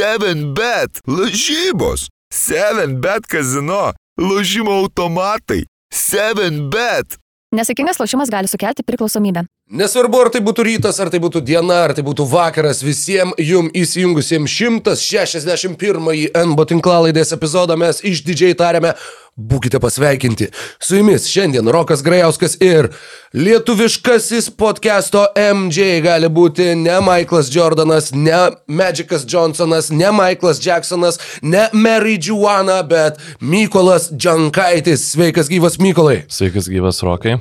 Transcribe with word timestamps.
7bet, 0.00 1.00
lažybos, 1.06 2.08
7bet 2.32 3.26
kazino, 3.28 3.92
lažymo 4.16 4.72
automatai, 4.80 5.66
7bet. 5.92 7.18
Nesėkmingas 7.52 7.98
lošimas 8.00 8.30
gali 8.32 8.48
sukelti 8.48 8.84
priklausomybę. 8.86 9.42
Nesvarbu, 9.76 10.22
ar 10.22 10.30
tai 10.32 10.40
būtų 10.46 10.64
rytas, 10.70 11.02
ar 11.02 11.10
tai 11.12 11.20
būtų 11.20 11.42
diena, 11.44 11.82
ar 11.84 11.92
tai 11.98 12.04
būtų 12.06 12.24
vakaras, 12.30 12.80
visiems 12.86 13.36
jum 13.42 13.68
įsijungusiems 13.76 14.54
161 14.54 16.08
NBO 16.48 16.66
tinklalaidės 16.72 17.34
epizodą 17.36 17.76
mes 17.78 18.00
išdidžiai 18.00 18.56
tariame, 18.56 18.94
būkite 19.36 19.80
pasveikinti. 19.80 20.50
Su 20.80 20.96
jumis 20.98 21.28
šiandien 21.30 21.68
Rokas 21.68 22.02
Grajauskas 22.02 22.56
ir 22.60 22.90
lietuviškasis 23.32 24.50
podcast'o 24.58 25.26
MJ 25.36 26.00
gali 26.04 26.28
būti 26.28 26.72
ne 26.78 26.98
Michaelas 27.04 27.52
Jordanas, 27.54 28.10
ne 28.14 28.40
Magicas 28.66 29.26
Johnsonas, 29.28 29.90
ne 29.90 30.10
Michaelas 30.12 30.60
Jacksonas, 30.66 31.20
ne 31.42 31.68
Mary 31.72 32.18
Juana, 32.18 32.82
bet 32.82 33.22
Mykolas 33.40 34.10
Džankaitis. 34.12 35.12
Sveikas 35.14 35.48
gyvas 35.48 35.78
Mykolai. 35.78 36.24
Sveikas 36.28 36.68
gyvas 36.68 37.02
Rokai. 37.06 37.38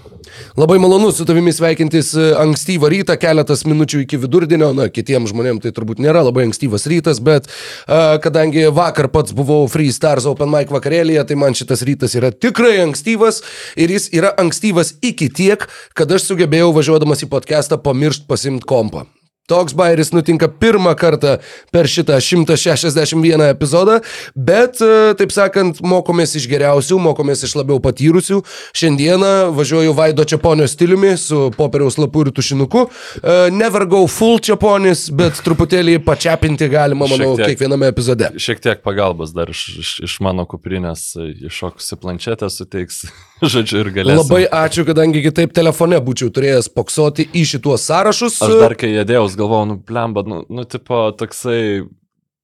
Labai 0.57 0.79
malonu 0.79 1.11
su 1.11 1.25
tavimi 1.25 1.53
sveikintis 1.53 2.11
ankstyvą 2.39 2.89
rytą, 2.91 3.15
keletas 3.19 3.63
minučių 3.67 4.03
iki 4.03 4.19
vidurdienio, 4.21 4.71
na, 4.77 4.89
kitiems 4.93 5.31
žmonėms 5.33 5.63
tai 5.63 5.71
turbūt 5.75 6.01
nėra 6.03 6.23
labai 6.25 6.47
ankstyvas 6.47 6.85
rytas, 6.91 7.21
bet 7.23 7.49
uh, 7.49 8.17
kadangi 8.23 8.67
vakar 8.75 9.09
pats 9.13 9.35
buvau 9.35 9.67
Free 9.71 9.93
Stars 9.95 10.27
Open 10.29 10.51
Mic 10.53 10.71
vakarėlėje, 10.73 11.25
tai 11.29 11.39
man 11.39 11.57
šitas 11.57 11.78
rytas 11.87 12.15
yra 12.19 12.31
tikrai 12.31 12.79
ankstyvas 12.85 13.43
ir 13.79 13.93
jis 13.95 14.09
yra 14.15 14.33
ankstyvas 14.41 14.95
iki 15.01 15.29
tiek, 15.29 15.67
kad 15.93 16.11
aš 16.11 16.31
sugebėjau 16.31 16.73
važiuodamas 16.75 17.25
į 17.25 17.31
podcastą 17.31 17.81
pamiršti 17.83 18.29
pasimti 18.29 18.67
kompą. 18.69 19.05
Toks 19.49 19.73
bairis 19.77 20.13
nutinka 20.13 20.47
pirmą 20.61 20.93
kartą 20.99 21.37
per 21.73 21.89
šitą 21.89 22.19
161 22.21 23.45
epizodą, 23.49 23.99
bet, 24.35 24.81
e, 24.81 25.13
taip 25.17 25.33
sakant, 25.33 25.81
mokomės 25.81 26.35
iš 26.37 26.45
geriausių, 26.51 26.99
mokomės 27.09 27.43
iš 27.47 27.55
labiau 27.57 27.79
patyrusių. 27.83 28.41
Šiandieną 28.77 29.31
važiuoju 29.57 29.95
Vaido 29.97 30.25
Čiaponio 30.29 30.67
stiliumi 30.69 31.15
su 31.17 31.49
popieriaus 31.57 31.97
lapu 31.97 32.25
ir 32.25 32.33
tušinuku. 32.35 32.85
E, 33.23 33.37
never 33.55 33.87
go 33.89 34.03
full 34.07 34.39
Čiaponis, 34.43 35.07
bet 35.15 35.41
truputėlį 35.45 35.97
pačiapinti 36.05 36.69
galima, 36.69 37.09
manau, 37.09 37.33
tiek, 37.39 37.53
kiekviename 37.53 37.89
epizode. 37.89 38.29
Šiek 38.37 38.61
tiek 38.63 38.85
pagalbos 38.85 39.33
dar 39.35 39.49
iš, 39.49 39.65
iš, 39.81 39.95
iš 40.05 40.19
mano 40.25 40.45
kuprinės 40.49 41.09
iššokusi 41.49 41.97
planšetę 41.99 42.49
suteiks. 42.53 43.03
Žodžiu, 43.53 43.83
ir 43.85 43.91
galėsiu. 43.95 44.19
Labai 44.19 44.41
ačiū, 44.45 44.83
kadangi 44.87 45.23
kitaip 45.23 45.53
telefone 45.55 45.99
būčiau 46.03 46.31
turėjęs 46.35 46.67
poksoti 46.75 47.25
į 47.31 47.45
šituos 47.53 47.85
sąrašus. 47.87 48.39
Aš 48.43 48.55
dar 48.59 48.75
kai 48.79 48.91
jėdėjau, 48.91 49.25
galvojau, 49.39 49.71
nu, 49.71 49.79
blemba, 49.87 50.23
nu, 50.27 50.43
nu, 50.51 50.65
tipo, 50.69 51.07
toksai 51.17 51.87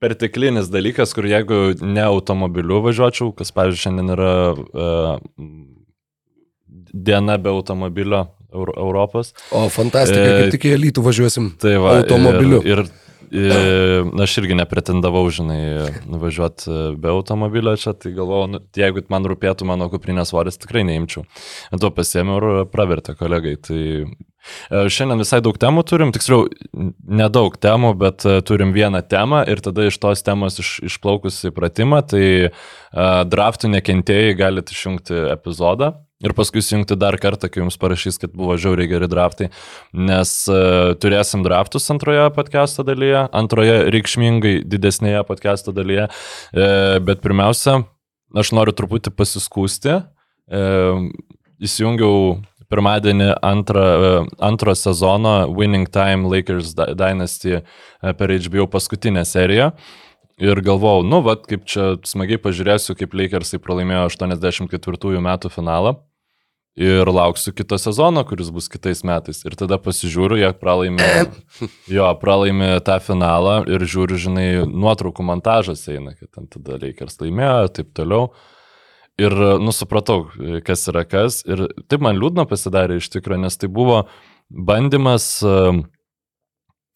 perteklinis 0.03 0.69
dalykas, 0.73 1.13
kur 1.15 1.27
jeigu 1.29 1.61
ne 1.81 2.03
automobiliu 2.05 2.81
važiuočiau, 2.85 3.31
kas, 3.37 3.53
pavyzdžiui, 3.55 3.83
šiandien 3.85 4.13
yra 4.15 4.33
uh, 4.55 5.15
diena 6.95 7.37
be 7.41 7.53
automobilio 7.53 8.25
Europos. 8.55 9.33
O, 9.51 9.65
fantastika, 9.73 10.21
e, 10.21 10.35
kaip 10.39 10.53
tik 10.55 10.69
į 10.69 10.75
Elytų 10.77 11.03
važiuosim. 11.03 11.49
Tai 11.59 11.73
va, 11.83 11.97
automobiliu. 12.03 12.61
Ir, 12.63 12.85
ir 12.85 12.93
Ir 13.35 14.21
aš 14.21 14.37
irgi 14.41 14.55
nepretendavau, 14.57 15.23
žinai, 15.33 15.89
nuvažiuoti 16.09 16.93
be 17.01 17.09
automobilio 17.11 17.73
čia, 17.79 17.95
tai 17.97 18.13
galvojau, 18.15 18.49
nu, 18.53 18.61
jeigu 18.77 19.03
man 19.11 19.25
rūpėtų 19.27 19.67
mano 19.67 19.89
kuprinės 19.91 20.31
svoris, 20.31 20.59
tikrai 20.61 20.85
neimčiau. 20.87 21.25
Ant 21.73 21.81
to 21.81 21.89
pasėmiau 21.95 22.37
ir 22.37 22.69
pravertė 22.71 23.15
kolegai. 23.17 23.55
Tai 23.65 23.81
e, 23.81 24.05
Šiandien 24.69 25.21
visai 25.21 25.41
daug 25.45 25.57
temų 25.61 25.83
turim, 25.87 26.11
tiksliau, 26.15 26.45
nedaug 27.05 27.55
temų, 27.61 27.93
bet 27.99 28.25
e, 28.27 28.39
turim 28.45 28.73
vieną 28.75 29.01
temą 29.09 29.43
ir 29.49 29.61
tada 29.65 29.87
iš 29.89 29.97
tos 30.01 30.23
temos 30.25 30.59
iš, 30.61 30.71
išplaukusi 30.89 31.53
pratimą, 31.55 32.01
tai 32.09 32.25
uh, 32.47 33.21
draftų 33.29 33.71
nekentėjai 33.75 34.35
galite 34.37 34.75
išjungti 34.75 35.21
epizodą 35.33 35.93
ir 36.25 36.33
paskui 36.37 36.63
įjungti 36.63 36.97
dar 36.97 37.17
kartą, 37.21 37.49
kai 37.51 37.61
jums 37.61 37.77
parašys, 37.79 38.17
kad 38.21 38.33
buvo 38.35 38.55
žiauriai 38.59 38.89
geri 38.89 39.09
draftai, 39.11 39.49
nes 39.93 40.33
uh, 40.51 40.93
turėsim 41.01 41.43
draftus 41.45 41.89
antroje 41.93 42.25
podcast'o 42.37 42.85
dalyje, 42.87 43.27
antroje 43.35 43.77
reikšmingai 43.93 44.57
didesnėje 44.65 45.25
podcast'o 45.27 45.75
dalyje, 45.75 46.07
uh, 46.09 46.97
bet 47.05 47.23
pirmiausia, 47.25 47.81
aš 48.35 48.53
noriu 48.55 48.75
truputį 48.77 49.13
pasiskūsti, 49.15 49.99
uh, 50.01 51.07
įsijungiau 51.63 52.39
pirmadienį 52.71 53.29
antrą, 53.45 53.85
antro 54.43 54.75
sezono 54.77 55.35
Winning 55.51 55.89
Time 55.93 56.29
Lakers 56.31 56.73
Dynasty 56.75 57.61
per 58.01 58.33
HBO 58.33 58.67
paskutinę 58.71 59.25
seriją. 59.25 59.71
Ir 60.41 60.59
galvojau, 60.59 61.05
nu, 61.07 61.21
vad, 61.23 61.45
kaip 61.47 61.63
čia 61.69 61.93
smagiai 62.03 62.41
pažiūrėsiu, 62.43 62.97
kaip 62.99 63.13
Lakersai 63.15 63.59
pralaimėjo 63.63 64.09
84 64.09 65.21
metų 65.23 65.51
finalą. 65.53 65.95
Ir 66.75 67.07
lauksiu 67.07 67.53
kito 67.55 67.77
sezono, 67.79 68.19
kuris 68.27 68.49
bus 68.51 68.65
kitais 68.67 68.99
metais. 69.07 69.39
Ir 69.47 69.55
tada 69.55 69.77
pasižiūriu, 69.79 70.41
jie 70.41 70.49
pralaimė, 70.59 71.07
jo, 71.97 72.09
pralaimė 72.19 72.73
tą 72.83 72.97
finalą 72.99 73.61
ir 73.71 73.85
žiūriu, 73.87 74.19
žinai, 74.25 74.49
nuotraukų 74.67 75.23
montažas 75.23 75.85
eina, 75.87 76.11
kad 76.19 76.33
ten 76.35 76.51
tada 76.51 76.81
Lakers 76.83 77.15
laimėjo 77.23 77.55
ir 77.63 77.71
taip 77.79 77.95
toliau. 77.95 78.27
Ir, 79.15 79.31
nusupratau, 79.63 80.25
kas 80.67 80.89
yra 80.91 81.05
kas. 81.07 81.39
Ir 81.47 81.69
taip 81.87 82.03
man 82.03 82.17
liūdna 82.19 82.43
pasidarė 82.49 82.99
iš 82.99 83.07
tikrųjų, 83.13 83.45
nes 83.45 83.55
tai 83.61 83.69
buvo 83.71 84.01
bandymas 84.49 85.29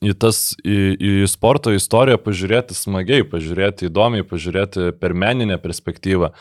į 0.04 0.16
tas, 0.20 0.42
į, 0.64 0.80
į 1.00 1.14
sporto 1.32 1.72
istoriją 1.76 2.20
pažiūrėti 2.24 2.76
smagiai, 2.76 3.24
pažiūrėti 3.28 3.88
įdomiai, 3.88 4.28
pažiūrėti 4.28 4.92
per 5.00 5.16
meninę 5.16 5.60
perspektyvą, 5.64 6.34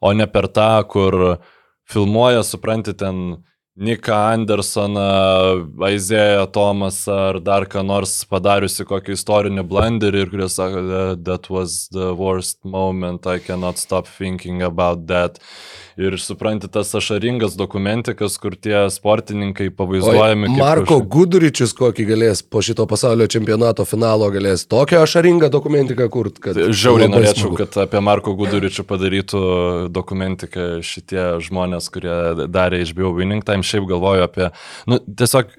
o 0.00 0.12
ne 0.16 0.26
per 0.32 0.48
tą, 0.52 0.70
kur 0.88 1.38
filmuoja, 1.88 2.40
supranti, 2.44 2.96
ten 2.96 3.42
Niką 3.78 4.14
Andersoną, 4.34 5.00
Aizėją 5.86 6.46
Tomasą 6.50 7.14
ar 7.28 7.36
dar 7.40 7.66
ką 7.70 7.84
nors 7.86 8.16
padariusi 8.26 8.82
kokį 8.88 9.14
istorinį 9.14 9.62
blenderį 9.70 10.24
ir 10.24 10.32
kuris 10.32 10.56
sako, 10.58 10.82
that 11.14 11.46
was 11.46 11.86
the 11.94 12.10
worst 12.18 12.58
moment, 12.64 13.26
I 13.26 13.38
cannot 13.38 13.78
stop 13.78 14.08
thinking 14.08 14.62
about 14.66 15.06
that 15.06 15.38
ir 15.98 16.14
supranti 16.22 16.68
tas 16.70 16.94
ašaringas 16.94 17.56
dokumentikas, 17.58 18.36
kur 18.38 18.54
tie 18.54 18.84
sportininkai 18.92 19.68
pavaizduojami. 19.74 20.46
Oi, 20.46 20.58
Marko 20.60 21.00
kažkai... 21.00 21.08
Guduričius 21.14 21.74
kokį 21.78 22.06
galės 22.12 22.42
po 22.46 22.62
šito 22.62 22.86
pasaulio 22.90 23.26
čempionato 23.30 23.86
finalo 23.88 24.30
galės 24.34 24.64
tokią 24.70 25.02
ašaringą 25.06 25.50
dokumentiką 25.52 26.06
kurt, 26.12 26.38
kad... 26.44 26.58
Žiauriai 26.58 27.10
norėčiau, 27.10 27.48
smagu. 27.48 27.58
kad 27.64 27.80
apie 27.82 28.02
Marko 28.04 28.36
Guduričių 28.38 28.86
padarytų 28.88 29.42
dokumentiką 29.94 30.68
šitie 30.86 31.24
žmonės, 31.48 31.90
kurie 31.94 32.46
darė 32.46 32.84
HBO 32.92 33.12
Winning 33.18 33.46
Time. 33.46 33.66
Šiaip 33.66 33.90
galvoju 33.90 34.28
apie, 34.28 34.52
nu, 34.90 35.02
tiesiog 35.02 35.50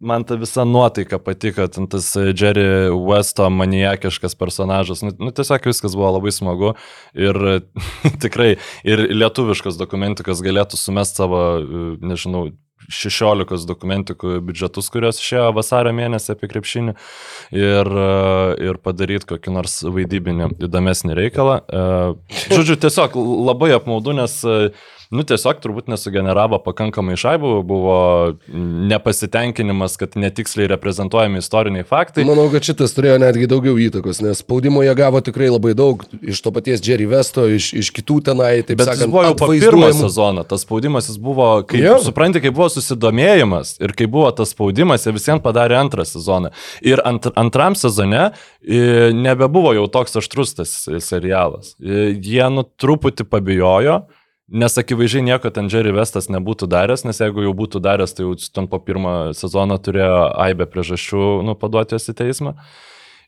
man 0.00 0.24
ta 0.24 0.34
visa 0.40 0.64
nuotaika 0.64 1.18
patiko, 1.18 1.66
tas 1.68 2.10
Jerry 2.16 2.90
Westo 2.90 3.48
maniakiškas 3.50 4.34
personažas, 4.34 5.02
nu, 5.02 5.12
nu 5.18 5.30
tiesiog 5.30 5.66
viskas 5.68 5.96
buvo 5.96 6.14
labai 6.16 6.32
smagu 6.32 6.74
ir 7.14 7.40
tikrai 8.24 8.54
ir 8.84 9.06
lietuviškas 9.12 9.78
dokumentikas 9.80 10.44
galėtų 10.44 10.80
sumest 10.80 11.20
savo, 11.20 11.42
nežinau, 12.00 12.48
16 12.92 13.66
dokumentikų 13.66 14.36
biudžetus, 14.46 14.90
kurios 14.92 15.18
išėjo 15.18 15.48
vasario 15.56 15.90
mėnesį 15.96 16.34
apie 16.34 16.50
krepšinį 16.52 16.94
ir, 17.56 17.90
ir 18.68 18.78
padaryti 18.84 19.26
kokį 19.32 19.54
nors 19.56 19.78
vaidybinį 19.82 20.52
įdomesnį 20.68 21.16
reikalą. 21.18 21.56
Žodžiu, 22.52 22.76
tiesiog 22.84 23.16
labai 23.48 23.72
apmaudu, 23.74 24.14
nes 24.20 24.38
nu, 25.14 25.24
tiesiog 25.26 25.60
turbūt 25.62 25.90
nesugeneravo 25.90 26.58
pakankamai 26.64 27.16
šaibų, 27.20 27.52
buvo 27.66 27.98
nepasitenkinimas, 28.90 29.96
kad 30.00 30.16
netiksliai 30.18 30.68
reprezentuojami 30.72 31.40
istoriniai 31.42 31.86
faktai. 31.86 32.24
Manau, 32.28 32.48
kad 32.52 32.66
šitas 32.66 32.94
turėjo 32.96 33.18
netgi 33.22 33.48
daugiau 33.50 33.76
įtakos, 33.86 34.20
nes 34.24 34.42
spaudimo 34.42 34.82
jie 34.84 34.94
gavo 34.98 35.22
tikrai 35.24 35.50
labai 35.52 35.76
daug 35.78 36.02
iš 36.20 36.42
to 36.44 36.52
paties 36.54 36.82
Jerry 36.84 37.08
Vesto, 37.10 37.46
iš, 37.50 37.70
iš 37.76 37.92
kitų 37.96 38.18
tenai, 38.30 38.52
taip 38.66 38.80
Bet 38.82 38.90
sakant, 38.90 39.12
buvo 39.12 39.24
jau 39.28 39.36
po 39.38 39.50
pirmo 39.52 39.92
sezono, 39.96 40.46
tas 40.48 40.66
spaudimas 40.66 41.10
jis 41.10 41.20
buvo, 41.22 41.48
kaip, 41.68 41.80
yeah. 41.82 42.02
supranti, 42.02 42.42
kai 42.44 42.54
buvo 42.54 42.68
susidomėjimas 42.72 43.76
ir 43.82 43.94
kai 43.96 44.10
buvo 44.10 44.30
tas 44.36 44.54
spaudimas, 44.54 45.06
jie 45.06 45.14
visiems 45.16 45.44
padarė 45.44 45.78
antrą 45.80 46.06
sezoną. 46.08 46.52
Ir 46.86 47.02
ant, 47.06 47.30
antram 47.38 47.78
sezone 47.78 48.30
nebebuvo 49.16 49.74
jau 49.76 49.86
toks 49.92 50.18
aštrus 50.22 50.56
tas 50.58 50.76
serialas. 51.04 51.74
Jie 51.80 52.46
nu 52.52 52.66
truputį 52.66 53.26
pabijojo 53.30 54.00
Nes 54.46 54.76
akivaizdžiai 54.78 55.24
nieko 55.26 55.50
ten 55.50 55.66
Jerry 55.66 55.90
Vestas 55.90 56.28
nebūtų 56.30 56.68
daręs, 56.70 57.02
nes 57.02 57.18
jeigu 57.18 57.42
jau 57.42 57.54
būtų 57.58 57.80
daręs, 57.82 58.12
tai 58.14 58.28
jau 58.28 58.36
ten 58.54 58.68
po 58.70 58.78
pirmą 58.78 59.32
sezoną 59.34 59.80
turėjo 59.82 60.20
aibę 60.38 60.68
priežasčių 60.70 61.22
nu, 61.42 61.56
paduoti 61.58 61.96
juos 61.96 62.06
į 62.12 62.14
teismą. 62.20 62.52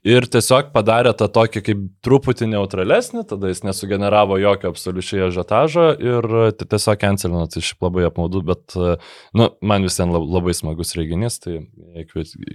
Ir 0.07 0.29
tiesiog 0.31 0.71
padarė 0.71 1.11
tą 1.19 1.27
tokį 1.35 1.63
kaip 1.67 1.81
truputį 2.07 2.47
neutralesnį, 2.53 3.25
tada 3.27 3.51
jis 3.51 3.65
nesugeneravo 3.67 4.39
jokio 4.39 4.71
absoliučiai 4.71 5.25
ažiotažo 5.27 5.89
ir 5.99 6.29
tiesiog 6.61 7.01
cancelino, 7.03 7.49
tai 7.51 7.65
šiaip 7.67 7.83
labai 7.89 8.07
apmaudu, 8.07 8.45
bet 8.47 8.79
nu, 8.79 9.51
man 9.59 9.89
visiems 9.89 10.15
labai 10.15 10.55
smagus 10.55 10.95
renginys, 10.95 11.41
tai 11.43 11.65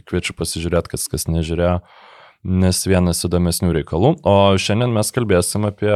kviečiu 0.07 0.37
pasižiūrėti, 0.39 0.95
kas, 0.95 1.09
kas 1.11 1.27
nežiūrėjo. 1.27 1.81
nes 2.43 2.79
vienas 2.87 3.23
įdomesnių 3.23 3.71
reikalų. 3.77 4.17
O 4.27 4.55
šiandien 4.59 4.91
mes 4.95 5.11
kalbėsim 5.15 5.67
apie 5.67 5.93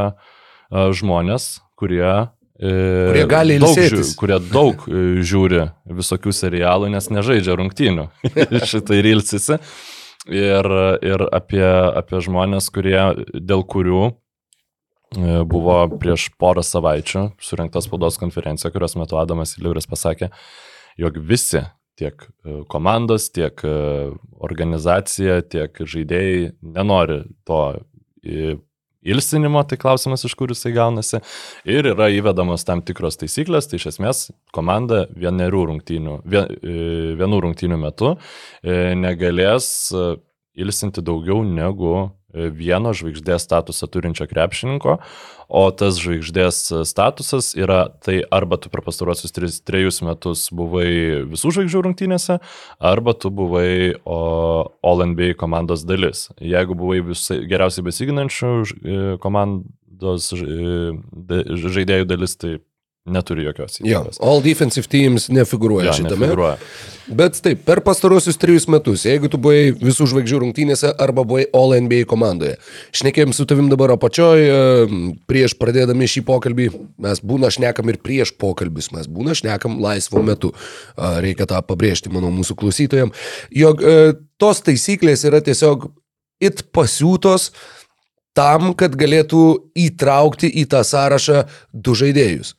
žmonės, 0.71 1.59
kurie 1.79 2.27
Kurie 2.57 3.25
gali 3.29 3.57
daug, 3.61 3.69
ilsėtis. 3.69 4.11
žiū- 4.11 4.17
kurie 4.17 4.37
daug 4.49 4.85
e, 4.89 5.01
žiūri 5.21 5.67
visokių 5.99 6.33
serialų, 6.33 6.89
nes 6.93 7.09
nežaidžia 7.13 7.57
rungtynių. 7.59 8.07
Šitai 8.71 9.01
ir 9.03 9.11
ilsisi. 9.15 9.59
Ir, 10.27 10.67
ir 11.07 11.21
apie, 11.31 11.63
apie 11.95 12.19
žmonės, 12.25 12.67
kurie, 12.73 12.97
dėl 13.39 13.61
kurių 13.63 14.01
e, 14.09 15.43
buvo 15.47 15.77
prieš 16.01 16.25
porą 16.41 16.65
savaičių 16.65 17.29
surinkta 17.39 17.79
spaudos 17.85 18.17
konferencija, 18.19 18.73
kurios 18.73 18.97
metu 18.99 19.15
Adamas 19.21 19.55
Iliuris 19.59 19.87
pasakė, 19.87 20.31
jog 20.99 21.21
visi, 21.29 21.61
tiek 21.97 22.25
e, 22.43 22.57
komandos, 22.73 23.29
tiek 23.33 23.61
e, 23.63 23.75
organizacija, 24.43 25.39
tiek 25.47 25.79
žaidėjai 25.79 26.51
nenori 26.75 27.21
to 27.47 27.61
e, 28.25 28.57
ilsinimo, 29.07 29.63
tai 29.67 29.79
klausimas, 29.81 30.25
iš 30.27 30.35
kur 30.37 30.51
jisai 30.53 30.73
gaunasi. 30.75 31.21
Ir 31.69 31.91
yra 31.93 32.09
įvedamos 32.13 32.65
tam 32.67 32.83
tikros 32.85 33.19
taisyklės, 33.21 33.69
tai 33.69 33.79
iš 33.79 33.89
esmės 33.93 34.27
komanda 34.55 35.05
vienerių 35.15 35.65
rungtynių, 35.71 36.19
vien, 36.27 36.53
e, 36.59 36.77
vienų 37.19 37.41
rungtynių 37.47 37.79
metu 37.81 38.13
e, 38.13 38.95
negalės 38.99 39.69
e, 39.95 40.07
ilsinti 40.57 41.03
daugiau 41.05 41.43
negu 41.45 42.09
vieno 42.33 42.91
žvaigždės 42.95 43.45
statusą 43.47 43.87
turinčio 43.91 44.27
krepšininko, 44.27 44.97
o 45.47 45.63
tas 45.71 45.99
žvaigždės 46.01 46.59
statusas 46.89 47.53
yra 47.55 47.87
tai 48.03 48.19
arba 48.35 48.59
tu 48.59 48.71
per 48.73 48.83
pastaruosius 48.83 49.33
tris, 49.35 49.59
trejus 49.63 50.01
metus 50.03 50.47
buvai 50.51 51.23
visų 51.31 51.53
žvaigždžių 51.55 51.83
rungtynėse, 51.87 52.39
arba 52.79 53.15
tu 53.15 53.31
buvai 53.31 53.95
o, 54.03 54.19
All 54.83 55.05
NBA 55.13 55.37
komandos 55.39 55.85
dalis. 55.87 56.27
Jeigu 56.43 56.75
buvai 56.77 56.99
visai, 57.05 57.39
geriausiai 57.47 57.85
besiginančių 57.87 58.51
e, 58.51 58.97
komandos 59.23 60.33
e, 60.35 60.91
žaidėjų 61.63 62.09
dalis, 62.11 62.35
tai 62.39 62.57
neturi 63.07 63.45
jokios 63.47 63.79
Jo, 63.79 64.03
įtakos. 64.03 64.19
all 64.21 64.41
defensive 64.43 64.87
teams 64.91 65.29
nefiguruoja 65.33 65.89
Jo, 65.91 65.97
šitame. 66.01 66.27
nefigūruoja. 66.27 66.57
Bet 67.07 67.37
taip, 67.39 67.61
per 67.63 67.79
pastarosius 67.85 68.35
trejus 68.37 68.65
metus, 68.67 69.05
jeigu 69.07 69.29
tu 69.31 69.39
buvai 69.39 69.71
visų 69.79 70.09
žvaigždžių 70.11 70.39
rungtynėse 70.43 70.89
arba 70.99 71.23
buvai 71.23 71.45
All 71.55 71.71
NBA 71.79 72.03
komandoje, 72.09 72.57
šnekėjom 72.91 73.31
su 73.33 73.45
tavim 73.47 73.69
dabar 73.71 73.93
apačioje, 73.95 74.89
prieš 75.29 75.55
pradėdami 75.55 76.09
šį 76.11 76.25
pokalbį, 76.27 76.67
mes 77.07 77.23
būna 77.23 77.47
šnekam 77.55 77.87
ir 77.93 78.01
prieš 78.03 78.33
pokalbius, 78.35 78.91
mes 78.91 79.07
būna 79.07 79.37
šnekam 79.39 79.79
laisvu 79.79 80.23
metu. 80.27 80.51
Reikia 80.97 81.47
tą 81.47 81.61
pabrėžti, 81.63 82.11
manau, 82.11 82.27
mūsų 82.35 82.57
klausytojams, 82.59 83.15
jog 83.55 83.81
e, 83.87 83.95
tos 84.37 84.59
taisyklės 84.67 85.23
yra 85.31 85.39
tiesiog 85.39 85.87
it 86.43 86.65
pasiūtos 86.75 87.53
tam, 88.37 88.73
kad 88.77 88.93
galėtų 88.99 89.43
įtraukti 89.87 90.51
į 90.61 90.67
tą 90.69 90.83
sąrašą 90.85 91.45
du 91.73 91.95
žaidėjus. 91.97 92.51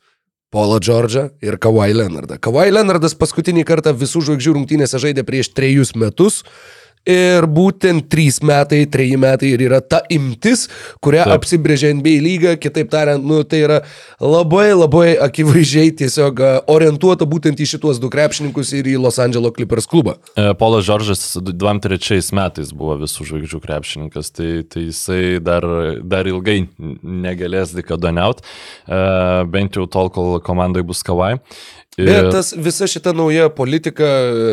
Paulą 0.49 0.79
Džordžą 0.81 1.27
ir 1.45 1.59
Kawhi 1.61 1.93
Leonardą. 1.93 2.39
Kawhi 2.41 2.71
Leonardas 2.73 3.13
paskutinį 3.13 3.61
kartą 3.69 3.93
visų 3.93 4.23
žvaigždžių 4.25 4.53
rungtynėse 4.55 4.97
žaidė 4.97 5.21
prieš 5.27 5.51
trejus 5.53 5.93
metus. 5.93 6.39
Ir 7.09 7.47
būtent 7.49 8.05
trys 8.11 8.39
metai, 8.45 8.83
treji 8.91 9.17
metai 9.17 9.53
ir 9.55 9.63
yra 9.65 9.79
ta 9.81 10.01
imtis, 10.13 10.67
kurią 11.03 11.25
Taip. 11.25 11.39
Apsibrėžė 11.39 11.93
NBA 11.97 12.19
lyga. 12.21 12.55
Kitaip 12.61 12.91
tariant, 12.91 13.25
nu, 13.25 13.41
tai 13.47 13.63
yra 13.65 13.79
labai 14.21 14.67
labai 14.75 15.15
akivaizdžiai 15.25 15.95
tiesiog 16.03 16.43
a, 16.43 16.51
orientuota 16.69 17.25
būtent 17.29 17.59
į 17.59 17.69
šituos 17.73 18.01
du 18.01 18.11
krepšininkus 18.13 18.73
ir 18.77 18.91
į 18.93 18.97
Los 19.01 19.17
Angeles 19.21 19.55
Clippers 19.55 19.89
klubą. 19.89 20.19
E, 20.35 20.51
Polas 20.59 20.85
Žoržas 20.85 21.23
23 21.49 22.29
metais 22.37 22.73
buvo 22.75 22.99
visų 23.01 23.25
žvaigždžių 23.31 23.61
krepšininkas, 23.63 24.31
tai, 24.35 24.51
tai 24.69 24.85
jisai 24.89 25.39
dar, 25.43 25.65
dar 26.03 26.29
ilgai 26.29 26.61
negalės 26.77 27.73
dikadoniaut, 27.77 28.43
bent 29.49 29.77
jau 29.79 29.89
tol, 29.89 30.13
kol 30.13 30.37
komandai 30.45 30.85
bus 30.85 31.01
kavai. 31.05 31.37
Bet 32.07 32.31
tas 32.31 32.53
visa 32.55 32.87
šita 32.87 33.11
nauja 33.17 33.49
politika, 33.51 34.07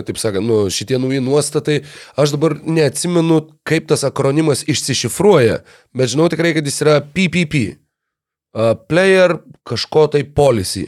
taip 0.09 0.19
sakant, 0.19 0.47
nu, 0.47 0.65
šitie 0.73 0.99
nauji 0.99 1.21
nuostatai, 1.23 1.81
aš 2.19 2.35
dabar 2.35 2.57
neatsimenu, 2.65 3.43
kaip 3.69 3.87
tas 3.93 4.03
akronimas 4.09 4.65
išsišifruoja, 4.67 5.61
bet 5.95 6.13
žinau 6.15 6.27
tikrai, 6.33 6.55
kad 6.57 6.67
jis 6.67 6.83
yra 6.83 7.01
PPP. 7.05 7.65
Player 8.89 9.37
kažko 9.69 10.07
tai 10.13 10.25
policy. 10.25 10.87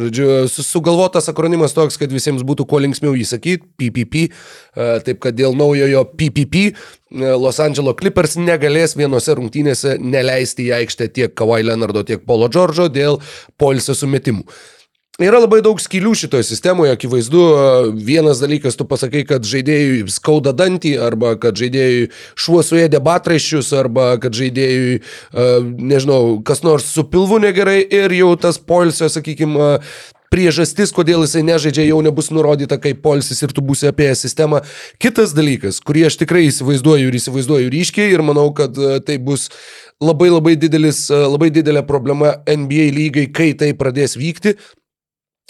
Žodžiu, 0.00 0.48
su- 0.48 0.62
sugalvotas 0.62 1.26
akronimas 1.28 1.74
toks, 1.76 1.96
kad 1.98 2.12
visiems 2.12 2.44
būtų 2.46 2.64
kuo 2.68 2.78
linksmiau 2.80 3.12
jį 3.18 3.24
sakyti, 3.26 3.66
PPP, 3.76 4.28
taip 5.04 5.18
kad 5.20 5.34
dėl 5.36 5.56
naujojo 5.58 6.04
PPP 6.16 6.70
Los 7.10 7.58
Angeles 7.60 7.96
Clippers 7.98 8.36
negalės 8.38 8.94
vienose 8.96 9.34
rungtynėse 9.34 9.96
neleisti 9.98 10.68
į 10.68 10.76
aikštę 10.78 11.08
tiek 11.12 11.34
Kawhi 11.34 11.66
Leonardo, 11.66 12.04
tiek 12.06 12.22
Polo 12.24 12.48
Džordžo 12.48 12.86
dėl 12.88 13.18
polisio 13.58 13.96
sumetimų. 13.98 14.46
Yra 15.20 15.36
labai 15.36 15.58
daug 15.60 15.76
skylių 15.76 16.14
šitoje 16.16 16.46
sistemoje, 16.48 16.94
akivaizdu, 16.96 17.40
vienas 18.06 18.38
dalykas, 18.40 18.78
tu 18.78 18.86
pasakai, 18.88 19.20
kad 19.28 19.44
žaidėjui 19.44 20.06
skauda 20.08 20.54
dantį, 20.56 20.94
arba 21.04 21.34
kad 21.40 21.60
žaidėjui 21.60 22.06
šuo 22.40 22.62
suėdė 22.64 23.02
batraiščius, 23.04 23.68
arba 23.76 24.14
kad 24.22 24.32
žaidėjui, 24.38 24.94
e, 25.02 25.50
nežinau, 25.76 26.38
kas 26.46 26.64
nors 26.64 26.88
su 26.94 27.04
pilvu 27.04 27.36
negerai 27.44 27.82
ir 27.84 28.16
jau 28.16 28.30
tas 28.40 28.56
poilsio, 28.56 29.10
sakykime, 29.12 29.68
priežastis, 30.32 30.94
kodėl 30.96 31.26
jisai 31.26 31.44
nežaidžia, 31.44 31.84
jau 31.90 32.00
nebus 32.06 32.32
nurodyta 32.32 32.80
kaip 32.80 33.04
polisis 33.04 33.44
ir 33.44 33.52
tu 33.52 33.60
būsi 33.66 33.90
apie 33.90 34.08
sistemą. 34.16 34.62
Kitas 35.02 35.36
dalykas, 35.36 35.82
kurį 35.84 36.06
aš 36.08 36.20
tikrai 36.22 36.46
įsivaizduoju 36.48 37.12
ir 37.12 37.20
įsivaizduoju 37.20 37.76
ryškiai 37.76 38.14
ir 38.14 38.24
manau, 38.24 38.48
kad 38.56 38.72
e, 38.78 38.96
tai 39.04 39.20
bus 39.20 39.50
labai 40.00 40.32
labai, 40.32 40.56
didelis, 40.56 41.08
e, 41.12 41.24
labai 41.28 41.52
didelė 41.52 41.84
problema 41.84 42.38
NBA 42.48 42.92
lygai, 42.96 43.30
kai 43.34 43.52
tai 43.58 43.74
pradės 43.76 44.16
vykti. 44.16 44.56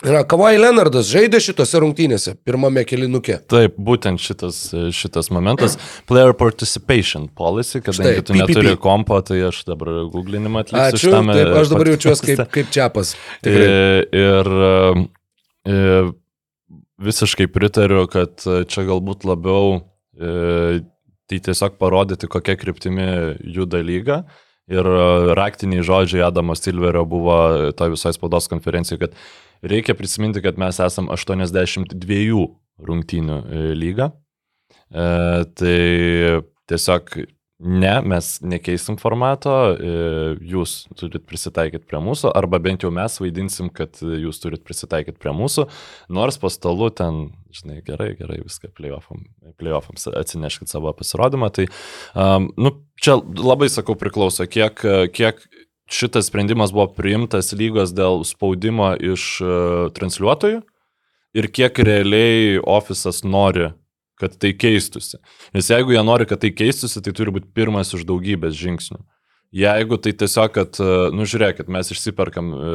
Yra 0.00 0.22
Kawhi 0.24 0.56
Leonardas 0.56 1.10
žaidė 1.12 1.42
šitose 1.44 1.80
rungtynėse, 1.82 2.32
pirmame 2.46 2.86
kelinuke. 2.88 3.36
Taip, 3.52 3.74
būtent 3.76 4.22
šitas, 4.22 4.60
šitas 4.96 5.28
momentas. 5.34 5.76
Player 6.08 6.32
Participation 6.36 7.26
Policy, 7.36 7.82
kadangi 7.84 8.22
Štai, 8.22 8.24
tu 8.24 8.36
neturi 8.38 8.70
PPP. 8.72 8.80
kompo, 8.80 9.18
tai 9.26 9.42
aš 9.50 9.60
dabar 9.68 9.90
googlinimą 10.08 10.62
atliksiu. 10.64 10.96
Ačiū, 10.96 11.02
šitame 11.04 11.36
taip, 11.36 11.52
aš 11.60 11.72
dabar 11.74 11.90
jaučiuosi 11.92 12.28
kaip, 12.30 12.40
kaip 12.54 12.70
čiapas. 12.72 13.12
Tikrai. 13.44 13.66
Ir, 13.66 14.22
ir 14.22 14.50
e, 15.68 15.98
visiškai 17.10 17.50
pritariu, 17.52 18.06
kad 18.08 18.40
čia 18.40 18.86
galbūt 18.88 19.28
labiau 19.28 19.82
e, 20.16 20.80
tai 21.28 21.42
tiesiog 21.44 21.76
parodyti, 21.82 22.30
kokia 22.30 22.56
kryptimi 22.56 23.10
juda 23.52 23.84
lyga. 23.84 24.22
Ir 24.72 24.86
e, 24.86 25.04
raktiniai 25.36 25.84
žodžiai 25.84 26.24
Adamo 26.24 26.56
Silverio 26.56 27.04
buvo 27.04 27.36
to 27.76 27.92
visoje 27.92 28.16
spaudos 28.16 28.48
konferencijoje, 28.48 29.04
kad 29.04 29.22
reikia 29.62 29.96
prisiminti, 29.98 30.42
kad 30.42 30.58
mes 30.60 30.80
esam 30.82 31.10
82 31.12 32.46
rungtynių 32.86 33.42
e, 33.42 33.66
lyga. 33.76 34.10
E, 34.90 35.04
tai 35.58 35.76
tiesiog 36.70 37.12
ne, 37.60 37.92
mes 38.08 38.28
nekeisim 38.40 38.96
formato, 39.00 39.52
e, 39.74 39.90
jūs 40.48 40.86
turit 40.96 41.26
prisitaikyti 41.28 41.84
prie 41.90 42.00
mūsų, 42.02 42.30
arba 42.36 42.60
bent 42.62 42.86
jau 42.86 42.92
mes 42.94 43.18
vaidinsim, 43.20 43.68
kad 43.74 44.00
jūs 44.00 44.40
turit 44.40 44.64
prisitaikyti 44.64 45.20
prie 45.20 45.34
mūsų, 45.36 45.66
nors 46.16 46.40
po 46.40 46.48
stalu 46.52 46.88
ten, 46.96 47.26
žinai, 47.54 47.82
gerai, 47.84 48.14
gerai, 48.18 48.40
viską 48.46 48.72
playoffam, 48.78 49.26
playoffams 49.60 50.08
atsineškit 50.14 50.72
savo 50.72 50.94
pasirodymą. 50.96 51.50
Tai, 51.58 51.68
um, 52.16 52.48
nu, 52.56 52.78
čia 53.02 53.18
labai 53.20 53.68
sakau 53.72 53.98
priklauso, 53.98 54.48
kiek, 54.48 54.80
kiek 55.12 55.44
šitas 55.90 56.30
sprendimas 56.30 56.72
buvo 56.74 56.88
priimtas 56.94 57.52
lygos 57.56 57.94
dėl 57.96 58.24
spaudimo 58.28 58.92
iš 58.96 59.26
uh, 59.42 59.90
transliuotojų 59.96 60.62
ir 61.34 61.50
kiek 61.54 61.78
realiai 61.86 62.58
ofisas 62.62 63.24
nori 63.26 63.72
kad 64.20 64.36
tai 64.36 64.52
keistusi. 64.52 65.18
Nes 65.56 65.70
jeigu 65.72 65.94
jie 65.94 66.02
nori, 66.04 66.26
kad 66.28 66.42
tai 66.42 66.52
keistusi, 66.52 67.00
tai 67.00 67.14
turi 67.16 67.32
būti 67.34 67.48
pirmas 67.56 67.94
iš 67.96 68.04
daugybės 68.08 68.58
žingsnių. 68.58 69.00
Jeigu 69.56 69.96
tai 69.98 70.12
tiesiog, 70.14 70.52
kad, 70.54 70.78
e, 70.78 70.98
nu 71.16 71.24
žiūrėkit, 71.26 71.70
mes 71.74 71.88
išsiperkam, 71.90 72.52
e, 72.54 72.74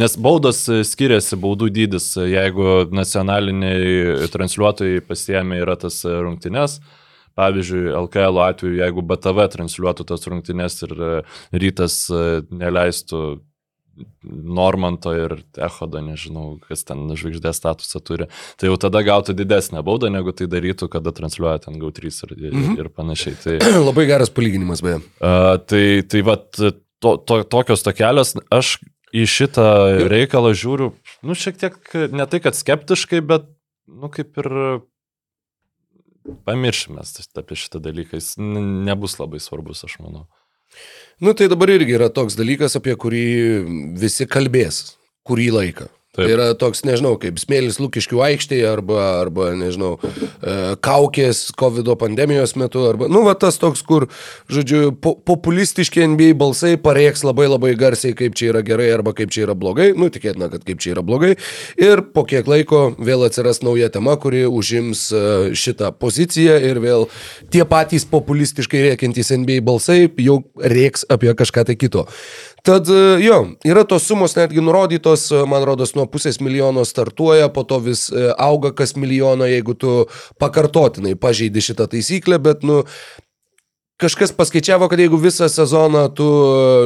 nes 0.00 0.14
baudos 0.16 0.62
e, 0.72 0.78
skiriasi, 0.86 1.36
baudų 1.42 1.68
dydis, 1.76 2.06
e, 2.16 2.30
jeigu 2.30 2.86
nacionaliniai 2.96 4.30
transliuotojai 4.32 5.02
pasiemė 5.04 5.60
yra 5.60 5.76
tas 5.82 6.00
e, 6.08 6.14
rungtynes, 6.24 6.78
pavyzdžiui, 7.40 7.88
LKL 8.04 8.44
atveju, 8.50 8.78
jeigu 8.84 9.04
BTV 9.10 9.48
transliuotų 9.56 10.06
tas 10.12 10.28
rungtynes 10.28 10.82
ir 10.86 10.92
e, 10.96 11.14
rytas 11.64 12.02
e, 12.12 12.42
neleistų 12.52 13.24
Normanto 14.24 15.12
ir 15.12 15.34
Echodo, 15.60 16.00
nežinau, 16.04 16.54
kas 16.64 16.84
ten 16.88 17.02
žvaigždės 17.18 17.58
statusą 17.60 18.00
turi, 18.04 18.28
tai 18.60 18.70
jau 18.70 18.78
tada 18.80 19.02
gautų 19.04 19.34
didesnę 19.36 19.82
baudą, 19.84 20.08
negu 20.12 20.32
tai 20.36 20.46
darytų, 20.48 20.88
kada 20.92 21.12
transliuoja 21.16 21.58
ten 21.66 21.76
GAU3 21.82 22.08
ir, 22.38 22.54
Mhm. 22.54 22.78
ir 22.80 22.88
panašiai. 22.96 23.36
Tai, 23.42 23.58
Labai 23.88 24.06
geras 24.08 24.32
palyginimas, 24.32 24.80
beje. 24.84 25.02
uh, 25.20 25.58
tai, 25.68 25.84
tai 26.08 26.22
vat, 26.24 26.48
to, 26.56 27.16
to, 27.28 27.42
tokios 27.44 27.84
tokelios, 27.84 28.34
aš 28.52 28.78
į 29.12 29.26
šitą 29.26 29.66
reikalą 30.08 30.54
žiūriu, 30.54 30.92
nu, 31.26 31.34
šiek 31.36 31.58
tiek 31.60 31.76
ne 32.14 32.24
tai, 32.30 32.40
kad 32.44 32.56
skeptiškai, 32.56 33.20
bet, 33.26 33.48
nu, 33.90 34.08
kaip 34.12 34.38
ir 34.40 34.48
pamiršime 36.46 37.02
apie 37.40 37.58
šitą 37.58 37.82
dalyką, 37.82 38.20
jis 38.20 38.34
nebus 38.38 39.18
labai 39.20 39.40
svarbus, 39.42 39.84
aš 39.86 39.98
manau. 40.04 40.26
Nu 41.20 41.34
tai 41.36 41.50
dabar 41.50 41.72
irgi 41.74 41.96
yra 41.98 42.08
toks 42.14 42.38
dalykas, 42.38 42.76
apie 42.78 42.94
kurį 42.96 43.26
visi 44.00 44.26
kalbės 44.30 44.84
kurį 45.26 45.48
laiką. 45.54 45.88
Taip. 46.10 46.24
Tai 46.24 46.32
yra 46.34 46.46
toks, 46.58 46.80
nežinau, 46.82 47.12
kaip 47.22 47.36
smėlis 47.38 47.76
Lukiškių 47.78 48.18
aikštėje 48.26 48.64
arba, 48.66 48.96
arba 49.20 49.52
nežinau, 49.54 49.92
e, 50.02 50.54
kaukės 50.82 51.44
COVID 51.54 51.86
pandemijos 52.00 52.56
metu, 52.58 52.82
arba, 52.88 53.06
nu, 53.06 53.20
va 53.22 53.36
tas 53.38 53.60
toks, 53.62 53.84
kur, 53.86 54.08
žodžiu, 54.50 54.90
po, 54.98 55.12
populistiški 55.14 56.02
NBA 56.10 56.32
balsai 56.40 56.72
pareiks 56.82 57.22
labai 57.22 57.46
labai 57.46 57.76
garsiai, 57.78 58.16
kaip 58.18 58.34
čia 58.34 58.48
yra 58.50 58.64
gerai 58.66 58.88
arba 58.90 59.12
kaip 59.14 59.30
čia 59.30 59.44
yra 59.44 59.54
blogai, 59.54 59.92
nu, 59.94 60.08
tikėtina, 60.10 60.48
kad 60.50 60.66
kaip 60.66 60.82
čia 60.82 60.96
yra 60.96 61.04
blogai. 61.06 61.36
Ir 61.78 62.02
po 62.10 62.26
kiek 62.26 62.50
laiko 62.50 62.82
vėl 62.98 63.22
atsiras 63.28 63.62
nauja 63.62 63.92
tema, 63.94 64.16
kuri 64.18 64.42
užims 64.50 65.06
e, 65.14 65.22
šitą 65.54 65.92
poziciją 65.94 66.58
ir 66.72 66.82
vėl 66.82 67.06
tie 67.54 67.62
patys 67.62 68.08
populistiškai 68.10 68.82
rėkintys 68.88 69.30
NBA 69.38 69.62
balsai 69.62 70.08
jau 70.18 70.40
rėks 70.58 71.06
apie 71.06 71.30
kažką 71.38 71.68
tai 71.70 71.78
kito. 71.78 72.08
Tad 72.62 72.88
e, 72.88 73.00
jo, 73.24 73.38
yra 73.64 73.84
tos 73.88 74.04
sumos 74.08 74.34
netgi 74.36 74.60
nurodytos, 74.60 75.30
e, 75.32 75.40
man 75.48 75.64
rodos, 75.64 75.94
nuo 75.96 76.04
pusės 76.10 76.40
milijono 76.44 76.84
startuoja, 76.84 77.48
po 77.54 77.64
to 77.64 77.80
vis 77.84 78.08
e, 78.12 78.28
auga 78.36 78.74
kas 78.76 78.96
milijono, 79.00 79.48
jeigu 79.48 79.74
tu 79.80 79.94
pakartotinai 80.42 81.16
pažeidi 81.20 81.64
šitą 81.64 81.88
taisyklę, 81.94 82.40
bet, 82.42 82.66
nu, 82.66 82.82
kažkas 84.00 84.32
paskaičiavo, 84.36 84.88
kad 84.90 84.98
jeigu 85.02 85.18
visą 85.20 85.46
sezoną 85.52 86.06
tu, 86.16 86.26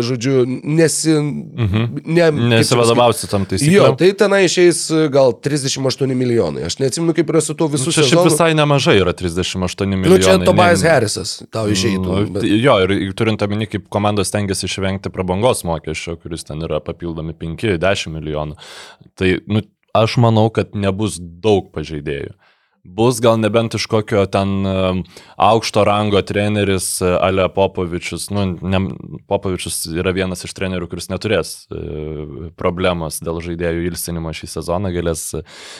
žodžiu, 0.05 0.43
nesi... 0.65 1.15
Mhm. 1.15 1.85
Ne, 2.05 2.29
čia 2.29 2.31
Nesivadovausi 2.33 3.29
tam 3.31 3.47
pasakyt? 3.47 3.71
Jo, 3.73 3.87
taisyklėm. 3.95 3.99
tai 4.01 4.11
tenai 4.25 4.41
išeis 4.49 4.81
e, 4.91 5.05
gal 5.15 5.33
38 5.39 6.11
milijonai. 6.19 6.65
Aš 6.69 6.79
neatsimenu, 6.83 7.15
kaip 7.17 7.31
yra 7.33 7.43
su 7.45 7.55
tuo 7.59 7.69
visų 7.73 7.91
Nu, 7.93 7.97
Čia 7.97 8.07
sezonu. 8.09 8.27
visai 8.29 8.51
nemažai 8.59 8.97
yra 9.01 9.15
38 9.17 9.87
milijonai. 9.95 10.11
Nu, 10.11 10.19
čia 10.25 10.37
Tobias 10.45 10.83
Ne- 10.83 10.91
Harrisas 10.91 11.35
tau 11.55 11.71
išeitų. 11.71 12.05
Nu, 12.05 12.27
bet- 12.39 12.49
Jo, 12.51 12.79
ir 12.85 13.15
turint 13.17 13.43
omeny, 13.47 13.67
kaip 13.71 13.89
komandos 13.89 14.31
tengiasi 14.35 14.67
išvengti 14.69 15.11
prabangos 15.15 15.63
mokesčio, 15.65 16.17
kuris 16.21 16.45
ten 16.45 16.61
yra 16.67 16.81
papildomi 16.85 17.33
5-10 17.39 18.11
milijonų. 18.19 18.59
Tai 19.15 19.31
nu, 19.47 19.63
aš 19.95 20.17
manau, 20.19 20.49
kad 20.51 20.75
nebus 20.75 21.19
daug 21.21 21.71
pažeidėjų. 21.75 22.35
Bus 22.85 23.17
gal 23.25 23.39
nebent 23.41 23.75
iš 23.75 23.87
kokio 23.89 24.27
ten 24.29 24.51
aukšto 25.41 25.85
rango 25.89 26.21
treneris 26.23 27.01
uh, 27.03 27.17
Ale 27.25 27.49
Popovičius. 27.49 28.29
Nu, 28.31 28.45
ne, 28.61 28.81
Popovičius 29.27 29.87
yra 29.97 30.13
vienas 30.13 30.45
iš 30.45 30.53
trenerių, 30.53 30.89
kuris 30.93 31.09
neturės 31.09 31.55
uh, 31.73 32.51
problemos 32.61 33.19
dėl 33.25 33.41
žaidėjų 33.45 33.87
ilsinimo 33.89 34.33
šį 34.37 34.51
sezoną, 34.59 34.93
galės 34.95 35.25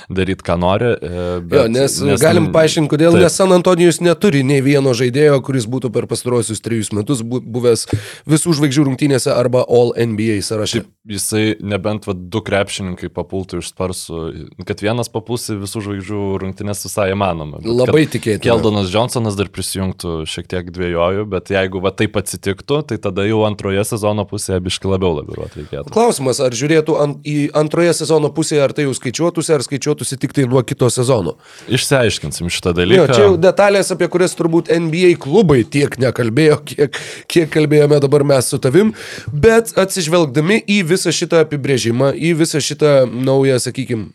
daryti, 0.09 0.47
ką 0.49 0.57
nori. 0.61 0.95
uh, 0.97 1.45
Jo, 1.55 1.67
nes, 1.69 1.99
nes 2.09 2.23
galim 2.25 2.49
paaiškinti, 2.55 2.91
kodėl, 2.95 3.13
Taip. 3.19 3.27
nes 3.27 3.37
San 3.37 3.53
Antonijus 3.53 4.01
neturi 4.01 4.41
nei 4.47 4.63
vieno 4.65 4.97
žaidėjo, 4.97 5.39
kuris 5.45 5.69
būtų 5.71 5.93
per 5.95 6.09
pastarosius 6.11 6.65
trejus 6.65 6.91
metus 6.97 7.21
bu- 7.21 7.43
buvęs 7.45 7.85
visų 8.31 8.57
žvaigždžių 8.59 8.89
rungtynėse 8.89 9.33
arba 9.35 9.65
All 9.69 9.93
NBA 9.93 10.41
sąraše. 10.47 10.85
Jisai 11.05 11.59
nebent 11.61 12.07
va, 12.09 12.15
du 12.17 12.41
krepšininkai 12.41 13.11
papultų 13.13 13.61
iš 13.61 13.75
sparsų, 13.75 14.21
kad 14.65 14.81
vienas 14.81 15.11
papuls 15.13 15.51
į 15.53 15.59
visų 15.61 15.85
žvaigždžių 15.85 16.21
rungtynės 16.41 16.81
visai 16.95 17.11
įmanoma. 17.13 17.59
Bet 17.59 17.67
Labai 17.75 18.05
tikėtina. 18.07 18.43
Keldonas 18.45 18.91
Johnsonas 18.93 19.35
dar 19.39 19.49
prisijungtų 19.51 20.23
šiek 20.31 20.47
tiek 20.51 20.69
dviejoju, 20.75 21.25
bet 21.31 21.51
jeigu 21.51 21.81
va 21.83 21.91
taip 21.91 22.15
atsitiktų, 22.21 22.83
tai 22.89 22.99
tada 23.03 23.25
jau 23.27 23.41
antroje 23.49 23.83
sezono 23.89 24.25
pusėje 24.31 24.61
biški 24.63 24.87
labiau 24.91 25.15
labiruot 25.19 25.57
reikėtų. 25.59 25.91
Klausimas, 25.95 26.41
ar 26.45 26.55
žiūrėtų 26.55 26.97
ant, 27.03 27.19
į 27.27 27.51
antroje 27.59 27.95
sezono 27.99 28.31
pusėje, 28.35 28.63
ar 28.65 28.75
tai 28.77 28.87
jau 28.87 28.95
skaičiuotųsi, 28.95 29.53
ar 29.57 29.65
skaičiuotųsi 29.67 30.19
tik 30.23 30.35
tai 30.37 30.47
nuo 30.51 30.63
kito 30.67 30.89
sezono. 30.93 31.37
Išsiaiškinsim 31.69 32.51
šitą 32.55 32.71
Jo, 32.75 32.79
dalyką. 32.79 33.09
čia 33.11 33.27
jau 33.27 33.35
detalės, 33.41 33.91
apie 33.95 34.09
kurias 34.13 34.37
turbūt 34.39 34.71
NBA 34.71 35.15
klubai 35.23 35.63
tiek 35.65 35.99
nekalbėjo, 36.03 36.61
kiek, 36.71 37.01
kiek 37.31 37.51
kalbėjome 37.55 37.99
dabar 38.05 38.25
mes 38.29 38.49
su 38.53 38.59
tavim, 38.63 38.95
bet 39.33 39.75
atsižvelgdami 39.81 40.61
į 40.71 40.81
visą 40.95 41.11
šitą 41.15 41.43
apibrėžimą, 41.45 42.13
į 42.15 42.35
visą 42.45 42.63
šitą 42.63 42.95
naują, 43.11 43.59
sakykime, 43.63 44.11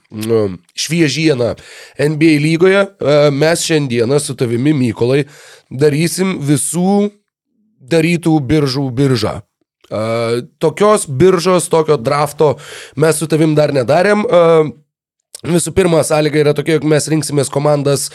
šviežieną 0.79 1.53
NBA 1.99 2.35
lygoje, 2.43 2.68
e, 2.77 2.87
mes 3.35 3.63
šiandieną 3.67 4.19
su 4.23 4.35
tavimi, 4.39 4.73
Mykolai, 4.77 5.23
darysim 5.69 6.37
visų 6.45 7.09
darytų 7.89 8.35
biržų 8.45 8.89
biržą. 8.95 9.39
Uh, 9.89 10.43
tokios 10.61 11.07
biržos, 11.09 11.65
tokio 11.65 11.95
drafto 11.97 12.51
mes 12.93 13.17
su 13.17 13.25
tavim 13.25 13.55
dar 13.57 13.73
nedarėm. 13.73 14.21
Uh, 14.21 14.69
Visų 15.39 15.71
pirma, 15.71 16.01
sąlyga 16.03 16.41
yra 16.41 16.51
tokia, 16.51 16.75
jog 16.75 16.85
mes 16.91 17.05
rinksimės 17.07 17.47
komandas 17.47 18.09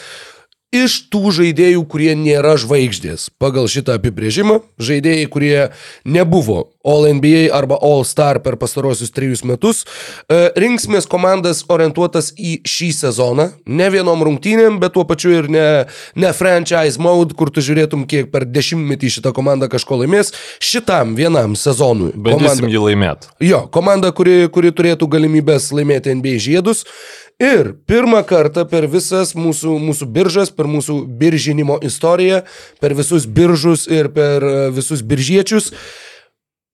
iš 0.83 0.97
tų 1.13 1.31
žaidėjų, 1.39 1.83
kurie 1.89 2.13
nėra 2.19 2.55
žvaigždės. 2.59 3.29
Pagal 3.41 3.69
šitą 3.71 3.97
apibrėžimą, 3.99 4.59
žaidėjai, 4.81 5.27
kurie 5.31 5.57
nebuvo 6.03 6.71
All 6.85 7.07
NBA 7.09 7.49
arba 7.55 7.79
All 7.81 8.03
Star 8.05 8.39
per 8.45 8.59
pastarosius 8.61 9.09
trejus 9.13 9.41
metus, 9.47 9.83
e, 10.29 10.51
rinksimės 10.59 11.07
komandas 11.09 11.63
orientuotas 11.71 12.29
į 12.37 12.59
šį 12.67 12.89
sezoną. 12.99 13.47
Ne 13.65 13.89
vienom 13.89 14.21
rungtynėm, 14.27 14.77
bet 14.81 14.93
tuo 14.93 15.05
pačiu 15.09 15.33
ir 15.39 15.49
ne, 15.49 15.65
ne 16.15 16.33
franchise 16.37 17.01
mode, 17.01 17.33
kur 17.37 17.49
tu 17.49 17.63
žiūrėtum, 17.65 18.05
kiek 18.09 18.29
per 18.33 18.45
dešimtmetį 18.45 19.15
šitą 19.17 19.33
komandą 19.35 19.69
kažko 19.71 20.01
laimės. 20.03 20.33
Šitam 20.61 21.17
vienam 21.17 21.57
sezonui. 21.57 22.13
Bandysim 22.13 22.69
jį 22.69 22.85
laimėti. 22.89 23.33
Jo, 23.49 23.65
komanda, 23.73 24.13
kuri, 24.15 24.45
kuri 24.53 24.73
turėtų 24.75 25.09
galimybės 25.17 25.71
laimėti 25.73 26.13
NBA 26.19 26.37
žiedus. 26.45 26.85
Ir 27.41 27.73
pirmą 27.83 28.21
kartą 28.23 28.63
per 28.63 28.85
visas 28.87 29.33
mūsų, 29.35 29.73
mūsų 29.83 30.05
biržas, 30.07 30.51
per 30.55 30.69
mūsų 30.71 31.01
biržinimo 31.19 31.75
istoriją, 31.83 32.45
per 32.79 32.95
visus 32.95 33.25
biržus 33.27 33.89
ir 33.91 34.07
per 34.15 34.43
e, 34.43 34.53
visus 34.71 35.03
biržiečius, 35.03 35.73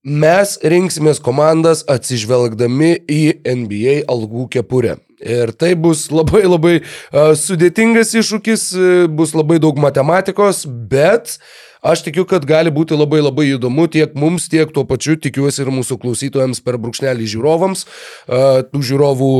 mes 0.05 0.59
rinksimės 0.61 1.17
komandas 1.17 1.81
atsižvelgdami 1.89 2.91
į 3.09 3.23
NBA 3.41 3.97
algų 4.05 4.45
kepurę. 4.53 4.99
Ir 5.21 5.49
tai 5.57 5.73
bus 5.77 6.07
labai 6.13 6.45
labai 6.45 6.77
uh, 6.81 7.33
sudėtingas 7.37 8.15
iššūkis, 8.17 8.69
uh, 8.73 9.03
bus 9.05 9.35
labai 9.37 9.59
daug 9.61 9.77
matematikos, 9.77 10.63
bet 10.65 11.37
aš 11.85 12.01
tikiu, 12.07 12.25
kad 12.29 12.45
gali 12.49 12.73
būti 12.73 12.97
labai 12.97 13.21
labai 13.21 13.51
įdomu 13.51 13.85
tiek 13.89 14.17
mums, 14.17 14.49
tiek 14.49 14.73
tuo 14.73 14.85
pačiu 14.89 15.17
tikiuosi 15.21 15.61
ir 15.61 15.69
mūsų 15.73 16.01
klausytojams 16.01 16.61
per 16.65 16.81
brūkšnelį 16.81 17.29
žiūrovams. 17.33 17.85
Tų 18.73 18.81
žiūrovų 18.89 19.31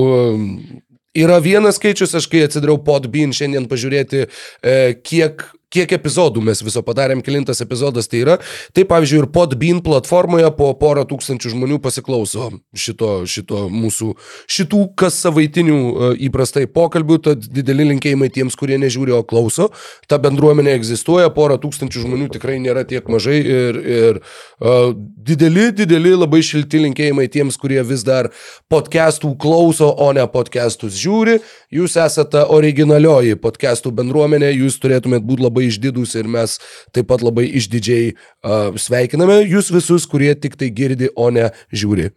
Yra 1.18 1.42
vienas 1.44 1.76
skaičius, 1.76 2.14
aš 2.16 2.30
kai 2.32 2.46
atsidariau 2.46 2.80
podbean 2.86 3.34
šiandien 3.36 3.68
pažiūrėti, 3.72 4.28
e, 4.64 4.76
kiek, 5.04 5.44
kiek 5.72 5.94
epizodų 5.96 6.44
mes 6.46 6.62
viso 6.66 6.84
padarėm, 6.86 7.24
kilintas 7.26 7.62
epizodas 7.64 8.10
tai 8.12 8.22
yra. 8.26 8.38
Tai 8.76 8.86
pavyzdžiui, 8.90 9.22
ir 9.24 9.30
podbean 9.34 9.82
platformoje 9.84 10.50
po 10.58 10.72
porą 10.80 11.06
tūkstančių 11.10 11.54
žmonių 11.56 11.80
pasiklauso 11.84 12.50
šito, 12.76 13.12
šito 13.30 13.66
mūsų, 13.72 14.12
šitų 14.52 14.82
kas 15.00 15.20
savaitinių 15.24 15.78
e, 15.80 16.12
įprastai 16.28 16.68
pokalbių, 16.72 17.20
tad 17.28 17.48
dideli 17.52 17.88
linkėjimai 17.94 18.32
tiems, 18.34 18.58
kurie 18.60 18.80
nežiūri, 18.82 19.16
o 19.16 19.24
klauso. 19.28 19.70
Ta 20.12 20.20
bendruomenė 20.22 20.76
egzistuoja, 20.78 21.32
porą 21.34 21.58
tūkstančių 21.62 22.06
žmonių 22.06 22.30
tikrai 22.36 22.60
nėra 22.64 22.84
tiek 22.88 23.08
mažai 23.12 23.40
ir, 23.42 23.80
ir 23.82 24.20
uh, 24.22 24.92
dideli, 24.96 25.70
dideli, 25.76 26.14
labai 26.18 26.42
šilti 26.46 26.82
linkėjimai 26.86 27.28
tiems, 27.32 27.58
kurie 27.62 27.82
vis 27.88 28.04
dar 28.08 28.32
podcastų 28.72 29.34
klauso, 29.42 29.90
o 29.92 30.12
ne 30.16 30.26
podcastus 30.32 30.98
žiūri. 31.00 31.40
Jūs 31.72 31.96
esate 32.02 32.44
originalioji 32.52 33.38
podcastų 33.42 33.94
bendruomenė, 34.02 34.52
jūs 34.58 34.80
turėtumėt 34.84 35.26
būti 35.28 35.46
labai 35.46 35.61
išdidus 35.68 36.16
ir 36.20 36.30
mes 36.32 36.58
taip 36.96 37.10
pat 37.12 37.24
labai 37.26 37.48
išdidžiai 37.62 38.12
uh, 38.14 38.74
sveikiname 38.80 39.42
jūs 39.46 39.72
visus, 39.74 40.08
kurie 40.10 40.34
tik 40.36 40.58
tai 40.60 40.72
girdi, 40.74 41.12
o 41.16 41.30
ne 41.34 41.50
žiūri. 41.74 42.12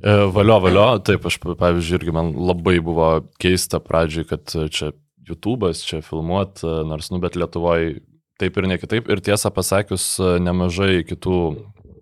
E, 0.00 0.12
Valio, 0.32 0.56
valio, 0.64 0.84
taip, 1.04 1.26
aš 1.28 1.36
pavyzdžiui, 1.44 1.98
irgi 1.98 2.12
man 2.16 2.32
labai 2.32 2.78
buvo 2.84 3.10
keista 3.42 3.82
pradžioj, 3.84 4.24
kad 4.30 4.54
čia 4.72 4.94
YouTube'as, 5.28 5.82
čia 5.84 6.00
filmuot, 6.04 6.62
e, 6.64 6.78
nors, 6.88 7.10
nu, 7.12 7.20
bet 7.20 7.36
Lietuvoje 7.36 7.98
taip 8.40 8.56
ir 8.56 8.68
ne 8.70 8.78
kitaip. 8.80 9.10
Ir 9.12 9.20
tiesą 9.24 9.52
pasakius, 9.52 10.14
e, 10.16 10.38
nemažai 10.40 11.02
kitų 11.04 11.40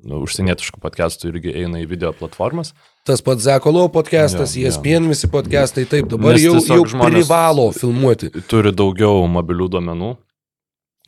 nu, 0.05 0.21
užsienietiškų 0.27 0.81
podcastų 0.83 1.33
irgi 1.33 1.55
eina 1.63 1.81
į 1.83 1.89
video 1.91 2.13
platformas. 2.13 2.73
Tas 3.09 3.23
pats 3.25 3.43
Zekolo 3.43 3.87
podcastas, 3.89 4.55
Jo, 4.57 4.67
jo. 4.67 4.69
ESPN 4.69 5.09
visi 5.09 5.29
podcastai, 5.33 5.87
taip, 5.89 6.09
dabar 6.09 6.35
Nes 6.37 6.43
jau, 6.45 6.55
jau 6.61 6.85
žmonės- 6.85 7.25
privalo 7.25 7.71
filmuoti. 7.73 8.31
Turi 8.49 8.73
daugiau 8.73 9.27
mobilių 9.29 9.69
duomenų, 9.75 10.17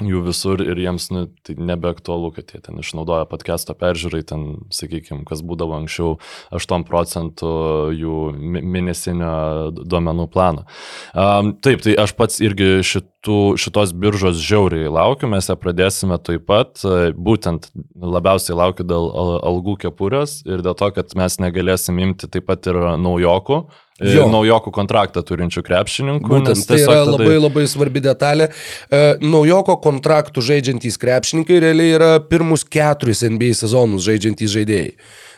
jų 0.09 0.23
visur 0.26 0.62
ir 0.64 0.78
jiems 0.80 1.09
nu, 1.14 1.25
tai 1.47 1.57
nebeaktualu, 1.59 2.30
kad 2.37 2.52
jie 2.54 2.61
ten 2.64 2.80
išnaudoja 2.80 3.26
podcast'o 3.30 3.75
peržiūrai, 3.78 4.23
ten, 4.26 4.47
sakykime, 4.75 5.25
kas 5.28 5.42
būdavo 5.47 5.76
anksčiau 5.80 6.16
8 6.57 6.87
procentų 6.88 7.52
jų 7.97 8.21
mėnesinio 8.61 9.33
duomenų 9.80 10.28
plano. 10.33 10.66
Um, 11.12 11.54
taip, 11.62 11.85
tai 11.85 11.97
aš 12.00 12.14
pats 12.19 12.40
irgi 12.45 12.80
šitų, 12.87 13.38
šitos 13.61 13.95
biržos 13.97 14.40
žiauriai 14.40 14.90
laukiu, 14.92 15.28
mes 15.33 15.50
ją 15.50 15.59
pradėsime 15.61 16.21
taip 16.25 16.47
pat, 16.49 16.80
būtent 17.16 17.71
labiausiai 18.00 18.57
laukiu 18.59 18.87
dėl 18.88 19.11
al- 19.11 19.38
algų 19.52 19.76
kepurės 19.87 20.40
ir 20.49 20.64
dėl 20.64 20.76
to, 20.78 20.90
kad 20.97 21.14
mes 21.19 21.38
negalėsim 21.42 22.00
imti 22.00 22.30
taip 22.30 22.49
pat 22.50 22.71
ir 22.71 22.80
naujokų 23.00 23.64
Jo. 24.00 24.26
naujokų 24.33 24.73
kontraktą 24.73 25.23
turinčių 25.26 25.62
krepšininkų. 25.66 26.28
Būtent 26.30 26.66
tai 26.66 26.78
yra 26.80 27.00
tada- 27.04 27.19
labai 27.19 27.37
labai 27.37 27.64
svarbi 27.69 28.00
detalė. 28.00 28.49
E, 28.90 29.16
naujoko 29.21 29.76
kontraktų 29.76 30.40
žaidžiantys 30.40 30.97
krepšininkai 30.97 31.61
realiai 31.61 31.97
yra 31.99 32.12
pirmus 32.21 32.64
keturis 32.64 33.23
NBA 33.28 33.52
sezonus 33.54 34.07
žaidžiantys 34.09 34.54
žaidėjai. 34.57 34.95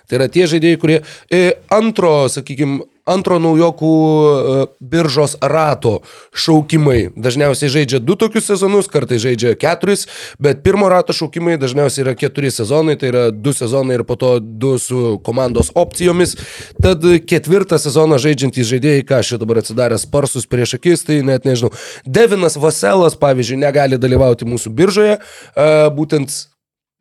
Tai 0.09 0.21
yra 0.21 0.31
tie 0.33 0.49
žaidėjai, 0.51 0.81
kurie 0.81 1.03
e, 1.31 1.45
antro, 1.73 2.15
sakykime, 2.33 2.83
antro 3.09 3.39
naujokų 3.43 3.93
e, 3.93 4.65
biržos 4.93 5.35
rato 5.43 6.01
šaukimai 6.39 7.11
dažniausiai 7.19 7.71
žaidžia 7.73 7.99
du 8.03 8.15
tokius 8.19 8.47
sezonus, 8.51 8.91
kartai 8.91 9.19
žaidžia 9.23 9.57
keturis, 9.59 10.07
bet 10.43 10.63
pirmo 10.63 10.89
rato 10.93 11.15
šaukimai 11.17 11.59
dažniausiai 11.61 12.07
yra 12.07 12.15
keturi 12.19 12.53
sezonai, 12.55 12.97
tai 13.01 13.11
yra 13.11 13.25
du 13.35 13.55
sezonai 13.57 13.99
ir 13.99 14.07
po 14.07 14.17
to 14.21 14.37
du 14.39 14.77
su 14.79 15.19
komandos 15.27 15.73
opcijomis. 15.75 16.37
Tad 16.83 17.03
ketvirtą 17.27 17.81
sezoną 17.83 18.21
žaidžiantys 18.23 18.71
žaidėjai, 18.71 19.07
ką 19.09 19.23
aš 19.23 19.35
dabar 19.43 19.63
atsidaręs 19.63 20.07
sparsus 20.07 20.47
prieš 20.47 20.77
akis, 20.79 21.03
tai 21.09 21.21
net 21.27 21.49
nežinau. 21.49 21.73
Devinas 22.07 22.59
Vaselas, 22.61 23.19
pavyzdžiui, 23.19 23.61
negali 23.65 23.99
dalyvauti 23.99 24.47
mūsų 24.47 24.75
biržoje, 24.79 25.19
e, 25.19 25.71
būtent 25.99 26.52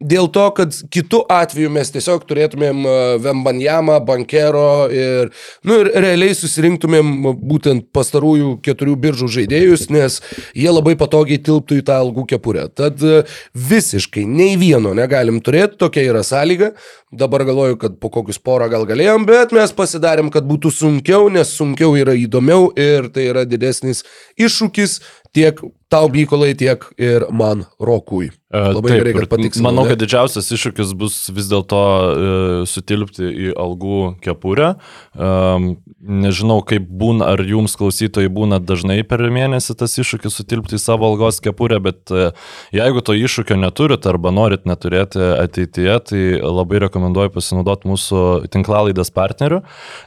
Dėl 0.01 0.31
to, 0.33 0.47
kad 0.57 0.73
kitų 0.89 1.19
atveju 1.29 1.69
mes 1.73 1.91
tiesiog 1.93 2.23
turėtumėm 2.25 2.85
e, 2.89 2.93
Vembanjamą, 3.21 3.99
Bankero 4.05 4.87
ir, 4.89 5.29
nu, 5.67 5.77
ir 5.83 5.91
realiai 5.93 6.33
susirinktumėm 6.37 7.11
būtent 7.37 7.91
pastarųjų 7.93 8.55
keturių 8.65 8.95
biržų 9.03 9.29
žaidėjus, 9.35 9.85
nes 9.93 10.17
jie 10.57 10.71
labai 10.73 10.95
patogiai 10.97 11.37
tilptų 11.45 11.81
į 11.81 11.85
tą 11.91 11.99
algų 12.01 12.25
kepurę. 12.33 12.65
Tad 12.73 13.05
e, 13.05 13.21
visiškai 13.53 14.25
nei 14.25 14.57
vieno 14.57 14.95
negalim 14.97 15.37
turėti, 15.45 15.77
tokia 15.85 16.07
yra 16.09 16.25
sąlyga. 16.25 16.73
Dabar 17.13 17.45
galvoju, 17.45 17.77
kad 17.77 18.01
po 18.01 18.09
kokius 18.09 18.41
porą 18.41 18.71
gal 18.71 18.87
galėjom, 18.89 19.29
bet 19.29 19.53
mes 19.53 19.75
pasidarėm, 19.77 20.33
kad 20.33 20.49
būtų 20.49 20.73
sunkiau, 20.73 21.29
nes 21.29 21.53
sunkiau 21.53 21.93
yra 21.99 22.17
įdomiau 22.17 22.71
ir 22.73 23.11
tai 23.13 23.29
yra 23.29 23.45
didesnis 23.45 24.01
iššūkis 24.39 25.01
tiek 25.35 25.61
tau, 25.91 26.07
Mykolai, 26.09 26.55
tiek 26.57 26.89
ir 26.97 27.29
man, 27.29 27.67
Rokui. 27.79 28.31
E, 28.51 28.59
Labai 28.75 28.91
taip, 28.91 28.99
gerai, 28.99 29.13
kad 29.15 29.23
ir 29.23 29.29
patikslinai, 29.31 29.67
Manau, 29.69 29.85
kad 29.87 30.01
didžiausias 30.01 30.49
iššūkis 30.51 30.91
bus 30.99 31.15
vis 31.31 31.47
dėlto 31.47 31.81
e, 31.81 32.31
sutilpti 32.67 33.23
į 33.23 33.53
algų 33.55 33.99
kepurę. 34.23 34.73
Um, 35.15 35.77
nežinau, 36.01 36.59
kaip 36.67 36.83
būna, 36.83 37.29
ar 37.35 37.43
jums 37.47 37.77
klausytojai 37.79 38.31
būna 38.33 38.59
dažnai 38.59 39.01
per 39.07 39.23
mėnesį 39.31 39.75
tas 39.79 39.95
iššūkis 40.01 40.35
sutilpti 40.41 40.75
į 40.75 40.81
savo 40.81 41.07
algos 41.07 41.39
kepurę, 41.43 41.79
bet 41.83 42.11
e, 42.11 42.31
jeigu 42.75 43.03
to 43.05 43.15
iššūkio 43.15 43.55
neturit 43.61 44.07
arba 44.09 44.33
norit 44.35 44.67
neturėti 44.67 45.21
ateityje, 45.21 45.95
tai 46.11 46.21
labai 46.41 46.81
rekomenduoju 46.87 47.33
pasinaudoti 47.37 47.87
mūsų 47.91 48.25
tinklalaidės 48.51 49.13
partneriu. 49.15 49.61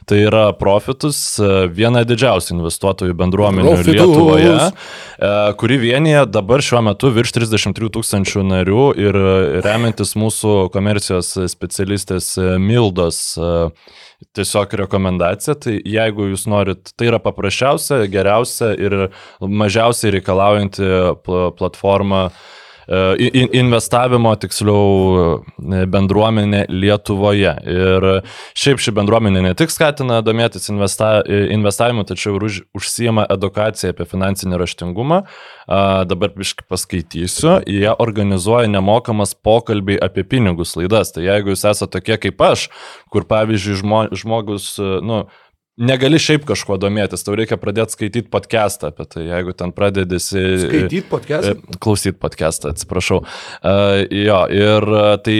Tai 0.05 0.21
yra 0.21 0.45
Profitus, 0.59 1.21
e, 1.39 1.65
viena 1.73 2.05
didžiausių 2.05 2.59
investuotojų 2.59 3.17
bendruomenių 3.23 3.73
Profitus. 3.73 3.95
Lietuvoje 3.95 4.53
e, 4.59 5.33
kuri 5.57 5.81
vienyje 5.81 6.25
dabar 6.29 6.61
šiuo 6.65 6.83
metu 6.91 7.09
virš 7.15 7.37
33 7.39 7.93
tūkstančių 7.95 8.34
narių 8.43 8.85
ir 8.99 9.15
e, 9.15 9.61
remiantis 9.63 10.15
mūsų 10.19 10.69
komercijos 10.73 11.29
specialistės 11.51 12.33
e, 12.41 12.55
Mildos 12.59 13.19
e, 13.37 13.51
tiesiog 14.35 14.73
rekomendacija, 14.83 15.55
tai 15.59 15.77
jeigu 15.85 16.29
jūs 16.31 16.47
norit, 16.51 16.91
tai 16.97 17.09
yra 17.11 17.19
paprasčiausia, 17.23 18.03
geriausia 18.11 18.73
ir 18.75 18.97
mažiausiai 19.39 20.15
reikalaujanti 20.17 20.91
pl- 21.23 21.51
platforma 21.59 22.27
i- 22.29 22.54
investavimo, 23.59 24.35
tiksliau, 24.37 24.85
e, 25.57 25.85
bendruomenė 25.89 26.65
Lietuvoje. 26.69 27.53
Ir 27.65 28.07
šiaip 28.57 28.81
ši 28.83 28.93
bendruomenė 28.95 29.41
ne 29.47 29.53
tik 29.57 29.73
skatina 29.73 30.21
domėtis 30.25 30.69
investa, 30.69 31.23
e, 31.25 31.47
investavimu, 31.55 32.05
tačiau 32.05 32.35
ir 32.37 32.47
už, 32.49 32.61
užsijama 32.77 33.25
edukaciją 33.29 33.93
apie 33.95 34.05
finansinį 34.05 34.61
raštingumą. 34.61 35.23
Dabar 35.65 36.29
biškai 36.29 36.67
paskaitysiu. 36.69 37.55
Jie 37.65 37.89
organizuoja 37.89 38.69
nemokamas 38.69 39.33
pokalbiai 39.33 39.97
apie 39.97 40.23
pinigus 40.23 40.75
laidas. 40.77 41.11
Tai 41.15 41.23
jeigu 41.25 41.55
jūs 41.55 41.65
esate 41.65 41.95
tokie 41.95 42.17
kaip 42.21 42.41
aš, 42.41 42.67
kur 43.09 43.25
pavyzdžiui 43.25 43.79
žmo, 43.81 44.01
žmogus, 44.13 44.75
e, 44.77 44.99
nu, 45.05 45.25
Negali 45.75 46.19
šiaip 46.21 46.45
kažkuo 46.47 46.77
domėtis, 46.79 47.25
tau 47.27 47.35
reikia 47.35 47.57
pradėti 47.59 47.97
skaityti 47.97 48.31
podcastą 48.31 48.93
apie 48.93 49.07
tai, 49.11 49.25
jeigu 49.27 49.51
ten 49.59 49.73
pradėdėsi... 49.75 50.43
Skaityti 50.63 51.03
podcastą? 51.09 51.57
E, 51.59 51.79
Klausyt 51.83 52.19
podcastą, 52.21 52.71
atsiprašau. 52.71 53.21
Uh, 53.59 54.05
jo, 54.07 54.39
ir 54.55 54.87
uh, 54.87 55.15
tai 55.19 55.37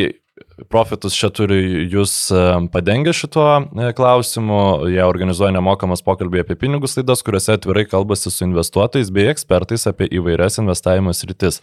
Profitus 0.72 1.16
čia 1.16 1.28
turi 1.36 1.58
jūs 1.92 2.12
e, 2.32 2.40
padengę 2.72 3.12
šituo 3.16 3.48
e, 3.60 3.90
klausimu. 3.96 4.88
Jie 4.92 5.02
organizuoja 5.04 5.52
nemokamas 5.56 6.04
pokalbį 6.04 6.46
apie 6.46 6.56
pinigus 6.60 6.96
laidas, 6.96 7.24
kuriuose 7.28 7.58
atvirai 7.58 7.84
kalbasi 7.92 8.32
su 8.32 8.46
investuotojais 8.48 9.12
bei 9.16 9.28
ekspertais 9.34 9.84
apie 9.92 10.08
įvairias 10.16 10.60
investavimo 10.64 11.12
sritis. 11.16 11.60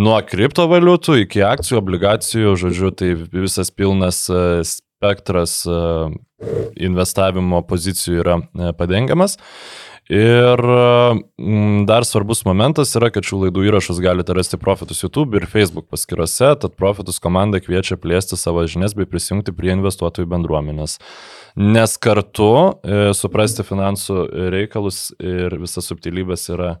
Nuo 0.00 0.16
kriptovaliutų 0.24 1.18
iki 1.26 1.44
akcijų, 1.44 1.80
obligacijų, 1.82 2.56
žodžiu, 2.64 2.92
tai 2.96 3.12
visas 3.20 3.72
pilnas 3.72 4.24
e, 4.32 4.62
spektras 4.68 5.58
e, 5.68 5.76
investavimo 6.76 7.62
pozicijų 7.68 8.20
yra 8.22 8.36
e, 8.42 8.74
padengiamas. 8.76 9.38
Ir 10.10 10.58
mm, 10.58 11.84
dar 11.86 12.04
svarbus 12.04 12.42
momentas 12.44 12.90
yra, 12.98 13.08
kad 13.14 13.24
šių 13.24 13.44
laidų 13.44 13.68
įrašus 13.68 14.00
galite 14.02 14.34
rasti 14.34 14.58
Profitus 14.60 15.04
YouTube 15.04 15.38
ir 15.38 15.46
Facebook 15.46 15.86
paskyrose, 15.92 16.50
tad 16.58 16.74
Profitus 16.76 17.22
komanda 17.22 17.62
kviečia 17.62 17.96
plėsti 18.02 18.36
savo 18.36 18.64
žinias 18.66 18.96
bei 18.98 19.06
prisijungti 19.06 19.54
prie 19.54 19.70
investuotojų 19.76 20.26
bendruomenės. 20.34 20.98
Nes 21.54 21.96
kartu 22.02 22.50
e, 22.82 23.12
suprasti 23.14 23.64
finansų 23.64 24.26
reikalus 24.52 25.12
ir 25.22 25.54
visas 25.62 25.86
subtilybės 25.86 26.48
yra 26.50 26.74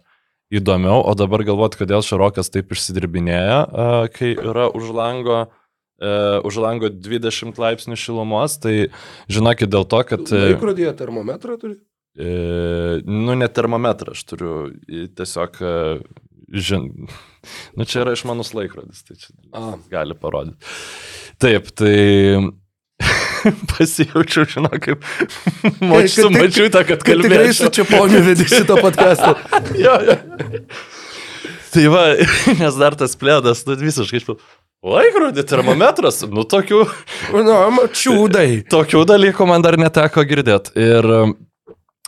įdomiau, 0.52 1.00
o 1.06 1.14
dabar 1.16 1.46
galvoti, 1.46 1.78
kodėl 1.80 2.02
Šarokas 2.04 2.50
taip 2.52 2.74
išsidirbinėja, 2.74 3.58
e, 3.62 3.90
kai 4.18 4.34
yra 4.34 4.66
už 4.74 4.90
lango 4.98 5.44
e, 5.46 5.61
už 6.48 6.58
lango 6.64 6.88
20 6.90 7.58
laipsnių 7.62 7.96
šilumos, 8.00 8.58
tai 8.62 8.88
žinokit 9.30 9.70
dėl 9.72 9.84
to, 9.86 10.00
kad... 10.08 10.24
e, 10.34 10.42
Laikrodėje 10.52 10.92
termometrą 10.98 11.58
turi? 11.60 11.76
E, 12.18 12.32
nu, 13.06 13.36
ne 13.38 13.48
termometrą 13.48 14.12
aš 14.16 14.24
turiu, 14.28 14.56
tiesiog, 15.16 15.60
e, 15.62 15.74
žin, 16.52 16.88
nu 17.78 17.86
čia 17.88 18.02
yra 18.04 18.16
išmanus 18.18 18.50
laikrodis, 18.56 19.04
tai 19.06 19.16
čia 19.20 19.30
A. 19.56 19.76
gali 19.92 20.16
parodyti. 20.18 20.58
Taip, 21.42 21.70
tai 21.78 21.94
pasijaučiau, 23.72 24.44
žinau, 24.46 24.74
kaip 24.82 25.02
močiu 25.82 26.08
su 26.08 26.28
kad 26.28 26.34
tik- 26.34 26.42
mačiute, 26.42 26.82
kad 26.86 27.00
Tikrai 27.02 27.16
kalbėjau. 27.24 27.54
su 27.58 27.70
čia 27.78 27.86
poniu 27.88 28.20
vedi 28.26 28.46
šito 28.50 28.76
podcast'o. 28.78 29.32
jo, 29.84 29.96
jo. 30.06 30.18
Tai 31.72 31.86
va, 31.88 32.02
nes 32.60 32.76
dar 32.76 32.94
tas 33.00 33.16
plėdas, 33.16 33.64
nu 33.66 33.78
visiškai 33.80 34.20
išpil. 34.20 34.36
Laikrodį, 34.82 35.44
termometras, 35.46 36.16
nu 36.26 36.42
tokių, 36.42 36.80
Nu, 37.32 37.54
mačiūdai. 37.76 38.64
tokių 38.66 39.04
dalykų 39.06 39.46
man 39.46 39.62
dar 39.62 39.76
neteko 39.78 40.24
girdėti. 40.26 40.74
Ir 40.74 41.06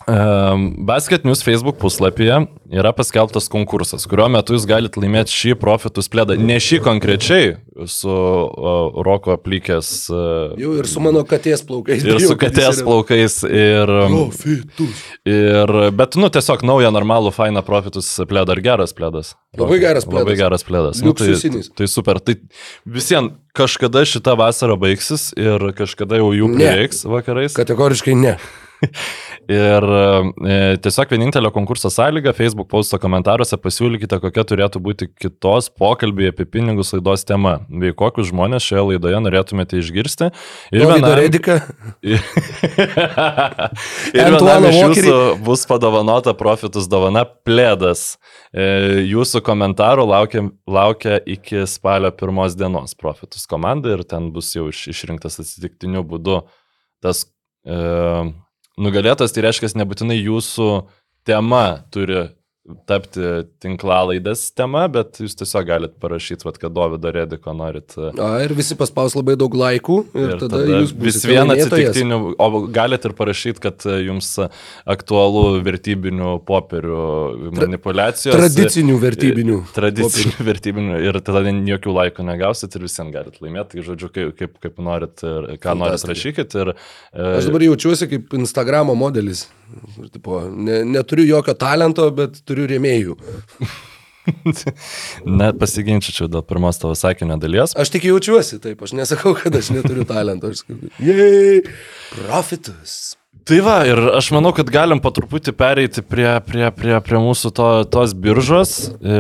Basket 0.07 1.25
News 1.25 1.43
Facebook 1.45 1.79
puslapyje 1.81 2.47
yra 2.75 2.93
paskelbtas 2.93 3.47
konkursas, 3.49 4.05
kurio 4.09 4.27
metu 4.33 4.57
jūs 4.57 4.67
galite 4.69 5.01
laimėti 5.01 5.33
šį 5.33 5.53
profitus 5.61 6.11
plėdą. 6.13 6.37
Ne 6.37 6.59
šį 6.61 6.81
konkrečiai 6.85 7.55
su 7.89 8.11
uh, 8.11 8.99
Roko 9.07 9.33
aplikęs 9.35 9.91
uh, 10.13 10.55
Jau 10.61 10.75
ir 10.79 10.89
su 10.91 11.01
mano 11.05 11.23
katės 11.29 11.65
plaukais. 11.67 12.05
ir 12.05 12.21
su 12.21 12.37
katės 12.41 12.83
plaukais. 12.85 13.39
Ir, 13.49 13.93
Profitus. 14.11 15.05
ir, 15.29 15.73
bet, 15.97 16.19
nu, 16.21 16.29
tiesiog 16.33 16.65
naują 16.67 16.91
normalų 16.95 17.33
fainą 17.35 17.63
profitus 17.67 18.11
plėdą. 18.29 18.59
Ar 18.59 18.63
geras 18.65 18.93
plėdas? 18.97 19.33
Labai 19.59 19.81
geras 19.83 20.05
plėdas. 20.09 20.21
Labai 20.27 20.37
geras 20.39 20.67
plėdas. 20.67 21.01
Nu, 21.05 21.15
tai, 21.17 21.33
tai 21.79 21.89
super. 21.91 22.21
Tai 22.21 22.37
visiems 22.85 23.39
kažkada 23.57 24.05
šita 24.09 24.35
vasara 24.39 24.77
baigsis 24.81 25.31
ir 25.39 25.71
kažkada 25.79 26.21
jau 26.21 26.33
jų 26.37 26.53
prireiks 26.59 27.05
vakarais. 27.09 27.57
Kategoriškai 27.57 28.19
ne. 28.19 28.37
Ir 29.51 29.85
e, 29.85 30.77
tiesiog 30.81 31.11
vienintelio 31.13 31.51
konkurso 31.53 31.91
sąlyga 31.93 32.33
Facebook 32.37 32.69
posto 32.71 32.99
komentaruose 33.01 33.57
pasiūlykite, 33.61 34.19
kokia 34.23 34.45
turėtų 34.49 34.81
būti 34.85 35.09
kitos 35.21 35.69
pokalbiai 35.69 36.31
apie 36.33 36.47
pinigus 36.49 36.93
laidos 36.95 37.25
tema, 37.29 37.59
bei 37.69 37.93
kokius 37.97 38.31
žmonės 38.31 38.65
šioje 38.65 38.85
laidoje 38.93 39.19
norėtumėte 39.27 39.75
išgirsti. 39.83 40.27
Ir 40.73 40.79
Dovydą 40.85 40.97
vienam, 40.97 41.17
Rediką. 41.21 41.55
ir 44.19 44.25
vienam 44.39 44.63
iš 44.71 44.77
jūsų 44.81 45.15
bus 45.45 45.61
padovanota 45.69 46.33
profitus 46.39 46.89
dovana 46.91 47.23
plėdas. 47.47 48.01
E, 48.55 48.63
Jūsų 49.05 49.39
komentarų 49.45 50.05
laukia, 50.09 50.41
laukia 50.71 51.15
iki 51.29 51.67
spalio 51.71 52.11
pirmos 52.17 52.57
dienos 52.59 52.95
profitus 52.97 53.47
komanda 53.51 53.89
ir 53.95 54.03
ten 54.09 54.23
bus 54.35 54.49
jau 54.57 54.65
iš, 54.73 54.79
išrinktas 54.95 55.35
atsitiktiniu 55.43 56.03
būdu 56.09 56.37
tas 57.05 57.27
e, 57.67 57.77
nugalėtas, 58.81 59.35
tai 59.35 59.47
reiškia, 59.47 59.73
nebūtinai 59.81 60.17
jūsų 60.19 60.69
tema 61.29 61.85
turi 61.95 62.29
tapti 62.89 63.21
tinklalaidės 63.61 64.47
tema, 64.57 64.87
bet 64.89 65.19
jūs 65.21 65.37
tiesiog 65.37 65.67
galite 65.69 65.99
parašyti, 66.01 66.47
vat, 66.49 66.57
kad 66.61 66.73
Dovido 66.73 67.11
Rediko 67.13 67.53
norit. 67.57 67.93
e, 68.01 68.13
A, 68.17 68.29
ir 68.45 68.55
visi 68.57 68.77
paspaus 68.79 69.13
labai 69.19 69.35
daug 69.41 69.53
laikų 69.53 69.99
ir, 70.15 70.23
ir 70.25 70.33
tada, 70.41 70.63
tada 70.63 70.79
jūs 70.81 70.95
vis 70.97 71.19
laimėtojas. 71.29 71.69
atsitiktinių, 71.69 72.19
o 72.41 72.49
galite 72.73 73.11
ir 73.11 73.17
parašyti, 73.19 73.61
kad 73.67 73.85
e, 73.85 73.99
jums 74.07 74.31
aktualu 74.89 75.61
vertybinių 75.67 76.39
popierių 76.49 77.03
manipulacijos. 77.61 78.33
Tradicinių 78.33 78.97
vertybinių. 79.03 79.59
Tradicinių 79.79 80.49
vertybinių 80.49 81.03
ir 81.05 81.21
tada 81.27 81.45
jokių 81.75 81.97
laikų 81.99 82.27
negausit 82.31 82.79
ir 82.79 82.87
visiems 82.89 83.13
galite 83.13 83.45
laimėti. 83.45 83.77
Tai 83.77 83.87
žodžiu, 83.91 84.09
kaip, 84.15 84.33
kaip, 84.41 84.57
kaip 84.65 84.81
norit 84.85 85.21
ir 85.21 85.53
ką 85.61 85.77
norit 85.77 86.01
Fantastika. 86.01 86.15
rašykit. 86.15 86.57
Ir, 86.65 86.73
e, 87.13 87.29
Aš 87.43 87.51
dabar 87.51 87.69
jaučiuosi 87.69 88.09
kaip 88.09 88.39
Instagramo 88.41 88.97
modelis. 88.97 89.45
Ir, 89.75 90.13
Tipo, 90.15 90.45
ne, 90.51 90.83
neturiu 90.87 91.27
jokio 91.27 91.57
talento, 91.59 92.07
bet 92.15 92.41
turiu 92.47 92.69
rėmėjų. 92.71 93.19
Net 95.41 95.59
pasiginčičiau 95.61 96.29
dėl 96.33 96.45
pirmos 96.49 96.79
tavo 96.81 96.95
sakinio 96.97 97.37
dalies. 97.41 97.75
Aš 97.77 97.93
tik 97.93 98.07
jaučiuosi 98.09 98.61
taip, 98.63 98.81
aš 98.85 98.95
nesakau, 98.97 99.35
kad 99.39 99.55
aš 99.59 99.73
neturiu 99.75 100.07
talento. 100.09 100.53
Aš 100.53 100.65
sakau, 100.65 100.79
jei, 101.03 101.61
profitus. 102.15 103.15
Tai 103.45 103.59
va, 103.61 103.79
ir 103.89 104.01
aš 104.17 104.31
manau, 104.33 104.55
kad 104.57 104.71
galim 104.73 105.03
po 105.05 105.13
truputį 105.13 105.53
pereiti 105.59 106.05
prie, 106.07 106.31
prie, 106.47 106.69
prie, 106.73 106.97
prie 107.05 107.21
mūsų 107.21 107.51
to, 107.53 107.69
tos 107.93 108.15
biržos. 108.17 108.77
E, 109.05 109.19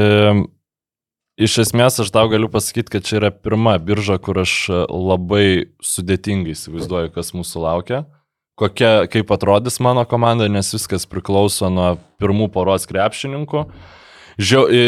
iš 1.44 1.58
esmės 1.66 2.00
aš 2.00 2.12
tau 2.14 2.30
galiu 2.32 2.48
pasakyti, 2.52 2.94
kad 2.94 3.04
čia 3.04 3.18
yra 3.20 3.32
pirma 3.34 3.76
birža, 3.82 4.16
kur 4.22 4.40
aš 4.40 4.54
labai 4.88 5.74
sudėtingai 5.84 6.54
įsivaizduoju, 6.56 7.12
kas 7.12 7.34
mūsų 7.36 7.66
laukia. 7.66 8.04
Kokia, 8.54 9.08
kaip 9.10 9.32
atrodys 9.34 9.80
mano 9.82 10.04
komanda, 10.06 10.46
nes 10.46 10.68
viskas 10.76 11.08
priklauso 11.10 11.66
nuo 11.74 11.96
pirmų 12.22 12.46
poros 12.54 12.86
krepšininkų. 12.86 13.64
E, 14.38 14.84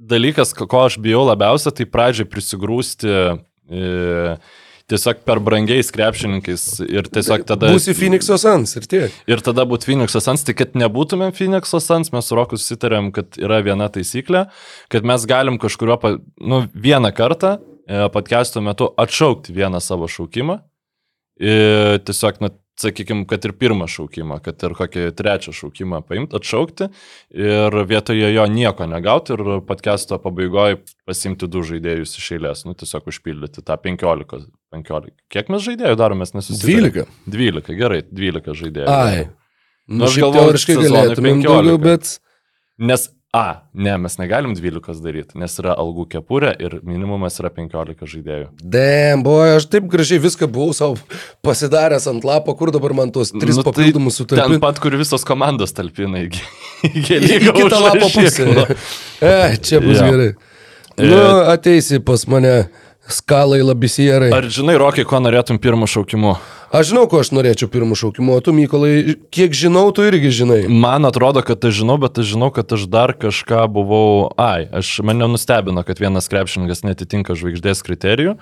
dalykas, 0.00 0.54
ko 0.56 0.86
aš 0.86 0.96
bijau 1.04 1.26
labiausia, 1.28 1.72
tai 1.76 1.84
pradžiai 1.84 2.28
prisigrūsti 2.32 3.10
e, 3.12 4.38
tiesiog 4.88 5.20
per 5.28 5.42
brangiais 5.44 5.92
krepšininkais 5.92 6.64
ir 6.86 7.10
tiesiog 7.12 7.44
tada... 7.48 7.74
Būsi 7.76 7.92
Phoenix'o 7.96 8.40
Sans 8.40 8.72
ir 8.76 8.88
tiek. 8.88 9.20
Ir 9.28 9.44
tada 9.44 9.68
būtų 9.68 9.90
Phoenix'o 9.90 10.24
Sans, 10.24 10.44
tai 10.44 10.56
kad 10.56 10.72
nebūtumėm 10.72 11.36
Phoenix'o 11.36 11.80
Sans, 11.84 12.08
mes 12.12 12.28
su 12.28 12.40
Roku 12.40 12.56
susitarėm, 12.60 13.12
kad 13.16 13.36
yra 13.40 13.60
viena 13.64 13.88
taisyklė, 13.92 14.46
kad 14.92 15.04
mes 15.08 15.28
galim 15.28 15.60
kažkurio, 15.60 16.00
pa- 16.00 16.16
nu, 16.40 16.64
vieną 16.72 17.12
kartą 17.16 17.58
e, 17.60 18.04
podcast'o 18.16 18.64
metu 18.64 18.94
atšaukti 18.96 19.52
vieną 19.56 19.84
savo 19.84 20.08
šaukimą. 20.08 20.62
Ir 21.42 21.98
tiesiog, 22.06 22.44
na, 22.44 22.52
sakykime, 22.80 23.26
kad 23.30 23.44
ir 23.46 23.54
pirmą 23.58 23.86
šaukimą, 23.90 24.40
kad 24.44 24.62
ir 24.66 24.74
kokį 24.78 25.04
trečią 25.18 25.54
šaukimą 25.54 26.00
paimti, 26.08 26.34
atšaukti 26.38 26.88
ir 27.38 27.78
vietoje 27.90 28.32
jo 28.34 28.46
nieko 28.50 28.88
negauti 28.90 29.36
ir 29.36 29.44
podcast'o 29.68 30.18
pabaigoje 30.22 30.80
pasimti 31.06 31.48
du 31.50 31.62
žaidėjus 31.66 32.16
iš 32.18 32.32
eilės, 32.38 32.64
nu, 32.68 32.74
tiesiog 32.78 33.08
užpildyti 33.12 33.62
tą 33.62 33.78
15. 33.78 34.50
15. 34.74 35.14
Kiek 35.30 35.54
mes 35.54 35.64
žaidėjų 35.68 36.00
darome, 36.00 36.24
mes 36.24 36.34
nesusitarėme. 36.34 37.06
12. 37.30 37.32
12, 37.38 37.78
gerai, 37.78 38.02
12 38.10 38.60
žaidėjų. 38.64 38.90
Ai. 38.90 39.24
Nu, 39.24 39.40
Nu, 39.86 40.06
aš 40.06 40.16
galvoju, 40.16 40.48
teoriškai 40.48 40.74
sezonui 40.78 40.94
galėtumėm 40.96 41.42
15. 41.42 41.48
daugiau, 41.50 41.80
bet... 41.82 42.12
Nes, 42.88 43.04
a, 43.34 43.64
ne, 43.74 43.96
mes 43.98 44.14
negalim 44.20 44.52
12 44.54 45.00
daryti, 45.02 45.34
nes 45.42 45.56
yra 45.58 45.72
algų 45.82 46.04
kepurė 46.12 46.52
ir 46.62 46.76
minimumas 46.86 47.34
yra 47.42 47.50
15 47.50 48.06
žaidėjų. 48.12 48.46
Damn, 48.62 49.24
boy, 49.26 49.56
aš 49.56 49.66
taip 49.72 49.88
gražiai 49.90 50.20
viską 50.22 50.46
buvau 50.54 50.70
savo 50.76 50.94
pasidaręs 51.42 52.06
ant 52.12 52.22
lapo, 52.28 52.54
kur 52.54 52.70
dabar 52.74 52.94
man 52.94 53.10
tuos 53.10 53.32
tris 53.34 53.56
Nu, 53.58 53.64
nu, 53.64 53.66
papildomus 53.66 54.20
Ten 54.20 54.28
sutalpinti. 54.28 54.60
pat, 54.62 54.78
kur 54.84 54.94
visos 55.00 55.26
komandos 55.26 55.74
talpina 55.74 56.22
į 56.22 56.30
Į 56.84 57.02
gėlygą. 57.08 57.56
kitą 57.58 57.82
lapo 57.82 58.10
pusę. 58.14 58.46
E, 59.24 59.56
čia 59.64 59.80
bus 59.80 59.98
Jo. 59.98 60.10
gerai. 60.12 60.30
Nu, 61.00 61.18
ateisi 61.50 61.98
pas 62.04 62.22
mane 62.30 62.68
skalai 63.08 63.62
labisierai. 63.62 64.32
Ar 64.34 64.46
žinai, 64.50 64.76
Rokai, 64.80 65.04
ko 65.08 65.20
norėtum 65.22 65.58
pirmo 65.62 65.88
šaukimu? 65.90 66.34
Aš 66.74 66.90
žinau, 66.90 67.04
ko 67.06 67.20
aš 67.22 67.30
norėčiau 67.36 67.68
pirmų 67.70 67.94
šaukimų, 68.00 68.34
o 68.34 68.42
tu, 68.42 68.54
Mykolai, 68.56 69.14
kiek 69.34 69.52
žinau, 69.54 69.84
tu 69.94 70.02
irgi 70.02 70.32
žinai. 70.40 70.60
Man 70.66 71.06
atrodo, 71.06 71.44
kad 71.46 71.62
aš 71.62 71.76
žinau, 71.84 72.00
bet 72.02 72.18
aš 72.18 72.32
žinau, 72.32 72.48
kad 72.54 72.72
aš 72.74 72.88
dar 72.90 73.14
kažką 73.14 73.66
buvau... 73.70 74.32
Ai, 74.40 74.66
aš 74.74 74.96
mane 75.06 75.28
nustebino, 75.30 75.84
kad 75.86 76.02
vienas 76.02 76.26
krepšininkas 76.32 76.82
netitinka 76.82 77.36
žvaigždės 77.38 77.84
kriterijų. 77.86 78.34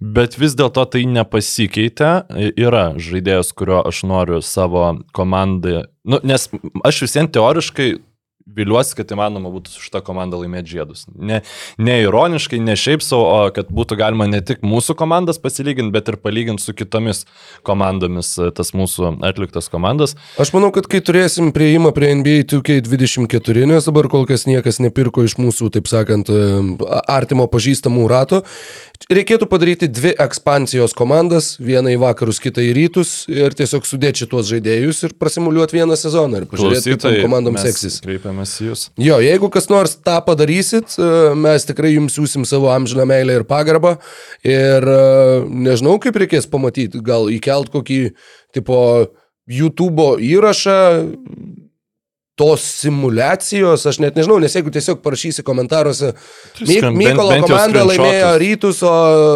Bet 0.00 0.38
vis 0.40 0.56
dėlto 0.56 0.86
tai 0.90 1.04
nepasikeitė. 1.10 2.14
Yra 2.56 2.86
žaidėjas, 2.96 3.52
kurio 3.56 3.82
aš 3.84 4.00
noriu 4.08 4.40
savo 4.40 4.86
komandai. 5.14 5.84
Nu, 6.08 6.22
nes 6.24 6.48
aš 6.88 7.04
visiems 7.04 7.34
teoriškai 7.36 7.90
viliuosi, 8.44 8.92
kad 8.98 9.12
įmanoma 9.14 9.48
būtų 9.54 9.72
su 9.72 9.80
šitą 9.86 10.02
komandą 10.04 10.36
laimėti 10.42 10.74
žiedus. 10.74 11.04
Ne, 11.16 11.40
ne 11.80 11.94
ironiškai, 12.04 12.58
ne 12.60 12.76
šiaip 12.76 13.02
savo, 13.04 13.24
o 13.24 13.52
kad 13.54 13.70
būtų 13.72 13.96
galima 14.00 14.26
ne 14.28 14.42
tik 14.44 14.60
mūsų 14.66 14.96
komandas 15.00 15.40
pasilyginti, 15.40 15.92
bet 15.94 16.10
ir 16.12 16.18
palyginti 16.20 16.64
su 16.64 16.74
kitomis 16.76 17.24
komandomis, 17.64 18.34
e, 18.36 18.50
tas 18.54 18.74
mūsų 18.76 19.14
atliktas 19.24 19.70
komandas. 19.72 20.16
Aš 20.40 20.52
manau, 20.56 20.68
kad 20.76 20.88
kai 20.92 21.00
turėsim 21.04 21.54
prieimą 21.56 21.94
prie 21.96 22.12
NBA 22.20 22.44
2K24, 22.52 23.64
nes 23.70 23.88
dabar 23.88 24.10
kol 24.12 24.28
kas 24.28 24.44
niekas 24.50 24.80
nepirko 24.84 25.24
iš 25.24 25.38
mūsų, 25.40 25.72
taip 25.78 25.88
sakant, 25.88 26.28
e, 26.28 26.44
artimo 27.08 27.48
pažįstamų 27.48 28.08
rato, 28.12 28.44
reikėtų 29.12 29.46
padaryti 29.50 29.88
dvi 29.90 30.12
ekspansijos 30.24 30.94
komandas, 30.96 31.54
vieną 31.62 31.92
į 31.94 31.98
vakarus, 32.02 32.40
kitą 32.42 32.62
į 32.64 32.72
rytus 32.78 33.12
ir 33.30 33.54
tiesiog 33.56 33.86
sudėti 33.88 34.24
šitos 34.24 34.48
žaidėjus 34.50 35.02
ir 35.08 35.16
prasimuliuoti 35.20 35.78
vieną 35.78 35.98
sezoną 35.98 36.42
ir 36.42 36.46
pažiūrėti, 36.50 36.96
kaip 37.02 37.18
komandom 37.24 37.58
seksis. 37.60 38.00
Kreipiamės 38.04 38.54
į 38.62 38.70
jūs. 38.70 38.86
Jo, 39.02 39.18
jeigu 39.24 39.50
kas 39.54 39.68
nors 39.72 39.96
tą 40.04 40.16
padarysit, 40.26 40.96
e, 40.98 41.10
mes 41.38 41.68
tikrai 41.68 41.94
jums 41.96 42.16
siūsim 42.16 42.46
savo 42.48 42.70
amžiną 42.74 43.06
meilę 43.10 43.40
ir 43.40 43.48
pagarbą. 43.48 43.96
Ir 44.46 44.88
e, 44.94 45.02
nežinau, 45.68 45.98
kaip 46.02 46.16
reikės 46.24 46.48
pamatyti, 46.50 47.02
gal 47.04 47.28
įkelt 47.32 47.72
kokį 47.74 48.00
tipo 48.56 48.80
YouTube 49.50 50.14
įrašą 50.24 50.78
tos 52.34 52.62
simulacijos, 52.80 53.84
aš 53.86 53.98
net 54.02 54.16
nežinau, 54.18 54.40
nes 54.42 54.54
jeigu 54.56 54.72
tiesiog 54.74 54.98
parašysi 55.04 55.44
komentaruose, 55.46 56.12
bent- 56.58 56.88
Mykolo 56.98 57.36
komanda 57.44 57.84
laimėjo 57.86 58.30
rytus, 58.42 58.80
o 58.82 58.94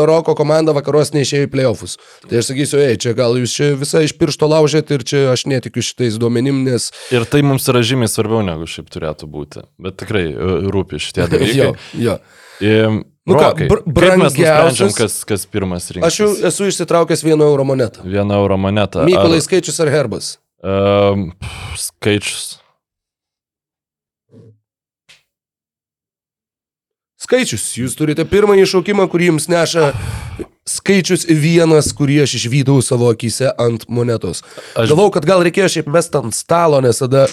Roko 0.08 0.34
komanda 0.38 0.74
vakaros 0.74 1.12
neišėjo 1.14 1.46
į 1.46 1.50
playoffus. 1.52 1.94
Tai 2.28 2.40
aš 2.40 2.50
sakysiu, 2.50 2.80
ei, 2.82 2.96
čia 2.98 3.12
gal 3.18 3.38
jūs 3.38 3.54
čia 3.54 3.68
visą 3.78 4.02
iš 4.02 4.16
piršto 4.18 4.48
laužėt 4.50 4.90
ir 4.96 5.04
čia 5.06 5.20
aš 5.32 5.46
netikiu 5.46 5.84
šitais 5.86 6.18
duomenim, 6.18 6.64
nes... 6.66 6.90
Ir 7.14 7.22
tai 7.30 7.44
mums 7.46 7.68
yra 7.70 7.84
žymiai 7.86 8.10
svarbiau 8.10 8.42
negu 8.46 8.66
šiaip 8.66 8.90
turėtų 8.90 9.30
būti. 9.30 9.62
Bet 9.78 10.00
tikrai 10.02 10.24
e, 10.32 10.50
rūpi 10.66 10.98
šitie 10.98 11.28
dalykai. 11.32 11.54
Jo, 11.54 11.70
jo. 12.08 12.18
Ir, 12.66 12.98
Nu 13.28 13.36
ką, 13.36 13.50
Rokai, 13.52 13.66
br- 13.68 13.82
mes 13.84 14.32
nusprendžiam, 14.32 14.38
brangiausias- 14.40 14.94
kas, 14.96 15.16
kas 15.28 15.42
pirmas 15.52 15.90
rinksis? 15.92 16.06
Aš 16.08 16.16
jau 16.22 16.28
esu 16.48 16.64
išsitraukęs 16.70 17.20
vieno 17.26 17.44
euro 17.44 17.60
monetą. 17.68 18.00
Vieną 18.08 18.38
euro 18.40 18.56
monetą. 18.56 19.02
Mykolai 19.04 19.42
skaičius 19.44 19.76
ar 19.84 19.90
herbas? 19.92 20.30
Um, 20.64 21.26
skaičius. 21.76 22.54
Skaičius. 27.28 27.74
Jūs 27.76 27.92
turite 27.92 28.24
pirmąjį 28.24 28.62
šaukimą, 28.70 29.04
kurį 29.12 29.26
jums 29.28 29.50
neša 29.52 29.90
skaičius 30.64 31.26
vienas, 31.28 31.90
kurį 31.92 32.22
aš 32.22 32.38
išvydau 32.38 32.78
savo 32.80 33.10
akise 33.12 33.50
ant 33.60 33.82
monetos. 33.92 34.40
Aš 34.72 34.94
galvau, 34.94 35.10
kad 35.12 35.26
gal 35.28 35.42
reikėjo 35.44 35.66
šiaip 35.74 35.90
mest 35.92 36.16
ant 36.16 36.32
stalo, 36.32 36.78
nes 36.80 36.96
tada 37.02 37.26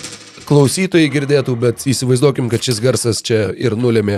klausytojai 0.49 1.07
girdėtų, 1.13 1.55
bet 1.61 1.85
įsivaizduokim, 1.87 2.49
kad 2.51 2.67
šis 2.67 2.81
garsas 2.83 3.23
čia 3.23 3.45
ir 3.55 3.77
nulėmė 3.79 4.17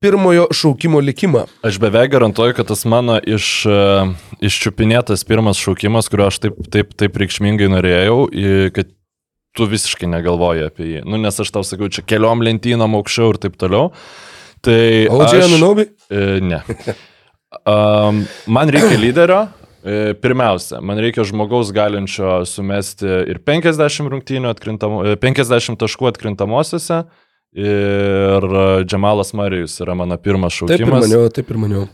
pirmojo 0.00 0.46
šaukimo 0.56 1.02
likimą. 1.04 1.44
Aš 1.68 1.76
beveik 1.82 2.14
garantuoju, 2.14 2.56
kad 2.56 2.70
tas 2.72 2.86
mano 2.88 3.18
iš, 3.20 3.50
uh, 3.68 4.14
iščiupinėtas 4.40 5.26
pirmas 5.28 5.60
šaukimas, 5.60 6.08
kurio 6.08 6.30
aš 6.30 6.40
taip, 6.46 6.62
taip, 6.72 6.96
taip 6.96 7.20
reikšmingai 7.20 7.68
norėjau, 7.74 8.22
kad 8.72 8.96
tu 9.52 9.68
visiškai 9.68 10.08
negalvoji 10.08 10.64
apie 10.70 10.88
jį. 10.94 11.04
Nu, 11.04 11.20
nes 11.20 11.44
aš 11.44 11.52
tau 11.52 11.66
sakiau, 11.66 11.92
čia 11.92 12.06
keliom 12.08 12.40
lentynom 12.46 12.96
aukščiau 13.02 13.34
ir 13.34 13.40
taip 13.44 13.60
toliau. 13.60 13.90
Tai 14.64 15.06
Audžiai 15.14 15.44
Anunobi? 15.46 15.86
E, 16.10 16.40
ne. 16.42 16.60
Um, 17.64 18.24
man 18.46 18.68
reikia 18.72 18.98
lyderio. 19.00 19.46
E, 19.84 20.12
Pirmiausia, 20.20 20.80
man 20.84 20.98
reikia 21.00 21.24
žmogaus 21.24 21.70
galinčio 21.72 22.42
sumesti 22.48 23.06
ir 23.30 23.38
50, 23.46 24.10
rungtynių 24.12 24.50
atkrintamo, 24.50 25.04
e, 25.06 25.16
50 25.22 25.78
taškų 25.80 26.10
atkrintamosiose. 26.10 27.04
Ir 27.58 28.44
e, 28.44 28.64
Džemalas 28.84 29.32
Marijus 29.38 29.78
yra 29.80 29.94
mano 29.96 30.18
pirmas 30.20 30.58
Taip 30.58 30.74
ir 30.74 30.82
šaukimas. 30.84 31.06
maniau, 31.06 31.30
taip 31.32 31.52
ir 31.54 31.60
maniau. 31.62 31.86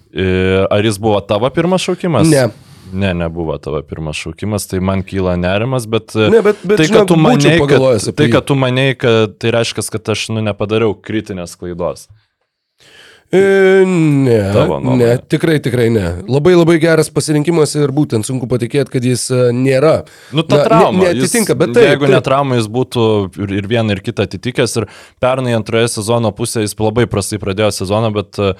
Ar 0.74 0.88
jis 0.88 0.98
buvo 0.98 1.20
tavo 1.28 1.50
pirmas 1.54 1.84
šaukimas? 1.86 2.30
Ne. 2.32 2.48
Ne, 2.94 3.10
nebuvo 3.16 3.54
tavo 3.58 3.80
pirmas 3.86 4.18
šaukimas, 4.20 4.66
tai 4.70 4.78
man 4.84 5.02
kyla 5.06 5.36
nerimas, 5.40 5.86
bet, 5.90 6.12
Ne, 6.14 6.42
bet- 6.44 6.60
bet, 6.62 6.78
tai, 6.78 6.86
žinok, 6.86 7.06
kad 7.06 7.08
tu 7.08 7.16
pagalvojęs 7.64 8.04
kad, 8.10 8.16
tai, 8.18 8.28
kad 8.30 8.44
tu 8.46 8.54
manai, 8.58 8.90
kad 8.98 9.38
tai 9.40 9.50
reiškia, 9.54 9.86
kad 9.90 10.12
aš 10.14 10.28
nu, 10.34 10.42
nepadariau 10.44 10.94
kritinės 10.94 11.56
klaidos. 11.58 12.06
E, 13.34 13.84
ne, 13.86 14.38
ne, 14.96 15.18
tikrai, 15.18 15.56
tikrai 15.58 15.88
ne. 15.90 16.04
Labai 16.30 16.52
labai 16.54 16.76
geras 16.78 17.08
pasirinkimas 17.10 17.72
ir 17.74 17.90
būtent 17.94 18.26
sunku 18.26 18.46
patikėti, 18.50 18.92
kad 18.92 19.06
jis 19.08 19.24
e, 19.34 19.38
nėra. 19.56 19.94
Nu, 20.30 20.44
ta 20.46 20.60
Na, 20.60 20.66
trauma. 20.68 21.00
Ne, 21.00 21.08
neatitinka, 21.16 21.56
bet 21.58 21.72
taip. 21.74 21.88
Jeigu 21.88 22.06
taip. 22.06 22.14
ne 22.14 22.20
trauma, 22.22 22.58
jis 22.60 22.68
būtų 22.70 23.06
ir, 23.42 23.54
ir 23.58 23.66
vieną, 23.72 23.96
ir 23.96 24.02
kitą 24.06 24.28
atitikęs. 24.28 24.76
Ir 24.78 24.86
pernai 25.24 25.56
antroje 25.58 25.90
sezono 25.96 26.30
pusėje 26.36 26.68
jis 26.68 26.76
labai 26.78 27.08
prastai 27.10 27.40
pradėjo 27.42 27.72
sezoną, 27.80 28.12
bet 28.14 28.38
e, 28.38 28.52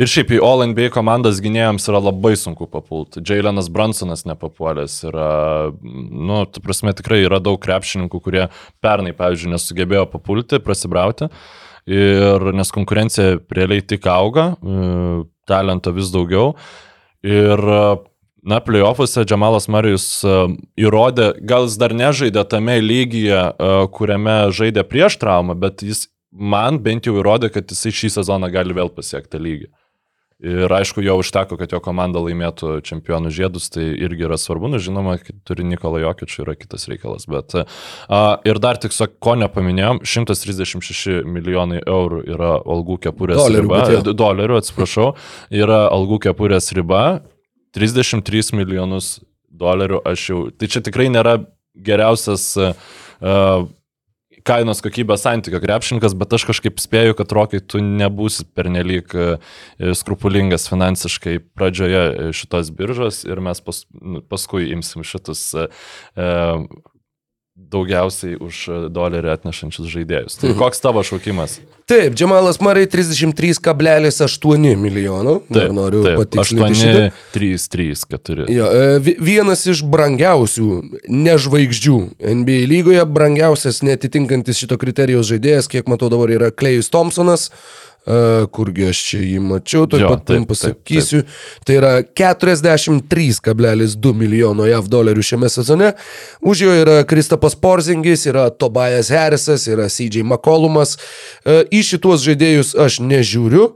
ir 0.00 0.12
šiaip 0.14 0.32
į 0.32 0.40
All 0.48 0.64
NBA 0.70 0.88
komandas 0.94 1.42
gynėjams 1.44 1.90
yra 1.92 2.00
labai 2.00 2.32
sunku 2.40 2.70
papulti. 2.72 3.20
Jailenas 3.28 3.68
Bransonas 3.74 4.24
nepapuolęs 4.30 4.96
yra, 5.10 5.32
nu, 5.82 6.44
tu 6.48 6.64
prasme, 6.64 6.96
tikrai 6.96 7.20
yra 7.26 7.42
daug 7.42 7.60
krepšininkų, 7.60 8.22
kurie 8.24 8.46
pernai, 8.80 9.12
pavyzdžiui, 9.18 9.52
nesugebėjo 9.58 10.06
papulti, 10.14 10.62
prasibrauti. 10.64 11.28
Ir 11.90 12.52
nes 12.54 12.70
konkurencija 12.74 13.40
realiai 13.50 13.82
tik 13.82 14.06
auga, 14.06 14.52
e, 14.54 15.22
talento 15.50 15.90
vis 15.94 16.12
daugiau. 16.14 16.54
Ir 17.26 17.58
e, 17.58 17.84
Na, 18.42 18.56
playoffuose 18.58 19.22
Džamalas 19.22 19.68
Marijus 19.70 20.04
uh, 20.26 20.48
įrodė, 20.74 21.28
gal 21.46 21.68
jis 21.68 21.76
dar 21.78 21.92
nežaidė 21.94 22.42
tame 22.50 22.74
lygyje, 22.82 23.38
kuriame 23.94 24.34
žaidė 24.50 24.82
prieš 24.82 25.14
traumą, 25.22 25.54
bet 25.54 25.84
jis 25.86 26.08
man 26.34 26.80
bent 26.82 27.06
jau 27.06 27.14
įrodė, 27.20 27.52
kad 27.54 27.70
jisai 27.70 27.92
šį 27.94 28.10
sezoną 28.16 28.50
gali 28.50 28.74
vėl 28.74 28.90
pasiekti 28.90 29.38
lygį. 29.38 29.70
Ir 30.42 30.72
aišku, 30.74 31.04
jo 31.06 31.14
užteko, 31.20 31.54
kad 31.54 31.70
jo 31.70 31.78
komanda 31.78 32.18
laimėtų 32.18 32.80
čempionų 32.82 33.30
žiedus, 33.30 33.68
tai 33.70 33.84
irgi 33.94 34.24
yra 34.26 34.34
svarbu, 34.40 34.72
nu 34.72 34.80
žinoma, 34.82 35.14
turi 35.46 35.62
Nikola 35.62 36.00
Jokičių, 36.02 36.40
yra 36.42 36.56
kitas 36.58 36.88
reikalas. 36.90 37.28
Bet 37.30 37.54
uh, 37.54 37.66
ir 38.48 38.58
dar 38.62 38.80
tik, 38.82 38.90
sak, 38.96 39.14
ko 39.22 39.36
nepaminėjom, 39.38 40.00
136 40.02 41.22
milijonai 41.30 41.78
eurų 41.86 42.24
yra 42.26 42.56
algų 42.58 42.98
kepurės 43.06 43.38
Dolerių, 43.38 43.68
riba. 43.68 43.84
bet 43.92 44.10
Dolerių, 44.18 44.58
atsiprašau, 44.58 45.12
yra 45.62 45.84
algų 45.94 46.18
kepurės 46.26 46.72
riba. 46.74 47.04
33 47.78 48.58
milijonus 48.58 49.20
dolerių 49.62 50.02
aš 50.10 50.26
jau. 50.28 50.40
Tai 50.58 50.68
čia 50.74 50.82
tikrai 50.84 51.06
nėra 51.12 51.38
geriausias 51.86 52.50
uh, 52.58 52.74
kainos 54.46 54.82
kokybės 54.84 55.24
santykio 55.26 55.60
krepšininkas, 55.62 56.16
bet 56.18 56.36
aš 56.36 56.46
kažkaip 56.50 56.80
spėju, 56.82 57.16
kad 57.18 57.34
rokai 57.36 57.62
tu 57.64 57.82
nebūsi 57.82 58.46
pernelyg 58.56 59.16
uh, 59.16 59.52
skrupulingas 59.98 60.68
finansiškai 60.70 61.38
pradžioje 61.56 62.02
e, 62.02 62.30
šitos 62.36 62.72
biržos 62.76 63.22
ir 63.28 63.42
mes 63.44 63.60
pas, 63.64 63.84
nu, 63.92 64.22
paskui 64.26 64.70
imsim 64.74 65.06
šitus 65.06 65.44
uh, 65.58 65.84
uh, 66.16 66.66
daugiausiai 67.70 68.36
už 68.42 68.88
dolerį 68.92 69.30
atnešančius 69.36 69.86
žaidėjus. 69.92 70.38
Tai 70.42 70.52
koks 70.58 70.80
tavo 70.82 71.02
šaukimas? 71.06 71.60
Taip, 71.86 72.14
Džemalas 72.16 72.60
Marai 72.62 72.86
33,8 72.86 74.76
milijonų. 74.78 75.34
Dar 75.52 75.72
noriu 75.74 76.02
patikslinti. 76.04 76.72
8, 76.72 76.78
šitą. 76.78 77.04
3, 77.34 77.68
3, 77.68 78.04
4. 78.08 78.46
Jo, 78.54 78.66
e, 78.70 78.98
vi- 79.02 79.16
vienas 79.20 79.66
iš 79.66 79.82
brangiausių 79.84 80.68
nežvaigždžių 81.08 81.96
NBA 82.20 82.66
lygoje, 82.70 83.04
brangiausias 83.06 83.82
netitinkantis 83.82 84.56
šito 84.62 84.78
kriterijaus 84.78 85.28
žaidėjas, 85.30 85.68
kiek 85.68 85.86
matau 85.88 86.08
dabar 86.10 86.28
yra 86.30 86.50
Klejus 86.50 86.90
Thompsonas, 86.90 87.50
kurgi 88.50 88.88
aš 88.90 88.98
čia 89.06 89.20
jį 89.22 89.38
mačiau, 89.46 89.86
tuoj 89.86 90.02
pat 90.08 90.24
taip, 90.26 90.40
jums 90.40 90.48
pasakysiu. 90.50 91.22
Tai 91.66 91.76
yra 91.78 91.92
43,2 92.02 94.14
milijono 94.18 94.66
JAV 94.66 94.90
dolerių 94.90 95.22
šiame 95.28 95.50
sezone. 95.52 95.92
Už 96.42 96.64
jo 96.66 96.74
yra 96.82 96.98
Kristapas 97.08 97.54
Porzingis, 97.54 98.26
yra 98.26 98.48
Tobias 98.50 99.12
Harrisas, 99.14 99.68
yra 99.70 99.86
CJ 99.92 100.26
McCollumas. 100.26 100.96
Į 101.46 101.86
šituos 101.92 102.26
žaidėjus 102.26 102.74
aš 102.74 102.98
nežiūriu. 103.06 103.70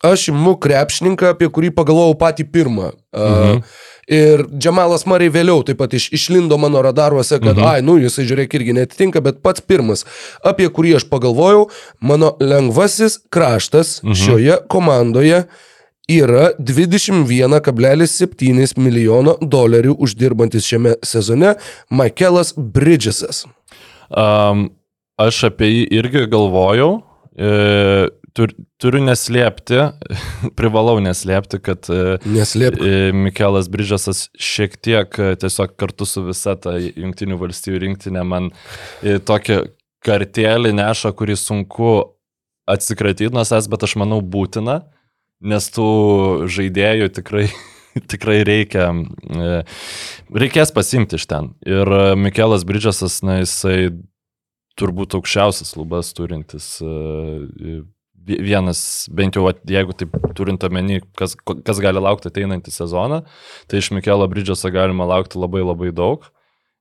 Aš 0.00 0.30
imu 0.30 0.54
krepšininką, 0.56 1.34
apie 1.34 1.50
kurį 1.52 1.74
pagalvojau 1.76 2.14
patį 2.22 2.46
pirmą. 2.48 2.94
Mhm. 3.12 3.64
Ir 4.10 4.42
Džemalas 4.50 5.06
Marai 5.06 5.30
vėliau 5.30 5.62
taip 5.66 5.78
pat 5.78 5.94
iš, 5.94 6.08
išlindo 6.16 6.58
mano 6.58 6.82
radaruose, 6.82 7.38
kad, 7.38 7.54
mhm. 7.54 7.66
ai, 7.70 7.80
nu, 7.86 7.94
jisai 8.02 8.24
žiūrėk 8.26 8.50
irgi 8.58 8.72
netitinka, 8.80 9.18
bet 9.22 9.38
pats 9.44 9.60
pirmas, 9.62 10.00
apie 10.46 10.66
kurį 10.66 10.96
aš 10.98 11.04
pagalvojau, 11.12 11.62
mano 12.02 12.28
lengvasis 12.42 13.18
kraštas 13.30 14.02
mhm. 14.02 14.14
šioje 14.18 14.54
komandoje 14.72 15.44
yra 16.10 16.50
21,7 16.58 18.78
milijono 18.82 19.36
dolerių 19.40 19.94
uždirbantis 20.02 20.66
šiame 20.66 20.94
sezone 21.06 21.54
Michaelas 21.90 22.54
Bridgesas. 22.56 23.46
Um, 24.10 24.70
aš 25.20 25.44
apie 25.52 25.68
jį 25.70 25.84
irgi 26.00 26.26
galvojau. 26.32 27.02
E, 27.38 27.48
tur, 28.36 28.52
turiu 28.80 29.02
neslėpti, 29.04 29.80
privalau 30.58 30.98
neslėpti, 31.02 31.60
kad 31.64 31.88
e, 31.92 32.18
Neslėpk. 32.28 32.82
e, 32.82 33.10
Mikelas 33.16 33.70
Bridžasas 33.72 34.28
šiek 34.34 34.76
tiek 34.82 35.18
e, 35.20 35.32
tiesiog 35.40 35.76
kartu 35.80 36.08
su 36.08 36.24
visa 36.26 36.56
ta 36.60 36.76
Junktinių 36.80 37.38
valstybių 37.40 37.82
rinktinė 37.86 38.24
man 38.26 38.50
tokį 39.02 39.60
kartelį 40.04 40.74
neša, 40.78 41.12
kurį 41.16 41.36
sunku 41.36 41.92
atsikratyti 42.70 43.32
nuo 43.34 43.44
savęs, 43.46 43.68
bet 43.72 43.84
aš 43.84 43.96
manau 44.00 44.20
būtina, 44.22 44.80
nes 45.40 45.66
tų 45.74 45.90
žaidėjų 46.52 47.10
tikrai 47.18 47.48
tikrai 48.12 48.40
reikia, 48.46 48.92
reikės 50.30 50.70
pasimti 50.72 51.18
iš 51.18 51.26
ten. 51.30 51.52
Ir 51.66 51.90
Mikelas 52.20 52.64
Bridžasas, 52.68 53.18
na, 53.26 53.40
jisai 53.42 53.90
turbūt 54.78 55.16
aukščiausias 55.18 55.74
lubas 55.76 56.14
turintis 56.16 56.76
vienas, 58.38 59.08
bent 59.10 59.36
jau, 59.36 59.46
jeigu 59.66 59.96
taip 59.98 60.14
turint 60.38 60.62
omeny, 60.66 61.00
kas, 61.18 61.34
kas 61.66 61.80
gali 61.82 62.02
laukti 62.02 62.30
ateinantį 62.30 62.74
sezoną, 62.74 63.22
tai 63.70 63.80
iš 63.82 63.90
Mikelo 63.96 64.28
Bridžaso 64.30 64.70
galima 64.74 65.08
laukti 65.08 65.40
labai 65.40 65.64
labai 65.64 65.90
daug. 65.96 66.28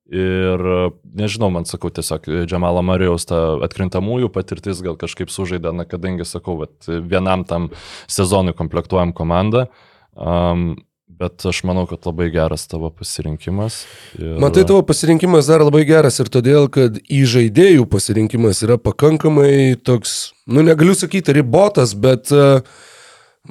Ir 0.09 0.61
nežinau, 1.05 1.51
man 1.53 1.67
sakau, 1.69 1.91
tiesiog 1.93 2.25
e, 2.25 2.37
Džamalo 2.49 2.81
Marijaus 2.81 3.27
ta 3.29 3.59
atkrintamųjų 3.67 4.31
patirtis 4.33 4.81
gal 4.81 4.97
kažkaip 4.97 5.29
sužaidė, 5.29 5.69
na 5.77 5.85
kadangi 5.85 6.25
sakau, 6.25 6.55
vat, 6.63 6.73
vienam 6.87 7.43
tam 7.45 7.67
sezonui 8.09 8.55
komplektuojam 8.57 9.13
komandą. 9.13 9.67
Um, 10.17 10.71
bet 11.19 11.45
aš 11.45 11.63
manau, 11.67 11.83
kad 11.89 12.05
labai 12.07 12.29
geras 12.31 12.65
tavo 12.71 12.89
pasirinkimas. 12.95 13.83
Ir... 14.17 14.37
Matai, 14.39 14.63
tavo 14.67 14.81
pasirinkimas 14.87 15.49
dar 15.51 15.63
labai 15.65 15.83
geras 15.87 16.19
ir 16.23 16.31
todėl, 16.31 16.69
kad 16.71 16.99
į 17.11 17.23
žaidėjų 17.33 17.87
pasirinkimas 17.91 18.63
yra 18.63 18.79
pakankamai 18.79 19.75
toks, 19.83 20.31
nu 20.47 20.63
negaliu 20.63 20.95
sakyti 20.95 21.35
ribotas, 21.35 21.91
bet, 21.99 22.31
e, 22.31 22.61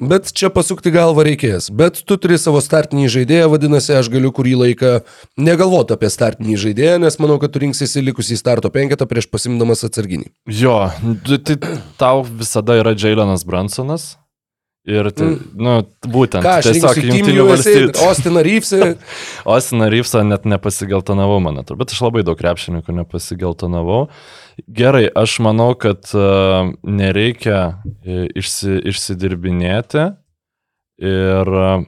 bet 0.01 0.31
čia 0.33 0.49
pasukti 0.53 0.89
galvą 0.95 1.27
reikės. 1.27 1.69
Bet 1.69 2.01
tu 2.09 2.17
turi 2.17 2.39
savo 2.41 2.61
startinį 2.65 3.11
žaidėją, 3.19 3.51
vadinasi, 3.53 3.93
aš 3.99 4.09
galiu 4.15 4.33
kurį 4.33 4.55
laiką 4.63 4.95
negalvoti 5.37 5.93
apie 5.93 6.09
startinį 6.09 6.57
žaidėją, 6.63 6.95
nes 7.05 7.19
manau, 7.21 7.37
kad 7.43 7.53
tu 7.53 7.61
rinksiesi 7.61 8.01
likusį 8.07 8.39
starto 8.41 8.73
penketą 8.73 9.05
prieš 9.09 9.29
pasimdamas 9.29 9.85
atsarginį. 9.85 10.31
Jo, 10.49 10.87
tai 11.29 11.37
tai 11.45 11.59
tau 12.01 12.25
visada 12.25 12.81
yra 12.81 12.97
Jailenas 12.97 13.45
Bransonas. 13.45 14.15
Ir, 14.89 15.09
tai, 15.13 15.27
mm. 15.27 15.49
nu, 15.61 15.73
būtent, 16.09 16.41
Ką 16.41 16.55
aš 16.59 16.69
tiesiog 16.71 16.99
jungtinių 17.03 17.43
valstybių. 17.45 17.91
Austiną 18.07 18.41
Reevesą. 18.45 18.87
Osina 19.45 19.89
Ryfsą 19.93 20.23
net 20.25 20.47
nepasigeltonavau, 20.49 21.37
man 21.45 21.61
atrodo, 21.61 21.83
bet 21.83 21.93
aš 21.93 22.01
labai 22.07 22.23
daug 22.25 22.39
krepšininkų 22.39 22.95
nepasigeltonavau. 23.03 24.07
Gerai, 24.65 25.03
aš 25.21 25.37
manau, 25.45 25.75
kad 25.77 26.09
uh, 26.17 26.71
nereikia 26.81 27.59
uh, 27.69 28.25
išsi, 28.39 28.79
išsidirbinėti 28.89 30.07
ir 31.05 31.53
uh, 31.61 31.85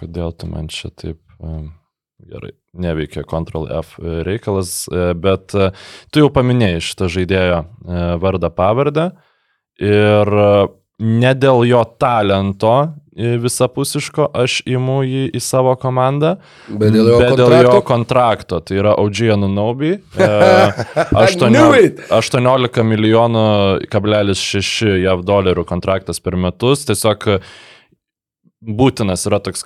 kodėl 0.00 0.32
tu 0.32 0.48
man 0.48 0.72
čia 0.72 0.88
taip 0.88 1.20
uh, 1.44 1.68
gerai 2.24 2.56
neveikia 2.80 3.26
Ctrl 3.28 3.68
F 3.82 3.96
reikalas, 3.98 4.84
bet 5.18 5.50
tu 5.50 6.20
jau 6.22 6.28
paminėjai 6.30 6.84
šitą 6.86 7.08
žaidėjo 7.10 7.56
vardą 8.22 8.50
pavardę 8.54 9.08
ir 9.82 10.30
ne 11.00 11.32
dėl 11.34 11.64
jo 11.68 11.82
talento 12.00 12.74
visapusiško 13.20 14.28
aš 14.36 14.60
imu 14.70 15.00
jį 15.04 15.24
į 15.36 15.40
savo 15.44 15.74
komandą, 15.80 16.36
Bet 16.68 16.94
dėl 16.94 17.10
jo 17.10 17.18
bet 17.20 17.34
dėl 17.36 17.48
kontrakto? 17.50 17.72
jo 17.74 17.82
kontrakto. 17.88 18.60
Tai 18.64 18.78
yra 18.80 18.94
Audžija 19.00 19.36
knew 21.50 21.74
it! 21.76 22.00
18 22.14 22.84
milijonų 22.86 23.44
kablelis 23.92 24.40
6 24.40 25.02
JAV 25.04 25.26
dolerių 25.26 25.66
kontraktas 25.68 26.22
per 26.22 26.38
metus. 26.40 26.86
Tiesiog 26.88 27.28
būtinas 28.60 29.24
yra 29.28 29.40
toks 29.40 29.64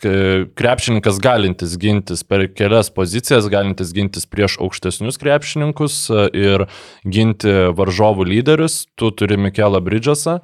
krepšininkas 0.55 1.19
galintis 1.23 1.77
gintis 1.83 2.23
per 2.27 2.47
kelias 2.55 2.91
pozicijas, 2.95 3.49
galintis 3.51 3.91
gintis 3.95 4.27
prieš 4.31 4.57
aukštesnius 4.63 5.19
krepšininkus 5.19 5.97
e, 6.11 6.27
ir 6.47 6.67
ginti 7.03 7.55
varžovų 7.75 8.29
lyderius. 8.31 8.85
Tu 8.99 9.11
turi 9.19 9.39
Mikelą 9.39 9.83
Bridžasą. 9.85 10.41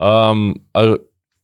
Um, 0.00 0.54
ar, 0.72 0.96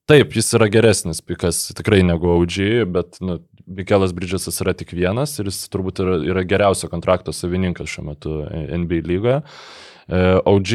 taip, 0.09 0.33
jis 0.39 0.55
yra 0.57 0.71
geresnis 0.73 1.21
pikas 1.21 1.67
tikrai 1.77 2.01
negu 2.07 2.31
OG, 2.39 2.61
bet 2.95 3.21
nu, 3.21 3.41
Mikelas 3.67 4.15
Bridžasas 4.17 4.61
yra 4.63 4.73
tik 4.79 4.95
vienas 4.95 5.35
ir 5.41 5.51
jis 5.51 5.65
turbūt 5.73 6.01
yra, 6.05 6.21
yra 6.25 6.45
geriausio 6.47 6.89
kontrakto 6.89 7.35
savininkas 7.35 7.91
šiuo 7.91 8.07
metu 8.07 8.37
NBA 8.47 9.03
lygoje. 9.11 9.41
E, 10.07 10.21
OG 10.47 10.73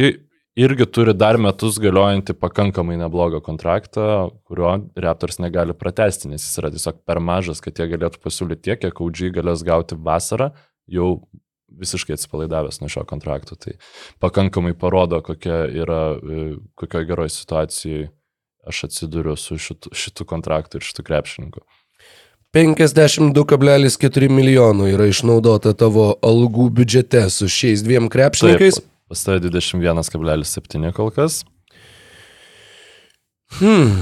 irgi 0.60 0.88
turi 0.92 1.16
dar 1.16 1.40
metus 1.40 1.80
galiojantį 1.82 2.36
pakankamai 2.36 2.98
neblogą 3.00 3.40
kontraktą, 3.46 4.06
kurio 4.44 4.74
Raptors 5.00 5.40
negali 5.40 5.74
pratesti, 5.78 6.28
nes 6.28 6.44
jis 6.44 6.60
yra 6.60 6.74
tiesiog 6.74 7.00
per 7.08 7.24
mažas, 7.24 7.64
kad 7.64 7.80
jie 7.80 7.88
galėtų 7.94 8.20
pasiūlyti 8.22 8.68
tiek, 8.68 8.82
kiek 8.84 9.02
audžiai 9.06 9.32
galės 9.40 9.64
gauti 9.64 9.96
vasarą, 9.96 10.52
jau 10.92 11.16
visiškai 11.80 12.16
atsipalaidavęs 12.18 12.82
nuo 12.82 12.90
šio 12.92 13.04
kontrakto. 13.08 13.56
Tai 13.56 13.76
pakankamai 14.24 14.74
parodo, 14.78 15.22
kokia 15.26 15.64
yra, 15.84 16.02
e, 16.18 16.48
kokioje 16.76 17.10
geroje 17.10 17.36
situacijoje 17.36 18.10
aš 18.68 18.84
atsiduriu 18.84 19.36
su 19.36 19.58
šitu, 19.58 19.90
šitu 19.94 20.26
kontraktu 20.26 20.78
ir 20.78 20.86
šitu 20.86 21.04
krepšininku. 21.04 21.64
52,4 22.54 24.28
milijonų 24.30 24.90
yra 24.92 25.08
išnaudota 25.08 25.72
tavo 25.74 26.10
algų 26.20 26.68
biudžete 26.82 27.24
su 27.32 27.48
šiais 27.48 27.84
dviem 27.86 28.10
krepšininkais. 28.12 28.82
Taip, 28.82 28.90
pas 29.08 29.24
tave 29.24 29.40
21,7 29.46 30.92
kol 30.98 31.14
kas. 31.16 31.42
Hmm. 33.60 33.96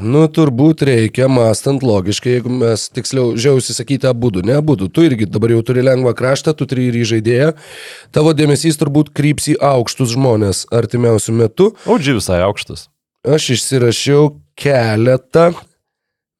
Nu, 0.00 0.22
turbūt 0.30 0.82
reikia, 0.86 1.26
mąstant 1.28 1.82
logiškai, 1.84 2.36
jeigu 2.36 2.52
mes 2.62 2.86
tiksliau 2.94 3.34
žiausi 3.36 3.74
sakyti 3.76 4.08
abu, 4.08 4.30
ne 4.42 4.56
abu, 4.58 4.76
tu 4.88 5.04
irgi 5.04 5.26
dabar 5.26 5.52
jau 5.52 5.62
turi 5.66 5.84
lengvą 5.84 6.14
kraštą, 6.16 6.54
tu 6.56 6.66
turi 6.66 6.88
ir 6.88 6.96
žaidėją, 7.06 7.52
tavo 8.14 8.32
dėmesys 8.32 8.80
turbūt 8.80 9.12
kryps 9.12 9.50
į 9.52 9.58
aukštus 9.60 10.14
žmonės 10.16 10.64
artimiausių 10.72 11.36
metų. 11.42 11.68
Audžiai 11.86 12.16
visai 12.18 12.40
aukštas. 12.46 12.88
Aš 13.22 13.52
išsirašiau 13.54 14.32
keletą, 14.58 15.52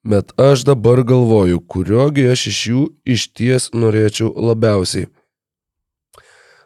bet 0.02 0.32
aš 0.40 0.64
dabar 0.66 1.04
galvoju, 1.06 1.60
kuriogi 1.60 2.30
aš 2.32 2.46
iš 2.50 2.62
jų 2.70 2.86
iš 3.04 3.28
ties 3.36 3.68
norėčiau 3.76 4.32
labiausiai. 4.32 5.10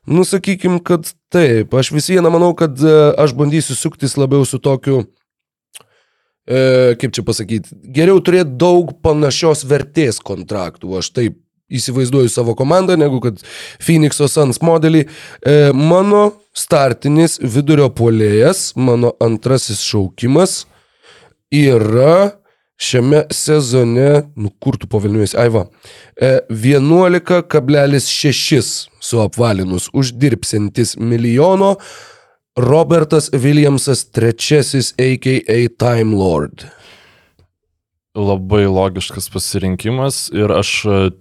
Nusakykim, 0.07 0.79
kad 0.87 1.09
taip, 1.35 1.75
aš 1.75 1.90
vis 1.90 2.07
vieną 2.12 2.31
manau, 2.31 2.53
kad 2.55 2.79
e, 2.79 2.94
aš 3.18 3.35
bandysiu 3.35 3.75
suktis 3.75 4.14
labiau 4.14 4.46
su 4.46 4.61
tokiu, 4.62 5.03
kaip 6.46 7.14
čia 7.16 7.24
pasakyti, 7.26 7.74
geriau 7.96 8.20
turėti 8.22 8.54
daug 8.61 8.92
panašios 9.02 9.64
vertės 9.66 10.20
kontraktų, 10.22 10.92
aš 11.00 11.11
taip 11.16 11.40
įsivaizduoju 11.66 12.30
savo 12.30 12.54
komandą, 12.54 12.94
negu 12.98 13.18
kad 13.24 13.40
Phoenix'o 13.82 14.28
Suns 14.30 14.61
modelį. 14.62 15.09
E, 15.42 15.72
mano 15.74 16.32
startinis 16.56 17.40
vidurio 17.42 17.90
polėjas, 17.90 18.70
mano 18.78 19.11
antrasis 19.22 19.82
šaukimas 19.82 20.66
yra 21.54 22.30
šiame 22.76 23.24
sezone, 23.32 24.22
nu 24.37 24.50
kur 24.61 24.76
tu 24.78 24.87
pavilniuojas, 24.90 25.35
Aiva, 25.40 25.66
11,6 26.20 28.88
su 29.00 29.20
apvalinus 29.22 29.88
uždirbsintis 29.96 30.96
milijono 31.00 31.76
Robertas 32.56 33.28
Williamsas 33.32 34.06
III, 34.16 34.80
a.k.a. 34.96 35.68
Time 35.76 36.16
Lord. 36.16 36.64
Labai 38.16 38.62
logiškas 38.64 39.28
pasirinkimas 39.28 40.30
ir 40.32 40.48
aš 40.56 40.70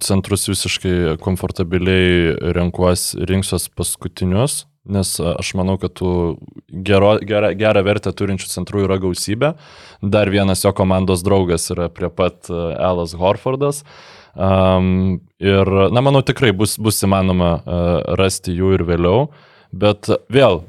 centrus 0.00 0.46
visiškai 0.48 1.18
komfortabiliai 1.20 2.54
renkuosi, 2.56 3.20
rinksiuos 3.28 3.66
paskutinius, 3.76 4.62
nes 4.88 5.10
aš 5.20 5.50
manau, 5.60 5.74
kad 5.82 5.92
tų 6.00 6.12
gero, 6.88 7.10
gerą, 7.20 7.50
gerą 7.60 7.82
vertę 7.84 8.14
turinčių 8.16 8.48
centrų 8.48 8.86
yra 8.86 8.96
gausybė. 9.02 9.50
Dar 10.00 10.32
vienas 10.32 10.64
jo 10.64 10.72
komandos 10.72 11.20
draugas 11.26 11.68
yra 11.74 11.90
prie 11.92 12.08
pat 12.08 12.48
Elas 12.48 13.12
Horfordas. 13.12 13.82
Um, 14.32 15.20
ir, 15.36 15.68
na, 15.92 16.00
manau, 16.00 16.24
tikrai 16.24 16.54
bus, 16.56 16.78
bus 16.80 17.04
įmanoma 17.04 17.52
uh, 17.60 18.16
rasti 18.16 18.56
jų 18.56 18.72
ir 18.78 18.86
vėliau. 18.88 19.28
Bet 19.76 20.08
vėl, 20.32 20.62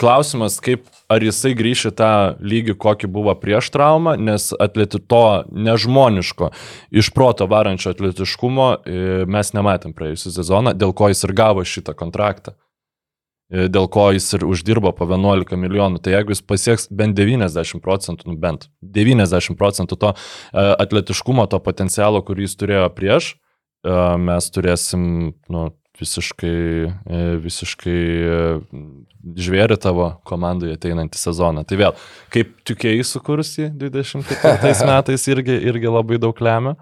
klausimas, 0.00 0.58
kaip 0.64 0.88
ar 1.12 1.22
jisai 1.22 1.54
grįš 1.56 1.86
į 1.90 1.94
tą 1.98 2.10
lygį, 2.42 2.76
kokį 2.82 3.10
buvo 3.12 3.34
prieš 3.38 3.70
traumą, 3.74 4.16
nes 4.18 4.50
atleti 4.58 4.98
to 4.98 5.44
nežmoniško, 5.50 6.50
iš 6.90 7.12
proto 7.14 7.46
varančio 7.50 7.92
atletiškumo 7.94 8.68
e, 8.74 9.00
mes 9.30 9.52
nematėm 9.54 9.94
praėjusią 9.96 10.34
sezoną, 10.40 10.74
dėl 10.74 10.94
ko 10.96 11.10
jis 11.12 11.22
ir 11.28 11.34
gavo 11.36 11.64
šitą 11.66 11.94
kontraktą. 11.98 12.56
E, 13.46 13.68
dėl 13.70 13.86
ko 13.92 14.08
jis 14.16 14.26
ir 14.34 14.46
uždirbo 14.46 14.90
po 14.96 15.06
11 15.06 15.54
milijonų. 15.62 16.02
Tai 16.02 16.16
jeigu 16.16 16.34
jis 16.34 16.42
pasieks 16.42 16.88
bent 16.90 17.14
90 17.18 17.82
procentų, 17.84 18.32
nu 18.32 18.38
bent 18.42 18.66
90 18.82 19.58
procentų 19.58 20.00
to 20.02 20.14
e, 20.14 20.16
atletiškumo, 20.82 21.46
to 21.50 21.62
potencialo, 21.62 22.24
kurį 22.26 22.48
jis 22.48 22.58
turėjo 22.58 22.88
prieš, 22.98 23.34
e, 23.86 23.94
mes 24.18 24.50
turėsim 24.50 25.06
nu, 25.52 25.68
visiškai, 26.00 26.58
visiškai 27.42 28.00
žvėri 29.46 29.78
tavo 29.80 30.12
komandai 30.28 30.76
ateinantį 30.76 31.20
sezoną. 31.20 31.66
Tai 31.66 31.80
vėl, 31.80 31.98
kaip 32.34 32.54
tikėjai 32.68 33.04
sukursi 33.06 33.68
24 33.74 34.72
metais 34.92 35.28
irgi, 35.32 35.60
irgi 35.72 35.92
labai 35.92 36.20
daug 36.22 36.42
lemia. 36.44 36.76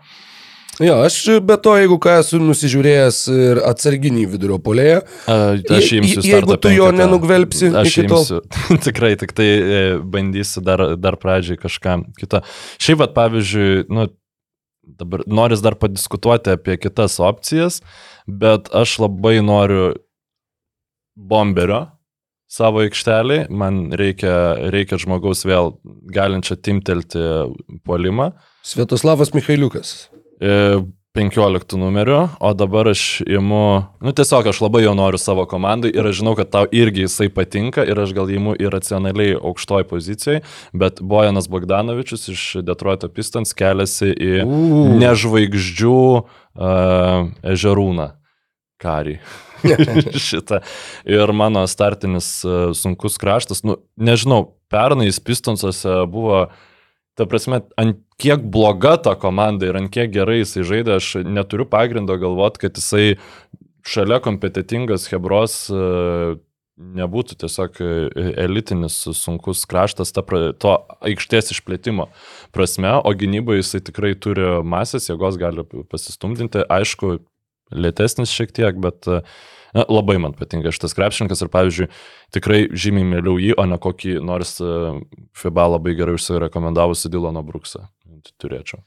Jo, 0.82 0.96
aš 1.06 1.16
be 1.46 1.54
to, 1.62 1.76
jeigu 1.78 2.00
ką 2.02 2.16
esu 2.18 2.40
nusižiūrėjęs 2.42 3.18
ir 3.30 3.60
atsarginį 3.68 4.24
vidurio 4.32 4.56
polėje, 4.62 5.04
aš 5.30 5.90
imsiu 6.00 6.18
startą. 6.18 6.30
Jeigu 6.32 6.56
tu 6.58 6.72
jo 6.74 6.88
nenugvelbsi, 6.94 7.70
aš 7.78 7.98
imsiu. 8.02 8.40
Tikrai, 8.86 9.12
tik 9.20 9.36
tai 9.38 9.46
e, 9.46 9.84
bandysiu 10.02 10.64
dar, 10.66 10.82
dar 10.98 11.18
pradžiai 11.22 11.60
kažką 11.62 12.00
kitą. 12.18 12.42
Šiaip, 12.82 13.04
pat, 13.04 13.14
pavyzdžiui, 13.20 13.84
nu, 13.94 14.08
dabar 14.86 15.24
noris 15.26 15.62
dar 15.64 15.76
padiskutuoti 15.80 16.54
apie 16.54 16.78
kitas 16.80 17.18
opcijas, 17.22 17.80
bet 18.26 18.70
aš 18.74 18.98
labai 19.04 19.38
noriu 19.44 19.92
bomberio 21.14 21.86
savo 22.50 22.82
aikštelį, 22.84 23.38
man 23.50 23.86
reikia, 23.98 24.34
reikia 24.74 24.98
žmogaus 25.00 25.42
vėl 25.46 25.74
galinčio 26.14 26.56
timtelti 26.60 27.22
polimą. 27.86 28.30
Svietoslavas 28.64 29.34
Mikhailiukas. 29.34 29.96
15 31.14 31.76
numeriu, 31.76 32.28
o 32.40 32.54
dabar 32.54 32.88
aš 32.90 33.20
imu, 33.20 33.82
nu 34.02 34.12
tiesiog 34.12 34.48
aš 34.50 34.58
labai 34.64 34.80
jo 34.82 34.94
noriu 34.98 35.18
savo 35.22 35.44
komandai 35.46 35.92
ir 35.94 36.08
aš 36.10 36.16
žinau, 36.18 36.32
kad 36.34 36.50
tau 36.50 36.66
irgi 36.74 37.04
jisai 37.04 37.28
patinka 37.30 37.84
ir 37.86 38.00
aš 38.02 38.10
gal 38.16 38.32
imu 38.34 38.56
irracionaliai 38.58 39.36
aukštoj 39.38 39.86
pozicijoje, 39.92 40.42
bet 40.74 40.98
Bojanas 40.98 41.46
Bogdanovičius 41.46 42.26
iš 42.34 42.42
Detroito 42.66 43.06
Pistons 43.14 43.54
keliasi 43.54 44.10
į 44.10 44.32
uh. 44.42 44.90
nežvaigždžių 44.98 46.02
uh, 46.18 47.30
ežerūną 47.54 48.10
karį. 48.82 49.20
Šitą. 50.26 50.64
Ir 51.06 51.30
mano 51.30 51.62
startinis 51.70 52.40
uh, 52.42 52.74
sunkus 52.74 53.22
kraštas, 53.22 53.62
nu 53.62 53.78
nežinau, 53.94 54.48
pernai 54.66 55.14
Pistonsuose 55.14 56.00
buvo 56.10 56.48
Ta 57.14 57.28
prasme, 57.30 57.60
ant 57.78 58.00
kiek 58.20 58.42
bloga 58.54 58.96
ta 59.02 59.14
komanda 59.18 59.68
ir 59.68 59.78
ant 59.78 59.92
kiek 59.92 60.12
gerai 60.14 60.40
jisai 60.42 60.64
žaidė, 60.66 60.98
aš 60.98 61.10
neturiu 61.26 61.66
pagrindo 61.70 62.16
galvoti, 62.20 62.64
kad 62.66 62.80
jisai 62.80 63.16
šalia 63.84 64.20
kompetitingas 64.24 65.08
Hebros 65.12 65.56
e, 65.68 65.80
nebūtų 67.00 67.38
tiesiog 67.42 67.80
e, 67.82 67.90
elitinis 68.46 69.00
sunkus 69.18 69.64
kraštas 69.70 70.14
ta, 70.14 70.24
to 70.24 70.76
aikštės 71.04 71.52
išplėtimo 71.54 72.08
prasme, 72.54 72.94
o 72.96 73.14
gynyboje 73.14 73.64
jisai 73.64 73.82
tikrai 73.90 74.14
turi 74.14 74.46
masės, 74.62 75.10
jėgos 75.10 75.38
gali 75.40 75.66
pasistumdinti, 75.90 76.64
aišku, 76.72 77.18
lėtesnis 77.74 78.32
šiek 78.32 78.52
tiek, 78.54 78.78
bet 78.78 79.08
uh, 79.10 79.24
Na, 79.74 79.82
labai 79.90 80.20
man 80.22 80.34
patinka 80.38 80.70
šitas 80.70 80.94
krepšininkas 80.94 81.40
ir, 81.42 81.50
pavyzdžiui, 81.50 81.88
tikrai 82.34 82.60
žymiai 82.78 83.08
mėliau 83.10 83.40
jį, 83.42 83.54
o 83.58 83.64
ne 83.66 83.78
kokį 83.82 84.20
nors 84.22 84.54
e, 84.62 84.68
FIBA 85.34 85.64
labai 85.72 85.96
gerai 85.98 86.14
užsirekomendavusi 86.14 87.10
Dilano 87.10 87.42
Bruksą. 87.46 87.88
Turėčiau. 88.40 88.80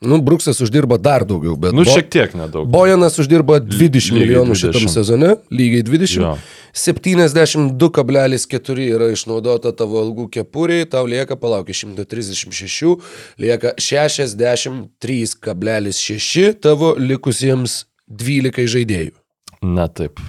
Nu, 0.00 0.20
Bruksas 0.22 0.60
uždirba 0.62 0.94
dar 1.02 1.24
daugiau, 1.26 1.56
bet... 1.58 1.72
Nu, 1.74 1.82
šiek 1.82 2.06
tiek 2.12 2.34
nedaug. 2.38 2.68
Bojanas 2.70 3.18
uždirba 3.18 3.58
20 3.64 4.12
milijonų 4.14 4.54
20. 4.54 4.60
šitam 4.62 4.88
sezone, 4.92 5.36
lygiai 5.50 5.82
20. 5.82 6.22
Jo. 6.22 6.38
72,4 6.78 8.86
yra 8.94 9.10
išnaudota 9.10 9.74
tavo 9.74 9.98
algų 10.04 10.30
kepuriai, 10.38 10.86
tau 10.86 11.02
lieka, 11.10 11.34
palauk, 11.40 11.66
136, 11.74 12.94
lieka 13.42 13.74
63,6 13.74 16.62
tavo 16.62 16.94
likusiems 16.94 17.90
12 18.06 18.70
žaidėjų. 18.78 19.18
Na 19.66 19.90
taip. 19.90 20.22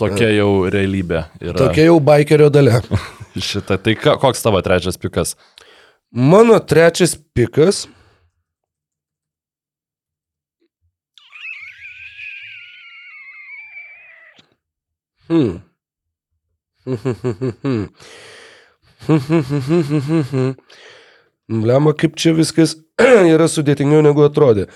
Tokia 0.00 0.32
jau 0.32 0.64
realybė 0.72 1.28
yra. 1.44 1.60
Tokia 1.60 1.84
jau 1.90 2.00
baikerio 2.00 2.48
dalė. 2.48 2.80
Šitą. 3.36 3.78
Tai 3.80 3.94
koks 4.20 4.42
tavo 4.44 4.60
trečias 4.64 4.98
pikas? 5.00 5.36
Mano 6.12 6.60
trečias 6.60 7.16
pikas. 7.34 7.88
Hmm. 15.28 15.62
Lemma, 21.48 21.92
kaip 21.96 22.16
čia 22.20 22.36
viskas 22.36 22.76
yra 23.32 23.48
sudėtingiau 23.48 24.04
negu 24.04 24.20
atrodė. 24.28 24.68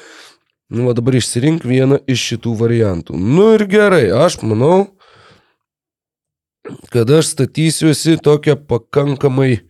Nu, 0.73 0.89
o 0.89 0.97
dabar 0.97 1.21
išsirink 1.21 1.69
vieną 1.69 2.01
iš 2.09 2.33
šitų 2.33 2.57
variantų. 2.65 3.21
Nu 3.21 3.53
ir 3.59 3.69
gerai, 3.69 4.09
aš 4.09 4.41
manau. 4.43 4.97
kad 6.91 7.11
aš 7.11 7.27
statysiuosi 7.37 8.17
tokią 8.25 8.57
pakankamai 8.67 9.66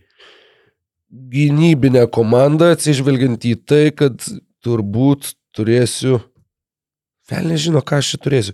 gynybinę 1.11 2.05
komandą, 2.11 2.73
atsižvelgiant 2.75 3.45
į 3.47 3.55
tai, 3.67 3.85
kad 3.95 4.21
turbūt 4.65 5.33
turėsiu... 5.55 6.21
Vėl 7.27 7.49
nežino, 7.51 7.81
ką 7.83 7.99
aš 7.99 8.13
čia 8.13 8.21
turėsiu. 8.23 8.53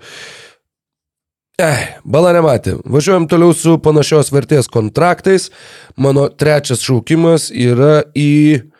Eh, 1.61 1.81
bala 2.01 2.31
nematė. 2.33 2.79
Važiuojam 2.89 3.27
toliau 3.29 3.53
su 3.53 3.75
panašios 3.77 4.31
vertės 4.33 4.65
kontraktais. 4.73 5.51
Mano 5.95 6.25
trečias 6.33 6.81
šaukimas 6.81 7.51
yra 7.53 8.01
į 8.17 8.72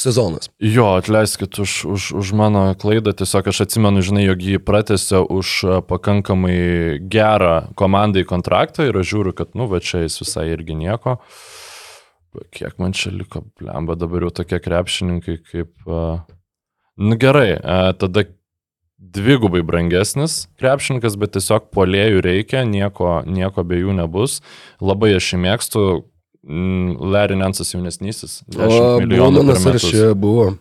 sezonas. 0.00 0.50
Jo, 0.60 0.94
atleiskit 1.00 1.58
už, 1.58 1.72
už, 1.84 2.02
už 2.20 2.32
mano 2.36 2.68
klaidą, 2.76 3.16
tiesiog 3.16 3.48
aš 3.48 3.64
atsimenu, 3.64 4.04
žinai, 4.04 4.26
jog 4.28 4.44
jį 4.44 4.60
pratęsė 4.60 5.22
už 5.32 5.52
pakankamai 5.88 7.00
gerą 7.00 7.72
komandai 7.80 8.26
kontraktą 8.28 8.88
ir 8.88 9.00
aš 9.00 9.12
žiūriu, 9.14 9.32
kad, 9.36 9.54
nu, 9.56 9.68
va 9.70 9.80
čia 9.80 10.04
jis 10.04 10.20
visai 10.20 10.50
irgi 10.52 10.76
nieko. 10.76 11.16
Kiek 12.52 12.76
man 12.76 12.92
čia 12.92 13.14
liko, 13.16 13.46
blemba, 13.56 13.96
dabar 13.96 14.28
jau 14.28 14.34
tokie 14.42 14.60
krepšininkai 14.60 15.38
kaip... 15.48 15.72
Nu 16.96 17.16
gerai, 17.20 17.56
tada 18.00 18.24
dvigubai 18.96 19.60
brangesnis 19.64 20.46
krepšininkas, 20.60 21.16
bet 21.20 21.34
tiesiog 21.36 21.70
polėjų 21.72 22.22
reikia, 22.24 22.64
nieko, 22.68 23.22
nieko 23.28 23.64
be 23.64 23.80
jų 23.82 23.96
nebus. 23.96 24.38
Labai 24.80 25.14
aš 25.16 25.34
jį 25.34 25.40
mėgstu, 25.44 25.82
Larry 27.12 27.36
Nansas 27.36 27.74
jaunesnysis. 27.74 28.42
10 28.54 29.00
milijonų 29.02 29.40
per 29.48 29.58
metus. 29.64 29.92
buvo. 30.14 30.54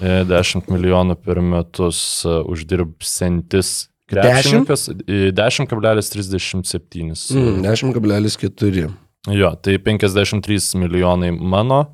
10 0.00 0.62
e, 0.62 0.64
milijonų 0.72 1.14
per 1.24 1.40
metus 1.44 1.98
e, 2.24 2.28
uždirbsantis 2.52 3.88
krepšininkas. 4.10 4.88
10,37. 5.06 7.34
Mm, 7.34 7.62
10,4. 7.64 8.90
Jo, 9.26 9.50
tai 9.58 9.74
53 9.82 10.78
milijonai 10.78 11.32
mano 11.34 11.80
uh, 11.80 11.86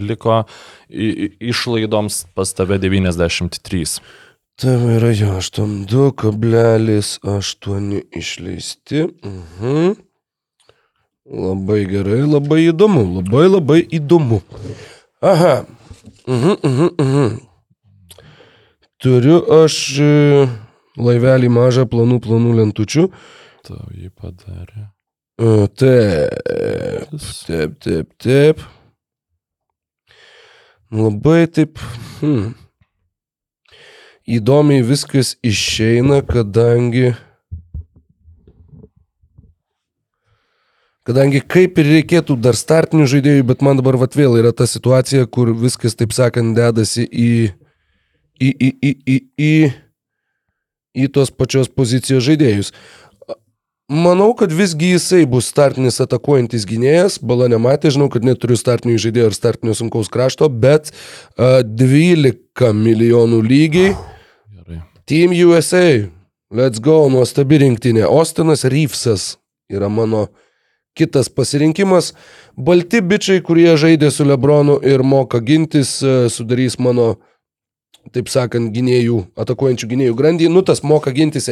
liko 0.00 0.48
išlaidoms 0.88 2.24
pas 2.34 2.48
tave 2.56 2.78
93. 2.80 4.00
Tave 4.56 4.96
yra 4.96 5.12
jo 5.12 5.36
82,8 5.36 8.00
išleisti. 8.16 9.02
Uh 9.02 9.08
mhm. 9.28 9.44
-huh. 9.60 9.96
Labai 11.24 11.86
gerai, 11.88 12.20
labai 12.28 12.66
įdomu, 12.68 13.04
labai 13.16 13.46
labai 13.48 13.80
įdomu. 13.96 14.42
Aha. 15.24 15.64
Mhm, 16.28 16.56
mhm, 16.60 16.90
mhm. 17.00 17.38
Turiu 19.00 19.38
aš 19.64 19.76
e, 20.00 20.48
laivelį 21.00 21.48
mažą 21.48 21.86
planų 21.88 22.20
planų 22.24 22.52
lentučių. 22.60 23.06
Tau 23.64 23.88
jį 23.96 24.12
padarė. 24.12 24.90
Taip, 25.80 27.16
taip, 27.48 27.78
taip, 27.80 28.12
taip. 28.22 28.60
Labai 30.92 31.46
taip. 31.48 31.80
Hmm. 32.20 32.52
Įdomiai 34.24 34.84
viskas 34.86 35.34
išeina, 35.44 36.20
kadangi 36.24 37.16
Kadangi 41.04 41.42
kaip 41.44 41.76
ir 41.82 41.88
reikėtų 41.98 42.38
dar 42.40 42.56
startinių 42.56 43.04
žaidėjų, 43.12 43.44
bet 43.50 43.60
man 43.64 43.76
dabar 43.76 43.98
vat 44.00 44.14
vėl 44.16 44.38
yra 44.40 44.54
ta 44.56 44.64
situacija, 44.64 45.26
kur 45.28 45.50
viskas, 45.52 45.92
taip 46.00 46.14
sakant, 46.16 46.56
dedasi 46.56 47.04
į, 47.04 47.32
į, 48.40 48.48
į, 48.48 48.68
į, 48.72 48.92
į, 49.04 49.16
į, 49.36 49.56
į 51.04 51.08
tos 51.12 51.28
pačios 51.28 51.68
pozicijos 51.68 52.24
žaidėjus. 52.24 52.72
Manau, 53.92 54.30
kad 54.32 54.48
visgi 54.56 54.94
jisai 54.94 55.26
bus 55.28 55.50
startinis 55.52 56.00
atakuojantis 56.00 56.64
gynėjas, 56.70 57.18
bala 57.20 57.50
nematė, 57.52 57.92
žinau, 57.92 58.06
kad 58.08 58.24
neturiu 58.24 58.56
startinių 58.56 58.96
žaidėjų 59.04 59.26
ar 59.28 59.36
startinio 59.36 59.74
sunkaus 59.76 60.08
krašto, 60.08 60.48
bet 60.48 60.88
uh, 60.88 61.60
12 61.60 62.70
milijonų 62.78 63.42
lygiai. 63.44 63.90
Gerai. 64.56 64.80
Team 65.04 65.36
USA, 65.36 66.08
let's 66.48 66.80
go, 66.80 67.02
nuostabi 67.12 67.60
rinktinė. 67.60 68.06
Ostinas 68.08 68.64
Reevesas 68.64 69.34
yra 69.68 69.92
mano 69.92 70.22
uh, 70.30 70.40
Kitas 70.94 71.28
pasirinkimas- 71.28 72.12
balti 72.66 73.00
bičiai, 73.02 73.42
kurie 73.42 73.72
žaidė 73.74 74.12
su 74.14 74.24
Lebronu 74.24 74.78
ir 74.86 75.02
moka 75.02 75.40
gintis, 75.40 76.02
e, 76.02 76.28
sudarys 76.30 76.78
mano, 76.78 77.16
taip 78.12 78.28
sakant, 78.28 78.70
gynėjų, 78.70 79.16
atakuojančių 79.40 79.88
gynėjų 79.90 80.14
grandį. 80.14 80.48
Nu, 80.52 80.62
tas 80.62 80.82
moka 80.84 81.10
gintis. 81.10 81.48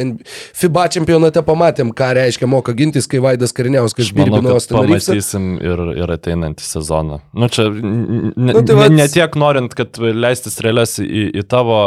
FIBA 0.53 0.85
čempionate 0.95 1.41
pamatėm, 1.43 1.91
ką 1.91 2.13
reiškia 2.15 2.47
moka 2.47 2.71
gintis, 2.77 3.07
kai 3.09 3.19
Vaidas 3.19 3.51
Kariniauskas 3.51 4.13
birbino 4.15 4.53
Ostiną. 4.55 4.85
Pamatysim 4.85 5.57
ir, 5.59 5.83
ir 5.97 6.13
ateinantį 6.15 6.63
sezoną. 6.63 7.19
Nu, 7.33 7.49
čia 7.49 7.67
ne, 7.73 8.53
nu, 8.53 8.61
tai 8.61 8.77
va, 8.79 8.87
ne 8.87 9.09
tiek 9.11 9.35
norint, 9.35 9.73
kad 9.75 9.97
leistis 9.97 10.59
realias 10.63 10.99
į, 11.01 11.25
į 11.41 11.43
tavo, 11.49 11.81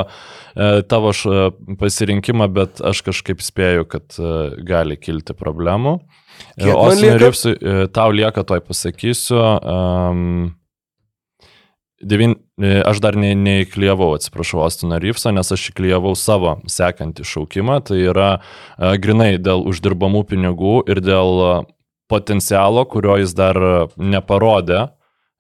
e, 0.52 0.82
tavo 0.90 1.14
pasirinkimą, 1.80 2.50
bet 2.52 2.84
aš 2.84 3.04
kažkaip 3.06 3.40
spėju, 3.40 3.88
kad 3.96 4.20
e, 4.20 4.36
gali 4.66 5.00
kilti 5.00 5.32
problemų. 5.38 6.00
Kiek 6.56 6.72
Austin 6.72 7.18
Reevesui, 7.20 7.56
tau 7.92 8.12
lieka, 8.14 8.44
toj 8.46 8.62
pasakysiu, 8.64 9.40
um, 9.40 10.54
Devin, 12.00 12.34
e, 12.60 12.82
aš 12.84 13.00
dar 13.00 13.16
ne, 13.16 13.30
neįklyjavau, 13.40 14.10
atsiprašau, 14.18 14.60
Austino 14.64 14.98
Reeveso, 15.00 15.32
nes 15.32 15.52
aš 15.52 15.70
įklyjavau 15.72 16.12
savo 16.18 16.58
sekantį 16.68 17.24
šaukimą. 17.24 17.78
Tai 17.88 17.96
yra 18.12 18.28
uh, 18.36 18.92
grinai 19.00 19.36
dėl 19.40 19.64
uždirbamų 19.68 20.26
pinigų 20.28 20.82
ir 20.92 21.00
dėl 21.04 21.64
potencialo, 22.12 22.84
kurio 22.88 23.16
jis 23.22 23.32
dar 23.34 23.58
neparodė 23.96 24.86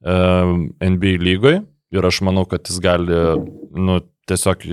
NBA 0.02 1.12
lygoj. 1.22 1.60
Ir 1.94 2.08
aš 2.08 2.20
manau, 2.26 2.44
kad 2.50 2.66
jis 2.66 2.80
gali 2.82 3.14
nu, 3.70 4.00
tiesiog 4.26 4.66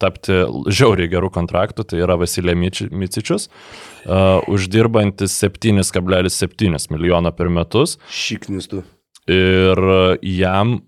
tapti 0.00 0.40
žiauriai 0.68 1.10
gerų 1.12 1.30
kontraktų. 1.34 1.86
Tai 1.90 2.00
yra 2.04 2.16
Vasilė 2.20 2.56
Micičius, 2.56 3.48
uh, 3.48 4.40
uždirbantis 4.50 5.36
7,7 5.44 6.90
milijono 6.94 7.34
per 7.36 7.52
metus. 7.52 7.98
Šiknis 8.08 8.72
tu. 8.72 8.82
Ir 9.30 9.80
jam 10.20 10.78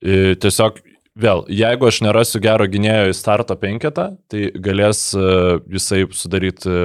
Tiesiog 0.00 0.78
vėl, 1.20 1.42
jeigu 1.52 1.88
aš 1.90 2.00
nerasiu 2.06 2.40
gero 2.40 2.64
gynėjo 2.70 3.10
į 3.10 3.16
starto 3.16 3.56
penketą, 3.60 4.14
tai 4.32 4.48
galės 4.56 5.10
jisai 5.12 6.06
sudaryti 6.16 6.76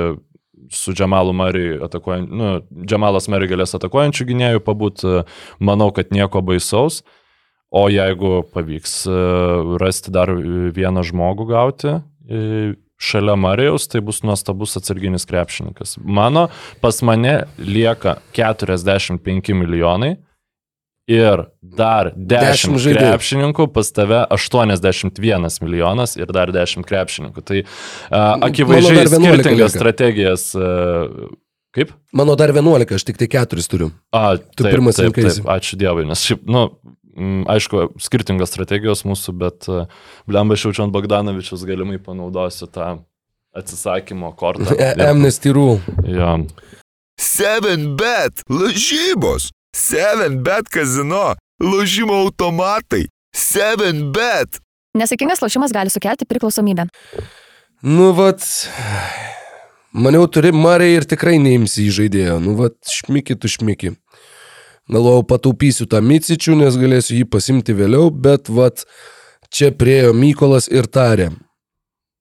su 0.76 0.96
Džamalu 0.98 1.36
Mariu 1.38 1.84
atakuojant, 1.86 2.32
nu, 2.34 2.50
Džamalas 2.84 3.30
Mariu 3.32 3.48
galės 3.54 3.76
atakuojančių 3.78 4.28
gynėjų 4.32 4.64
pabūt, 4.66 5.06
manau, 5.64 5.92
kad 5.96 6.12
nieko 6.12 6.42
baisaus. 6.44 7.04
O 7.76 7.86
jeigu 7.92 8.40
pavyks 8.56 9.02
rasti 9.82 10.14
dar 10.16 10.32
vieną 10.32 11.04
žmogų 11.04 11.48
gauti 11.50 11.98
šalia 12.98 13.36
Marijaus, 13.36 13.88
tai 13.92 14.02
bus 14.02 14.22
nuostabus 14.24 14.78
atsarginis 14.80 15.28
krepšininkas. 15.28 15.98
Mano, 16.04 16.48
pas 16.82 17.02
mane 17.02 17.44
lieka 17.60 18.18
45 18.36 19.54
milijonai 19.54 20.16
ir 21.12 21.46
dar 21.62 22.12
10 22.16 22.80
krepšininkų, 22.98 23.68
pas 23.74 23.92
tave 23.94 24.24
81 24.34 25.60
milijonas 25.62 26.16
ir 26.18 26.32
dar 26.34 26.54
10 26.56 26.88
krepšininkų. 26.88 27.46
Tai 27.46 27.62
uh, 27.62 28.46
akivaizdžiai 28.50 29.08
skirtingas 29.12 29.76
strategijas. 29.76 30.52
Uh, 30.58 31.28
Kaip? 31.76 31.90
Mano 32.16 32.38
dar 32.40 32.54
11, 32.56 32.96
aš 32.96 33.04
tik 33.04 33.18
tai 33.20 33.28
4 33.28 33.66
turiu. 33.68 33.90
A, 34.16 34.38
tu 34.40 34.64
taip, 34.64 34.72
pirmas 34.72 34.96
rinkaisi. 35.04 35.42
taip, 35.42 35.50
ačiū 35.52 35.76
Dievui, 35.76 36.06
nes 36.08 36.22
šiaip, 36.24 36.46
nu, 36.48 36.70
aišku, 37.16 37.90
skirtingos 38.02 38.52
strategijos 38.52 39.06
mūsų, 39.08 39.36
bet 39.40 39.68
uh, 39.72 39.92
Blemba 40.28 40.58
Šiaučiant 40.60 40.94
Bogdanovičius 40.94 41.64
galimai 41.68 42.00
panaudosiu 42.04 42.68
tą 42.68 42.98
atsisakymo 43.56 44.34
kortą. 44.36 44.76
Amnesty 45.10 45.54
rule. 45.56 45.80
Ja. 46.04 46.36
7 47.22 47.96
bet, 47.96 48.44
lažybos. 48.52 49.52
7 49.76 50.40
bet 50.44 50.70
kazino, 50.72 51.36
lošimo 51.64 52.16
automatai, 52.26 53.08
7 53.36 54.12
bet. 54.16 54.60
Nesėkmingas 54.96 55.42
lošimas 55.44 55.74
gali 55.76 55.92
sukelti 55.92 56.28
priklausomybę. 56.28 56.88
Nu, 57.84 58.14
vat. 58.16 58.44
Maniau, 59.96 60.28
turi 60.32 60.52
Marai 60.56 60.94
ir 60.96 61.08
tikrai 61.08 61.36
neimsi 61.40 61.86
į 61.86 61.92
žaidėją. 62.00 62.40
Nu, 62.44 62.56
vat, 62.60 62.76
šmiki 62.92 63.36
tu 63.40 63.52
šmiki. 63.52 63.94
Galvojau, 64.92 65.24
pataupysiu 65.26 65.88
tą 65.90 65.98
Micičių, 66.06 66.60
nes 66.60 66.76
galėsiu 66.78 67.18
jį 67.18 67.26
pasimti 67.34 67.74
vėliau, 67.74 68.12
bet 68.12 68.52
vat, 68.54 68.84
čia 69.50 69.72
priejo 69.74 70.14
Mykolas 70.14 70.70
ir 70.70 70.86
tarė. 70.86 71.32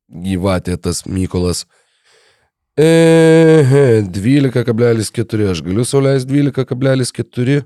Gyvatė 0.08 0.78
tas 0.80 1.02
Mykolas. 1.04 1.66
Ehe, 2.80 4.02
12,4, 4.08 5.50
aš 5.52 5.60
galiu 5.66 5.84
sauliais 5.84 6.24
12,4. 6.26 7.60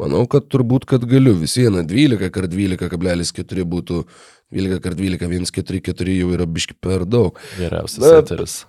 Manau, 0.00 0.24
kad 0.30 0.48
turbūt, 0.48 0.88
kad 0.88 1.04
galiu. 1.04 1.36
Vis 1.36 1.58
viena 1.60 1.84
12 1.84 2.32
kart 2.32 2.50
12,4 2.50 3.68
būtų 3.68 4.02
12 4.50 4.80
kart 4.80 4.96
12, 4.96 5.28
1, 5.28 5.52
4, 5.60 5.84
4 5.92 6.18
jau 6.22 6.34
yra 6.38 6.48
biški 6.48 6.78
per 6.80 7.04
daug. 7.04 7.36
Geriausias 7.60 8.16
eteris. 8.16 8.60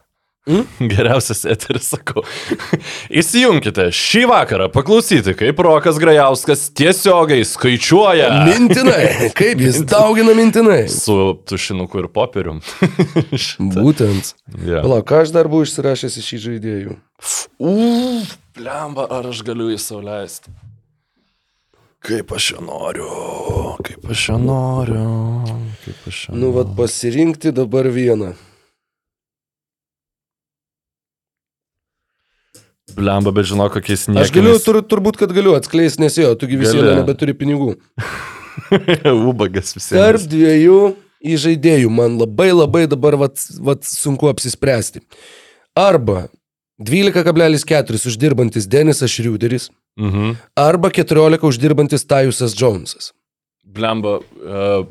Hmm? 0.50 0.66
Geriausias 0.90 1.44
eteris, 1.46 1.92
sakau. 1.92 2.24
Įsijunkite 3.14 3.92
šį 3.94 4.24
vakarą 4.32 4.72
paklausyti, 4.74 5.36
kaip 5.38 5.60
Rokas 5.62 6.00
Grajauskas 6.02 6.64
tiesiogiai 6.74 7.46
skaičiuoja. 7.46 8.32
Mintinai, 8.48 9.04
kaip 9.38 9.62
jis 9.62 9.84
daugina 9.86 10.34
mintinai. 10.38 10.88
Su 10.90 11.36
tušinuku 11.46 12.02
ir 12.02 12.10
popierium. 12.10 12.64
Šitą. 13.46 13.86
Būtent. 13.86 14.34
Ja. 14.66 14.82
Palauk, 14.82 15.06
ką 15.14 15.22
aš 15.28 15.36
dar 15.38 15.52
buvau 15.52 15.70
išsirašęs 15.70 16.18
iš 16.18 16.34
šį 16.34 16.44
žaidėjų? 16.48 16.98
Uf, 17.62 18.36
blemba, 18.58 19.06
ar 19.14 19.30
aš 19.30 19.46
galiu 19.46 19.70
jį 19.70 19.78
sauliaisti? 19.86 20.58
Kaip 22.02 22.32
aš 22.34 22.56
jo 22.56 22.64
noriu, 22.66 23.08
kaip 23.86 24.10
aš 24.10 24.32
jo 24.32 24.42
noriu, 24.42 25.04
kaip 25.84 26.08
aš 26.10 26.24
jo 26.32 26.40
Nu, 26.42 26.50
vad 26.56 26.74
pasirinkti 26.74 27.54
dabar 27.54 27.94
vieną. 27.94 28.34
Blemba, 32.96 33.32
bet 33.32 33.46
žinau, 33.48 33.70
kokiais 33.72 34.08
Aš 34.10 34.32
galiu, 34.36 34.58
tur, 34.60 34.82
turbūt, 34.84 35.16
kad 35.22 35.32
galiu 35.36 35.54
atskleisti, 35.56 36.02
nes 36.04 36.18
jo, 36.18 36.34
tu 36.36 36.48
vis 36.50 36.72
Gali. 36.74 36.82
viena 36.82 36.98
nebeturi 37.00 37.34
pinigų. 37.38 37.76
Ubagas 39.30 39.74
Tarp 39.78 40.20
visiems. 40.20 40.28
dviejų 40.32 40.80
įžaidėjų 41.24 41.90
man 41.94 42.18
labai 42.20 42.50
labai 42.52 42.88
dabar 42.90 43.16
vat, 43.22 43.38
vat 43.62 43.86
sunku 43.88 44.28
apsispręsti. 44.32 45.04
Arba 45.78 46.28
12,4 46.82 48.08
uždirbantis 48.10 48.68
Denisas 48.68 49.12
Šriuderis, 49.14 49.70
Mhm. 50.00 50.36
arba 50.58 50.90
14 50.90 51.44
uždirbantis 51.48 52.06
Tajusas 52.08 52.56
Jonesas. 52.58 53.12
Blemba, 53.64 54.20
uh, 54.20 54.86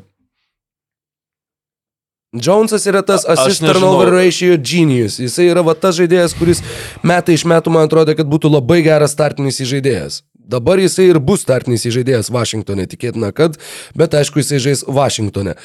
Jonesas 2.31 2.85
yra 2.87 3.01
tas 3.03 3.25
assist 3.27 3.59
turnover 3.59 4.07
ratio 4.13 4.55
genius. 4.55 5.17
Jisai 5.19 5.49
yra 5.51 5.65
va 5.67 5.73
tas 5.75 5.97
žaidėjas, 5.97 6.31
kuris 6.39 6.61
metai 7.03 7.35
iš 7.35 7.43
metų 7.43 7.73
man 7.75 7.89
atrodo, 7.89 8.15
kad 8.15 8.29
būtų 8.31 8.53
labai 8.53 8.79
geras 8.85 9.11
startinis 9.11 9.59
įžaidėjas. 9.65 10.21
Dabar 10.51 10.81
jisai 10.81 11.07
ir 11.11 11.19
bus 11.23 11.45
startinis 11.45 11.85
įžaidėjas 11.87 12.31
Vašingtonė, 12.33 12.87
tikėtina, 12.91 13.31
kad, 13.35 13.55
bet 13.97 14.15
aišku, 14.17 14.41
jisai 14.41 14.59
žais 14.63 14.83
Vašingtonė. 14.87 15.55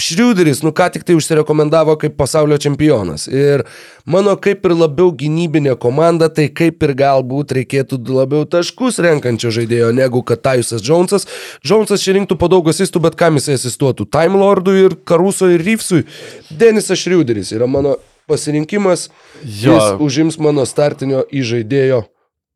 Šriuderis, 0.00 0.60
nu 0.66 0.74
ką 0.76 0.90
tik 0.94 1.06
tai 1.08 1.16
užsirekomendavo 1.18 1.96
kaip 2.02 2.18
pasaulio 2.18 2.58
čempionas. 2.60 3.24
Ir 3.32 3.64
mano 4.04 4.34
kaip 4.36 4.66
ir 4.68 4.76
labiau 4.76 5.12
gynybinė 5.16 5.78
komanda, 5.80 6.28
tai 6.28 6.48
kaip 6.52 6.84
ir 6.84 6.94
galbūt 6.98 7.56
reikėtų 7.60 8.00
labiau 8.12 8.44
taškus 8.48 9.00
renkančio 9.04 9.52
žaidėjo 9.54 9.94
negu 9.96 10.22
kad 10.26 10.44
Tajusas 10.44 10.84
Jonesas. 10.84 11.28
Jonesas 11.64 12.04
čia 12.04 12.18
rinktų 12.18 12.36
po 12.40 12.50
daug 12.52 12.68
asistų, 12.68 13.02
bet 13.08 13.16
kam 13.18 13.40
jisai 13.40 13.56
asistuotų? 13.58 14.08
Time 14.12 14.38
Lordui 14.40 14.84
ir 14.84 14.98
Karuso 15.08 15.48
ir 15.52 15.64
Reevesui. 15.64 16.04
Denisas 16.50 17.00
Šriuderis 17.00 17.54
yra 17.56 17.68
mano 17.70 17.96
pasirinkimas. 18.28 19.08
Jo. 19.44 19.74
Jis 19.74 20.02
užims 20.04 20.38
mano 20.42 20.66
startinio 20.68 21.24
įžaidėjo 21.32 22.04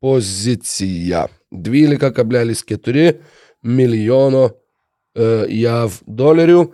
poziciją. 0.03 1.27
12,4 1.53 3.13
milijono 3.63 4.43
uh, 4.49 5.45
JAV 5.47 6.01
dolerių. 6.07 6.65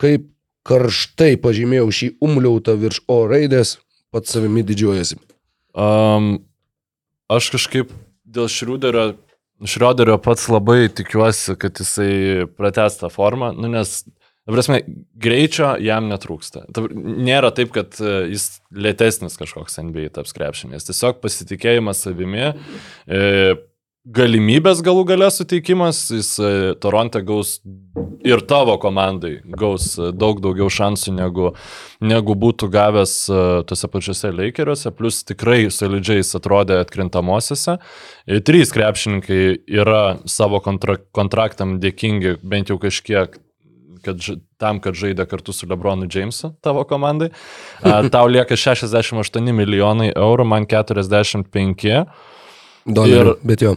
Kaip 0.00 0.28
karštai 0.66 1.34
pažymėjau 1.42 1.90
šį 1.90 2.08
umliautą 2.22 2.76
virš 2.78 3.02
O 3.10 3.24
raidės, 3.30 3.76
pats 4.14 4.34
savimi 4.34 4.62
didžiuojasi. 4.66 5.18
um, 5.74 6.36
aš 7.32 7.50
kažkaip 7.56 7.92
dėl 8.22 8.48
Šriuderio, 8.52 9.12
Šrioderio 9.62 10.18
pats 10.22 10.48
labai 10.50 10.86
tikiuosi, 10.92 11.56
kad 11.58 11.78
jisai 11.80 12.46
prates 12.58 12.98
tą 13.00 13.10
formą, 13.12 13.52
nu, 13.56 13.70
nes 13.72 14.02
prasme, 14.50 14.80
greičio 15.22 15.74
jam 15.82 16.08
netrūksta. 16.10 16.64
Ta, 16.74 16.84
nėra 16.92 17.52
taip, 17.54 17.70
kad 17.74 17.94
e, 18.02 18.14
jis 18.32 18.48
lėtesnis 18.74 19.38
kažkoks 19.38 19.78
NBA 19.84 20.10
taps 20.16 20.34
krepšinės. 20.34 20.88
Tiesiog 20.88 21.20
pasitikėjimas 21.22 22.02
savimi, 22.02 22.50
e, 23.06 23.20
galimybės 24.04 24.80
galų 24.82 25.04
gale 25.06 25.28
suteikimas, 25.30 26.08
jis 26.10 26.34
e, 26.42 26.50
Toronte 26.82 27.20
gaus 27.22 27.60
ir 28.26 28.42
tavo 28.50 28.74
komandai 28.82 29.36
gaus 29.58 29.92
e, 29.94 30.10
daug 30.10 30.40
daugiau 30.42 30.66
šansų 30.72 31.14
negu, 31.14 31.52
negu 32.02 32.34
būtų 32.38 32.68
gavęs 32.72 33.14
e, 33.30 33.44
tose 33.68 33.90
pačiose 33.92 34.32
Lakeriuose, 34.34 34.90
plus 34.96 35.22
tikrai 35.28 35.68
solidžiai 35.70 36.18
jis 36.18 36.34
atrodė 36.38 36.80
atkrintamosiose. 36.82 37.78
Trys 38.46 38.74
krepšininkai 38.74 39.40
yra 39.70 40.18
savo 40.26 40.58
kontra 40.64 40.98
kontraktam 41.14 41.78
dėkingi 41.82 42.40
bent 42.42 42.74
jau 42.74 42.80
kažkiek 42.82 43.38
kad, 44.02 44.18
tam, 44.58 44.82
kad 44.82 44.98
žaidė 44.98 45.28
kartu 45.30 45.54
su 45.54 45.68
Lebronu 45.70 46.08
Jamesu 46.10 46.56
tavo 46.64 46.82
komandai. 46.90 47.30
Tau 48.14 48.26
lieka 48.26 48.58
68 48.58 49.54
milijonai 49.54 50.10
eurų, 50.10 50.48
man 50.56 50.66
45 50.66 52.02
Dolerių. 52.82 53.38
Ir- 53.38 53.46
Bet 53.46 53.62
jo. 53.62 53.76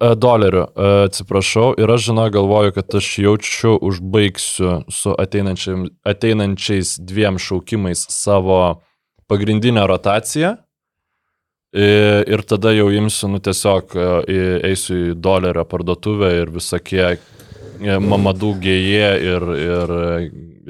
E, 0.00 0.14
dolerių, 0.16 0.64
e, 0.74 0.88
atsiprašau. 1.08 1.74
Ir 1.80 1.90
aš 1.94 2.08
žinau, 2.10 2.28
galvoju, 2.32 2.72
kad 2.78 2.94
aš 2.98 3.08
jaučiu, 3.24 3.76
užbaigsiu 3.90 4.80
su 4.90 5.14
ateinančiais 6.04 6.96
dviem 7.00 7.38
šaukimais 7.38 8.06
savo 8.10 8.80
pagrindinę 9.28 9.86
rotaciją. 9.86 10.56
I- 11.72 12.24
Ir 12.26 12.42
tada 12.42 12.72
jau 12.74 12.88
imsiu, 12.90 13.28
nu 13.30 13.38
tiesiog 13.38 13.92
e, 13.94 14.06
eisiu 14.72 15.12
į 15.12 15.14
dolerio 15.14 15.62
parduotuvę 15.64 16.32
ir 16.42 16.50
visokie 16.50 17.04
e, 17.14 17.18
Mamadų 18.02 18.54
gėje 18.60 19.10
ir, 19.22 19.46
ir, 19.56 19.92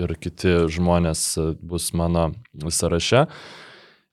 ir 0.05 0.13
kiti 0.21 0.53
žmonės 0.69 1.23
bus 1.63 1.93
mano 1.97 2.31
sąraše. 2.69 3.25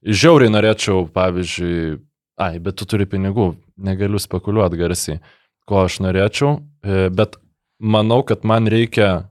Žiauriai 0.08 0.50
norėčiau, 0.54 1.04
pavyzdžiui, 1.12 1.98
ai, 2.38 2.58
bet 2.62 2.78
tu 2.80 2.86
turi 2.90 3.08
pinigų, 3.10 3.52
negaliu 3.78 4.22
spekuliuoti 4.22 4.80
garsiai, 4.80 5.22
ko 5.68 5.84
aš 5.86 6.00
norėčiau, 6.06 6.58
e, 6.86 7.08
bet 7.14 7.40
manau, 7.80 8.22
kad 8.26 8.46
man 8.48 8.70
reikia 8.72 9.28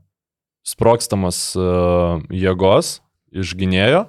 sprokstamas 0.67 1.39
uh, 1.55 2.19
jėgos 2.35 3.01
iš 3.31 3.55
gynėjo 3.59 4.07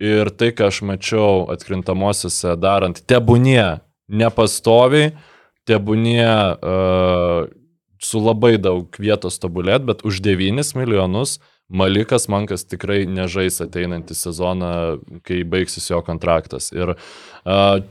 ir 0.00 0.30
tai, 0.32 0.50
ką 0.56 0.70
aš 0.70 0.80
mačiau 0.88 1.46
atkrintamosiose 1.52 2.54
darant, 2.60 3.02
tebūnie 3.08 3.82
nepastoviai, 4.08 5.12
tebūnie 5.68 6.24
uh, 6.24 7.48
su 8.00 8.22
labai 8.22 8.56
daug 8.62 8.96
vietos 9.00 9.40
tobulėt, 9.42 9.84
bet 9.88 10.04
už 10.06 10.22
9 10.24 10.72
milijonus 10.78 11.38
Malikas 11.68 12.28
Mankas 12.30 12.62
tikrai 12.62 13.00
nežais 13.10 13.58
ateinantį 13.64 14.14
sezoną, 14.14 14.68
kai 15.26 15.40
baigsis 15.42 15.88
jo 15.90 15.98
kontraktas. 16.06 16.68
Ir 16.70 16.94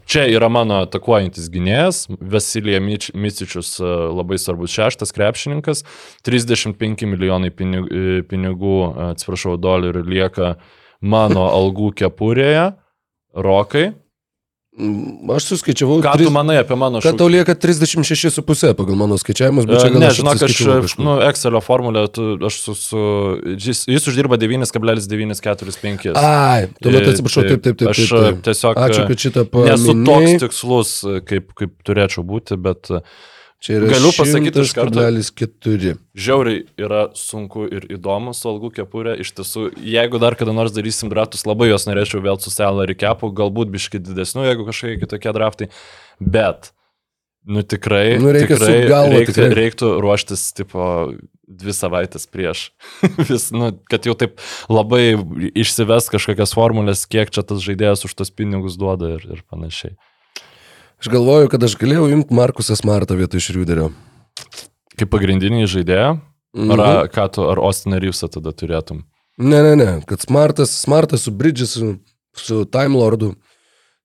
čia 0.08 0.24
yra 0.32 0.48
mano 0.52 0.80
atakuojantis 0.86 1.50
gynėjas, 1.52 2.06
Vasilija 2.08 2.80
Micičius, 2.80 3.74
labai 3.82 4.40
svarbus 4.40 4.72
šeštas 4.76 5.12
krepšininkas, 5.16 5.84
35 6.24 7.04
milijonai 7.12 7.52
pinigų, 7.52 8.24
pinigų 8.32 8.80
atsiprašau, 9.12 9.58
dolerių 9.60 10.06
lieka 10.08 10.56
mano 11.04 11.50
algų 11.52 11.92
kepurėje, 12.00 12.70
rokai. 13.36 13.90
Mm, 14.76 15.32
aš 15.32 15.46
suskaičiavau. 15.54 16.02
Ką 16.04 16.18
3... 16.20 16.28
tu 16.28 16.32
manai 16.36 16.58
apie 16.60 16.76
mano 16.76 17.00
šūkį? 17.00 17.08
Kad 17.08 17.20
tau 17.22 17.30
lieka 17.32 17.54
36,5 17.56 18.74
pagal 18.76 18.98
mano 19.00 19.16
skaičiavimus, 19.22 19.68
bet 19.70 19.80
čia 19.80 19.92
gal... 19.94 20.02
Ne, 20.04 20.10
žinok, 20.18 20.42
aš, 20.48 20.58
aš 20.74 20.96
nu, 21.00 21.14
Excelio 21.24 21.62
formulę, 21.64 22.04
tu, 22.12 22.26
aš 22.50 22.58
su, 22.60 22.76
su, 22.76 23.04
jis, 23.56 23.86
jis 23.88 24.10
uždirba 24.12 24.36
9,945. 24.42 26.12
Ai, 26.20 26.68
tuomet 26.84 27.08
atsiprašau, 27.14 27.46
taip, 27.48 27.64
taip, 27.64 27.80
taip. 27.80 27.94
Aš 27.94 28.02
taip, 28.04 28.18
taip. 28.26 28.42
tiesiog... 28.50 28.82
Ačiū, 28.90 29.06
kad 29.14 29.24
šitą 29.28 29.46
paminėjai. 29.54 29.80
Nesu 29.80 29.96
toks 30.12 30.44
tikslus, 30.44 30.94
kaip, 31.32 31.56
kaip 31.56 31.80
turėčiau 31.88 32.28
būti, 32.28 32.60
bet... 32.60 32.92
Uh, 32.92 33.32
Čia 33.66 33.80
yra 33.80 33.88
Galiu 33.90 34.12
pasakyti 34.14 34.62
iš 34.62 34.76
karto. 34.78 35.02
4. 35.02 35.96
Žiauriai 36.14 36.60
yra 36.78 37.08
sunku 37.18 37.64
ir 37.66 37.88
įdomu 37.96 38.36
su 38.38 38.46
algų 38.52 38.70
kepurė. 38.76 39.16
Iš 39.24 39.32
tiesų, 39.40 39.64
jeigu 39.82 40.22
dar 40.22 40.38
kada 40.38 40.54
nors 40.54 40.76
darysim 40.76 41.10
draftus, 41.10 41.48
labai 41.50 41.72
jos 41.72 41.88
norėčiau 41.90 42.22
vėl 42.22 42.38
su 42.44 42.54
salary 42.54 42.94
kepu, 42.94 43.32
galbūt 43.34 43.74
biški 43.74 44.04
didesnių, 44.06 44.46
jeigu 44.52 44.68
kažkokie 44.70 45.00
kitokie 45.02 45.34
draftai. 45.34 45.70
Bet, 46.22 46.70
nu 47.50 47.66
tikrai, 47.66 48.20
nu, 48.22 48.30
reikia 48.38 48.54
tikrai, 48.54 48.78
galva, 48.86 49.18
reiktų, 49.18 49.34
tikrai. 49.40 49.58
reiktų 49.64 49.94
ruoštis 50.06 50.46
tipo 50.62 50.86
dvi 51.50 51.74
savaitės 51.74 52.30
prieš. 52.30 52.68
Vis, 53.32 53.50
nu, 53.50 53.72
kad 53.90 54.06
jau 54.06 54.14
taip 54.14 54.38
labai 54.70 55.16
išsives 55.58 56.14
kažkokias 56.14 56.54
formulės, 56.54 57.08
kiek 57.10 57.34
čia 57.34 57.42
tas 57.42 57.66
žaidėjas 57.66 58.06
už 58.06 58.14
tos 58.22 58.30
pinigus 58.30 58.78
duoda 58.78 59.16
ir, 59.18 59.26
ir 59.26 59.42
panašiai. 59.50 59.98
Aš 61.06 61.12
galvoju, 61.14 61.52
kad 61.54 61.62
aš 61.62 61.76
galėjau 61.78 62.08
imti 62.10 62.34
Markusą 62.34 62.74
Smartą 62.74 63.14
vietoj 63.14 63.44
Šriuderio. 63.46 63.92
Kaip 64.98 65.12
pagrindinį 65.14 65.68
žaidėją? 65.70 66.16
Mhm. 66.58 66.72
Ar, 66.74 67.10
ką 67.14 67.26
tu, 67.36 67.44
ar 67.46 67.62
Ostiną 67.62 68.00
Ryvsą 68.02 68.32
tada 68.34 68.50
turėtum? 68.50 69.04
Ne, 69.38 69.60
ne, 69.62 69.76
ne, 69.78 69.92
kad 70.10 70.26
Smartas, 70.26 70.74
Smartas 70.82 71.28
su 71.28 71.36
Bridgesu, 71.36 71.92
su 72.34 72.58
Time 72.74 72.98
Lordu. 72.98 73.36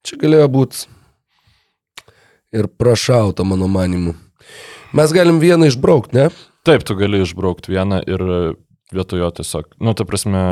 Čia 0.05 0.21
galėjo 0.21 0.51
būti 0.53 0.85
ir 2.61 2.69
prašauta, 2.69 3.49
mano 3.49 3.71
manimu. 3.73 4.13
Mes 4.93 5.17
galim 5.17 5.41
vieną 5.41 5.73
išbraukti, 5.73 6.21
ne? 6.21 6.29
Taip, 6.69 6.85
tu 6.85 7.01
gali 7.01 7.25
išbraukti 7.25 7.79
vieną 7.79 8.05
ir 8.13 8.29
vietojo 8.93 9.33
tiesiog, 9.41 9.73
nu, 9.81 9.97
ta 9.97 10.05
prasme, 10.05 10.45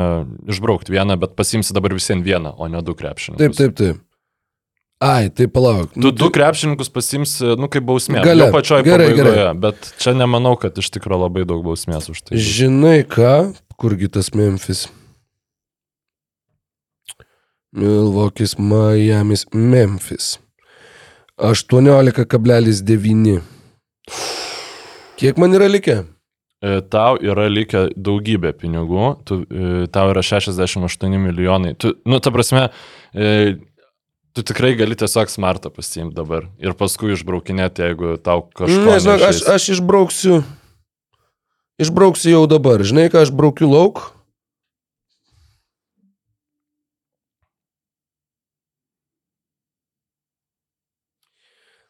išbraukti 0.49 0.97
vieną, 0.97 1.21
bet 1.21 1.37
pasimsi 1.37 1.77
dabar 1.77 1.93
visien 1.93 2.25
vieną, 2.25 2.57
o 2.57 2.73
ne 2.73 2.81
du 2.81 2.97
krepšininkus. 2.97 3.45
Taip, 3.45 3.59
taip, 3.61 3.77
taip. 3.77 4.05
Ai, 4.99 5.29
tai 5.31 5.47
palauk. 5.47 5.93
Tu 5.95 6.11
du 6.11 6.27
krepšininkus 6.35 6.89
pasimsi, 6.91 7.55
nu, 7.55 7.69
kaip 7.71 7.85
bausmė. 7.87 8.19
Galia, 8.25 8.49
pačioje 8.51 8.83
gerai, 8.83 9.13
gerai. 9.15 9.53
bet 9.55 9.93
čia 9.95 10.11
nemanau, 10.11 10.57
kad 10.59 10.75
iš 10.75 10.91
tikrųjų 10.91 11.23
labai 11.23 11.45
daug 11.47 11.63
bausmės 11.63 12.11
už 12.11 12.19
tai. 12.27 12.35
Žinai 12.35 13.07
ką, 13.07 13.55
kurgi 13.79 14.11
tas 14.11 14.35
Memphis? 14.35 14.89
Milvokis, 17.71 18.57
Miami's, 18.59 19.45
Memphis. 19.53 20.35
18,9. 21.39 23.39
Kiek 25.19 25.37
man 25.39 25.55
yra 25.55 25.71
likę? 25.71 26.01
E, 26.59 26.81
Tau 26.91 27.15
yra 27.23 27.47
likę 27.47 27.85
daugybė 27.95 28.51
pinigų, 28.59 29.13
tu, 29.23 29.45
e, 29.47 29.87
tau 29.95 30.11
yra 30.11 30.19
68 30.25 31.15
milijonai. 31.23 31.71
Tu, 31.79 31.93
nu, 32.03 32.19
ta 32.19 32.35
prasme, 32.35 32.67
e, 33.15 33.55
tu 34.33 34.45
tikrai 34.45 34.75
gali 34.77 34.97
tiesiog 34.99 35.31
smartą 35.31 35.71
pasiimti 35.73 36.15
dabar 36.17 36.47
ir 36.61 36.75
paskui 36.77 37.15
išbraukinėti, 37.15 37.85
jeigu 37.89 38.15
tau 38.23 38.45
kažkas... 38.45 38.85
Nežinau, 38.85 39.17
aš, 39.29 39.41
aš 39.55 39.67
išbrauksiu. 39.77 40.39
Išbrauksiu 41.79 42.33
jau 42.35 42.45
dabar. 42.51 42.83
Žinai, 42.83 43.07
ką 43.11 43.23
aš 43.23 43.33
braukiu 43.35 43.71
lauk? 43.71 44.09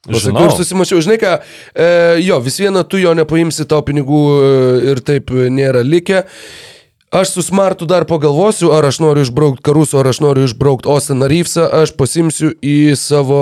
Pasakiau 0.08 0.48
ir 0.48 0.56
susimačiau, 0.56 1.02
žinai 1.04 1.18
ką, 1.20 1.32
e, 1.76 1.88
jo, 2.24 2.38
vis 2.40 2.56
viena 2.62 2.86
tu 2.88 3.02
jo 3.02 3.12
nepaimsi, 3.20 3.66
tau 3.68 3.84
pinigų 3.84 4.22
e, 4.32 4.52
ir 4.94 5.02
taip 5.04 5.34
nėra 5.52 5.84
likę. 5.84 6.24
Aš 7.12 7.32
su 7.34 7.42
Smartu 7.42 7.86
dar 7.90 8.06
pagalvosiu, 8.06 8.70
ar 8.72 8.86
aš 8.86 9.00
noriu 9.02 9.24
išbraukti 9.26 9.64
Karuso, 9.66 9.98
ar 9.98 10.08
aš 10.12 10.20
noriu 10.22 10.44
išbraukti 10.46 10.90
Ostiną 10.94 11.26
Ryfsą, 11.32 11.64
aš 11.82 11.96
pasimsiu 11.98 12.52
į 12.62 12.94
savo, 13.02 13.40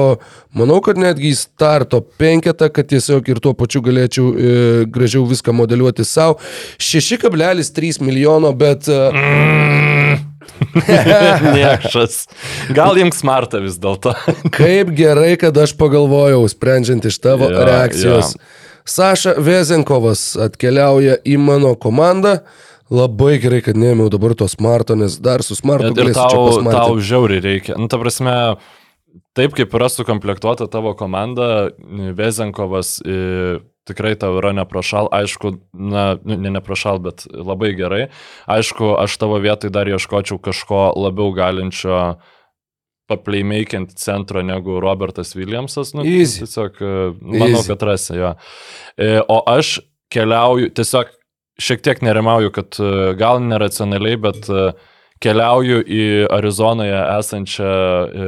manau, 0.56 0.78
kad 0.86 0.96
netgi 0.96 1.34
į 1.34 1.36
starto 1.36 2.00
penketą, 2.00 2.70
kad 2.72 2.88
tiesiog 2.88 3.28
ir 3.28 3.42
tuo 3.44 3.52
pačiu 3.60 3.82
galėčiau 3.84 4.30
e, 4.32 4.54
gražiau 4.88 5.26
viską 5.28 5.52
modeliuoti 5.52 6.06
savo. 6.08 6.38
6,3 6.80 8.00
milijono, 8.08 8.54
bet... 8.56 8.88
E, 8.88 9.02
mm. 9.12 10.24
Niekšas. 11.58 12.16
Gal 12.72 12.96
jums 13.02 13.20
smarta 13.20 13.60
vis 13.60 13.76
dėlto. 13.84 14.14
Kaip 14.58 14.94
gerai, 14.96 15.34
kad 15.42 15.60
aš 15.60 15.76
pagalvojau, 15.76 16.46
sprendžiant 16.48 17.04
iš 17.12 17.20
tavo 17.20 17.52
Jo, 17.52 17.68
reakcijos. 17.68 18.38
Saša 18.88 19.36
Vezenkovas 19.44 20.38
atkeliauja 20.40 21.20
į 21.28 21.36
mano 21.44 21.76
komandą. 21.76 22.38
Labai 22.94 23.36
gerai, 23.44 23.62
kad 23.66 23.78
neėmiau 23.80 24.12
dabar 24.14 24.36
to 24.38 24.48
smarto, 24.52 24.96
nes 24.96 25.18
dar 25.20 25.44
su 25.44 25.58
smartu 25.60 25.92
galėsiu 25.92 26.22
čia 26.22 26.36
tau, 26.38 26.46
pasmartinti. 26.48 26.78
tau 26.80 27.00
žiauriai 27.10 27.44
reikia. 27.44 27.76
Nu, 27.80 27.90
ta 27.92 28.00
prasme, 28.00 28.36
taip 29.36 29.58
kaip 29.58 29.74
yra 29.76 29.90
sukomplektuota 29.92 30.70
tavo 30.72 30.94
komanda, 30.96 31.70
Vezenkovas 32.16 32.98
tikrai 33.88 34.16
tau 34.20 34.38
yra 34.40 34.54
neprašal, 34.56 35.10
aišku, 35.16 35.54
na, 35.74 36.08
nu, 36.24 36.38
ne 36.44 36.52
neprašal, 36.58 37.00
bet 37.04 37.26
labai 37.32 37.74
gerai. 37.78 38.08
Aišku, 38.52 38.94
aš 39.00 39.18
tavo 39.22 39.40
vietoj 39.44 39.72
dar 39.74 39.90
ieškočiau 39.92 40.40
kažko 40.44 40.90
labiau 41.00 41.32
galinčio 41.36 42.18
paplaymakint 43.08 43.94
centro 43.96 44.44
negu 44.44 44.82
Robertas 44.84 45.32
Williamsas. 45.38 45.94
Nu, 45.96 46.04
Easy. 46.04 46.44
Tiesiog, 46.44 46.82
e, 46.84 46.96
manau, 47.22 47.54
Easy. 47.56 47.68
kad 47.72 47.86
rasi 47.88 48.18
jo. 48.20 48.34
E, 49.00 49.14
O 49.32 49.40
aš 49.48 49.78
keliauju, 50.12 50.74
tiesiog 50.76 51.14
šiek 51.62 51.82
tiek 51.82 52.02
nerimauju, 52.06 52.52
kad 52.56 52.68
e, 52.80 52.84
gal 53.18 53.40
neracionaliai, 53.42 54.18
bet 54.22 54.50
e, 54.50 54.72
keliauju 55.24 55.82
į 55.84 56.04
Arizonoje 56.38 57.00
esančią 57.18 57.68
e, 57.68 57.70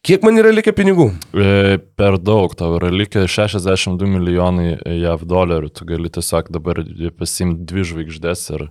Kiek 0.01 0.22
man 0.24 0.40
yra 0.40 0.48
likę 0.48 0.72
pinigų? 0.72 1.11
E, 1.36 1.76
Per 2.01 2.16
daug, 2.24 2.55
tau 2.57 2.78
yra 2.78 2.88
likę 2.88 3.26
62 3.28 4.07
milijonai 4.09 4.70
JAV 4.96 5.26
dolerių, 5.28 5.68
tu 5.76 5.84
gali 5.88 6.09
tiesiog 6.09 6.48
dabar 6.55 6.80
pasimti 7.18 7.66
dvi 7.68 7.84
žvaigždės 7.90 8.46
ir... 8.55 8.64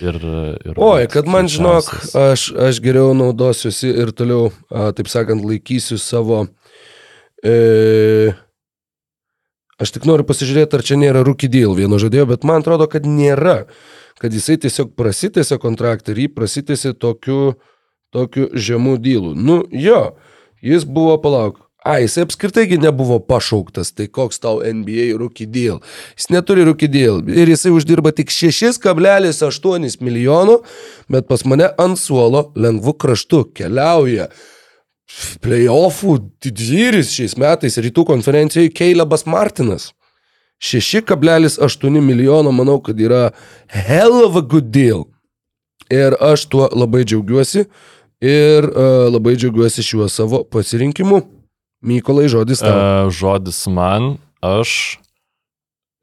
ir, 0.00 0.16
ir 0.64 0.80
Oi, 0.80 1.04
kad 1.12 1.28
man 1.28 1.52
žinok, 1.52 1.92
aš, 2.16 2.46
aš 2.70 2.80
geriau 2.84 3.12
naudosiuosi 3.18 3.92
ir 3.92 4.14
toliau, 4.16 4.48
a, 4.72 4.88
taip 4.96 5.12
sakant, 5.12 5.44
laikysiu 5.44 6.00
savo... 6.00 6.46
E, 7.44 8.32
aš 9.76 9.92
tik 9.92 10.08
noriu 10.08 10.24
pasižiūrėti, 10.24 10.80
ar 10.80 10.88
čia 10.88 10.96
nėra 10.96 11.28
rookie 11.28 11.52
deal 11.52 11.76
vieno 11.76 12.00
žadėjo, 12.00 12.30
bet 12.32 12.48
man 12.48 12.64
atrodo, 12.64 12.88
kad 12.88 13.04
nėra. 13.04 13.66
Kad 14.16 14.32
jisai 14.32 14.56
tiesiog 14.64 14.96
prasitėsi 14.96 15.60
kontraktą 15.60 16.14
ir 16.14 16.24
jį 16.24 16.30
prasitėsi 16.38 16.96
tokiu, 16.96 17.58
tokiu 18.14 18.48
žemų 18.56 19.02
dylų. 19.04 19.34
Nu 19.36 19.64
jo, 19.68 20.14
jis 20.64 20.88
buvo, 20.88 21.18
palauk. 21.20 21.60
A, 21.84 21.98
jisai 22.00 22.22
apskritai 22.24 22.78
nebuvo 22.80 23.18
pašauktas, 23.20 23.90
tai 23.92 24.06
koks 24.08 24.40
tau 24.40 24.62
NBA 24.64 25.10
rookie 25.20 25.44
deal. 25.44 25.82
Jis 26.16 26.30
neturi 26.32 26.64
rookie 26.64 26.88
deal 26.88 27.20
ir 27.28 27.50
jisai 27.52 27.74
uždirba 27.76 28.08
tik 28.16 28.32
6,8 28.32 30.00
milijonų, 30.00 30.54
bet 31.12 31.28
pas 31.28 31.44
mane 31.44 31.68
ant 31.76 32.00
suolo 32.00 32.46
lengvu 32.56 32.96
kraštu 32.96 33.42
keliauja. 33.52 34.30
Playoffų 35.44 36.16
didvyris 36.40 37.12
šiais 37.12 37.36
metais 37.36 37.76
rytų 37.76 38.06
konferencijoje 38.08 38.72
Keilebas 38.72 39.26
Martinas. 39.28 39.90
6,8 40.64 42.00
milijono 42.00 42.48
manau, 42.56 42.78
kad 42.80 42.96
yra 42.96 43.34
hell 43.68 44.24
of 44.24 44.40
a 44.40 44.40
good 44.40 44.72
deal. 44.72 45.04
Ir 45.92 46.16
aš 46.16 46.48
tuo 46.48 46.70
labai 46.72 47.04
džiaugiuosi 47.04 47.66
ir 48.22 48.68
uh, 48.68 49.06
labai 49.12 49.34
džiaugiuosi 49.38 49.82
šiuo 49.86 50.08
savo 50.12 50.44
pasirinkimu. 50.44 51.22
Mykolai 51.84 52.28
žodis 52.32 52.62
tau. 52.64 52.72
E, 52.72 53.10
žodis 53.12 53.58
man, 53.68 54.14
aš 54.40 54.98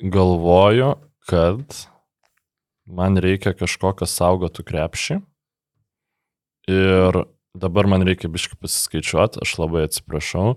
galvoju, 0.02 0.94
kad 1.30 1.78
man 2.86 3.18
reikia 3.18 3.56
kažko, 3.58 3.96
kas 3.98 4.14
saugotų 4.14 4.66
krepšį. 4.68 5.18
Ir 6.70 7.24
dabar 7.58 7.90
man 7.90 8.06
reikia 8.06 8.30
biškai 8.30 8.60
pasiskaičiuoti, 8.62 9.42
aš 9.42 9.56
labai 9.58 9.88
atsiprašau. 9.88 10.54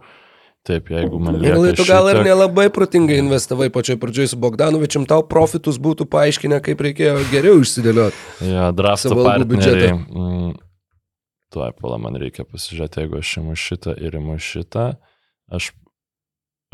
Taip, 0.64 0.88
jeigu 0.92 1.18
man 1.20 1.36
lieka. 1.36 1.56
Mielai, 1.58 1.72
tu 1.76 1.84
gal 1.84 2.08
ir 2.08 2.18
šitiek- 2.18 2.28
nelabai 2.28 2.70
protingai 2.72 3.18
investavai 3.20 3.68
pačioj 3.72 3.98
pradžioj 4.00 4.30
su 4.32 4.36
Bogdanovičiam, 4.40 5.04
tau 5.08 5.20
profitus 5.28 5.76
būtų 5.76 6.06
paaiškinę, 6.08 6.60
kaip 6.64 6.80
reikėjo 6.80 7.18
geriau 7.32 7.60
išsidėlioti. 7.60 8.16
Ja, 8.48 8.70
drafto 8.72 9.12
partneriai. 9.12 9.92
Mm, 9.92 10.54
tuoj, 11.54 11.74
pala, 11.78 12.00
man 12.02 12.18
reikia 12.18 12.46
pasižiūrėti, 12.48 13.04
jeigu 13.04 13.20
aš 13.20 13.36
imu 13.40 13.54
šitą 13.58 13.94
ir 14.02 14.18
imu 14.18 14.36
šitą. 14.42 14.88
Aš, 15.54 15.70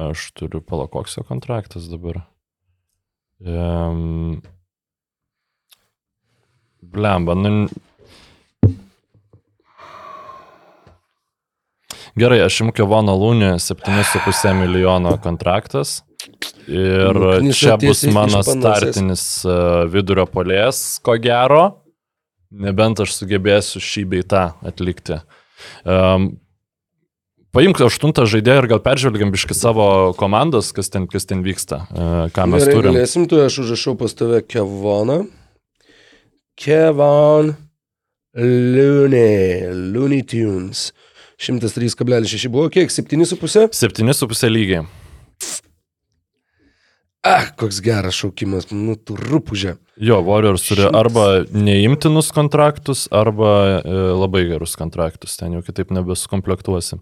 aš 0.00 0.30
turiu, 0.38 0.62
pala, 0.64 0.88
koks 0.90 1.18
jo 1.18 1.26
kontraktas 1.28 1.88
dabar. 1.92 2.22
Um, 3.40 4.40
blemba, 6.80 7.36
nu. 7.36 7.68
Gerai, 12.18 12.40
aš 12.44 12.62
imu 12.64 12.72
Kevono 12.74 13.14
Lūnį 13.16 13.54
7,5 13.62 14.54
milijono 14.58 15.14
kontraktas. 15.22 16.00
Ir 16.68 17.16
Nukniso 17.16 17.58
čia 17.58 17.76
bus 17.80 18.02
mano 18.12 18.42
startinis 18.44 19.22
e, 19.48 19.54
vidurio 19.90 20.26
polės, 20.28 21.00
ko 21.04 21.16
gero. 21.22 21.79
Nebent 22.50 22.98
aš 23.02 23.14
sugebėsiu 23.14 23.78
šį 23.78 24.04
beitą 24.10 24.44
atlikti. 24.66 25.20
Um, 25.86 26.32
paimk 27.54 27.78
aštuntą 27.86 28.24
žaidėją 28.30 28.64
ir 28.64 28.68
gal 28.72 28.80
peržvelgiam 28.82 29.30
biški 29.30 29.54
savo 29.54 29.86
komandos, 30.18 30.72
kas 30.74 30.90
ten, 30.90 31.06
kas 31.10 31.28
ten 31.30 31.44
vyksta, 31.46 31.84
uh, 31.90 32.24
ką 32.34 32.48
mes 32.50 32.66
Gerai, 32.66 32.74
turim. 32.74 32.96
galėsim, 32.96 33.28
tu 33.30 33.38
aš 33.38 33.60
užrašau 33.62 33.94
pas 34.00 34.16
tave 34.18 34.42
Kevoną. 34.42 35.20
Kevon 36.60 37.54
Looney, 38.34 39.70
Looney 39.94 40.26
Tunes. 40.26 40.90
103,6 41.40 42.50
buvo 42.52 42.68
kiek? 42.68 42.90
7,5? 42.92 43.70
7,5 43.72 44.50
lygiai. 44.52 44.84
Ah, 47.20 47.50
koks 47.52 47.82
geras 47.84 48.16
šaukimas, 48.16 48.70
nu 48.72 48.94
tu 48.96 49.12
rūpužė. 49.18 49.74
Jo, 50.00 50.22
Warriors 50.24 50.64
turi 50.64 50.86
arba 50.88 51.44
neimtinus 51.52 52.30
kontraktus, 52.32 53.04
arba 53.12 53.52
e, 53.82 53.98
labai 54.16 54.46
gerus 54.48 54.72
kontraktus. 54.80 55.36
Ten 55.36 55.58
jau 55.58 55.60
kitaip 55.66 55.92
nebesukomplektuosi. 55.92 56.96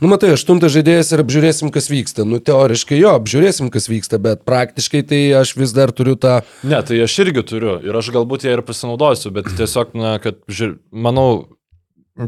Nu, 0.00 0.08
matai, 0.08 0.30
aštuntas 0.32 0.72
žaidėjas 0.72 1.10
ir 1.12 1.20
apžiūrėsim, 1.24 1.68
kas 1.74 1.90
vyksta. 1.90 2.24
Nu, 2.24 2.38
teoriškai 2.40 2.96
jo, 3.02 3.10
apžiūrėsim, 3.18 3.66
kas 3.74 3.90
vyksta, 3.90 4.16
bet 4.22 4.46
praktiškai 4.48 5.02
tai 5.10 5.18
aš 5.42 5.52
vis 5.58 5.74
dar 5.76 5.90
turiu 5.92 6.14
tą... 6.16 6.38
Ne, 6.64 6.78
tai 6.86 7.02
aš 7.04 7.18
irgi 7.26 7.44
turiu 7.50 7.74
ir 7.84 7.98
aš 7.98 8.08
galbūt 8.14 8.46
ją 8.46 8.54
ir 8.54 8.62
pasinaudosiu, 8.64 9.34
bet 9.34 9.50
tiesiog, 9.58 9.92
na, 9.98 10.14
kad, 10.22 10.38
manau, 10.88 11.50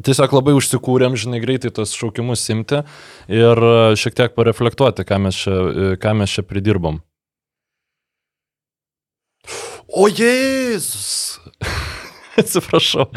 tiesiog 0.01 0.33
labai 0.39 0.55
užsikūrėm, 0.57 1.17
žinai, 1.19 1.41
greitai 1.43 1.73
tos 1.75 1.93
šaukimus 1.99 2.45
simti 2.47 2.83
ir 3.29 3.63
e, 3.69 3.73
šiek 3.99 4.17
tiek 4.17 4.37
pareflektuoti, 4.39 5.05
ką 5.09 5.19
mes 5.27 5.41
čia, 5.45 5.57
e, 5.57 5.89
ką 6.01 6.15
mes 6.23 6.37
čia 6.39 6.47
pridirbom. 6.47 7.03
O 9.93 10.09
Jėzus! 10.09 11.41
Atsiprašau, 12.41 13.11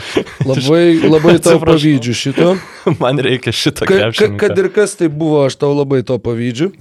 Labai, 0.44 1.00
labai 1.08 1.38
tau 1.40 1.62
pavydžiu 1.64 2.16
šito. 2.20 2.50
man 3.02 3.22
reikia 3.24 3.54
šitą 3.56 3.88
Ka, 3.88 4.10
ka, 4.12 4.28
kad 4.42 4.60
ir 4.60 4.68
kas 4.76 4.98
tai 5.00 5.08
buvo, 5.08 5.46
aš 5.48 5.56
tau 5.62 5.72
labai 5.72 6.02
to 6.04 6.20
pavydžiu. 6.20 6.74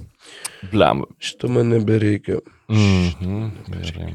Blem. 0.73 1.05
Šito 1.23 1.47
man 1.47 1.71
nebereikia. 1.71 2.41
Mhm, 2.67 3.51
gerai. 3.71 4.11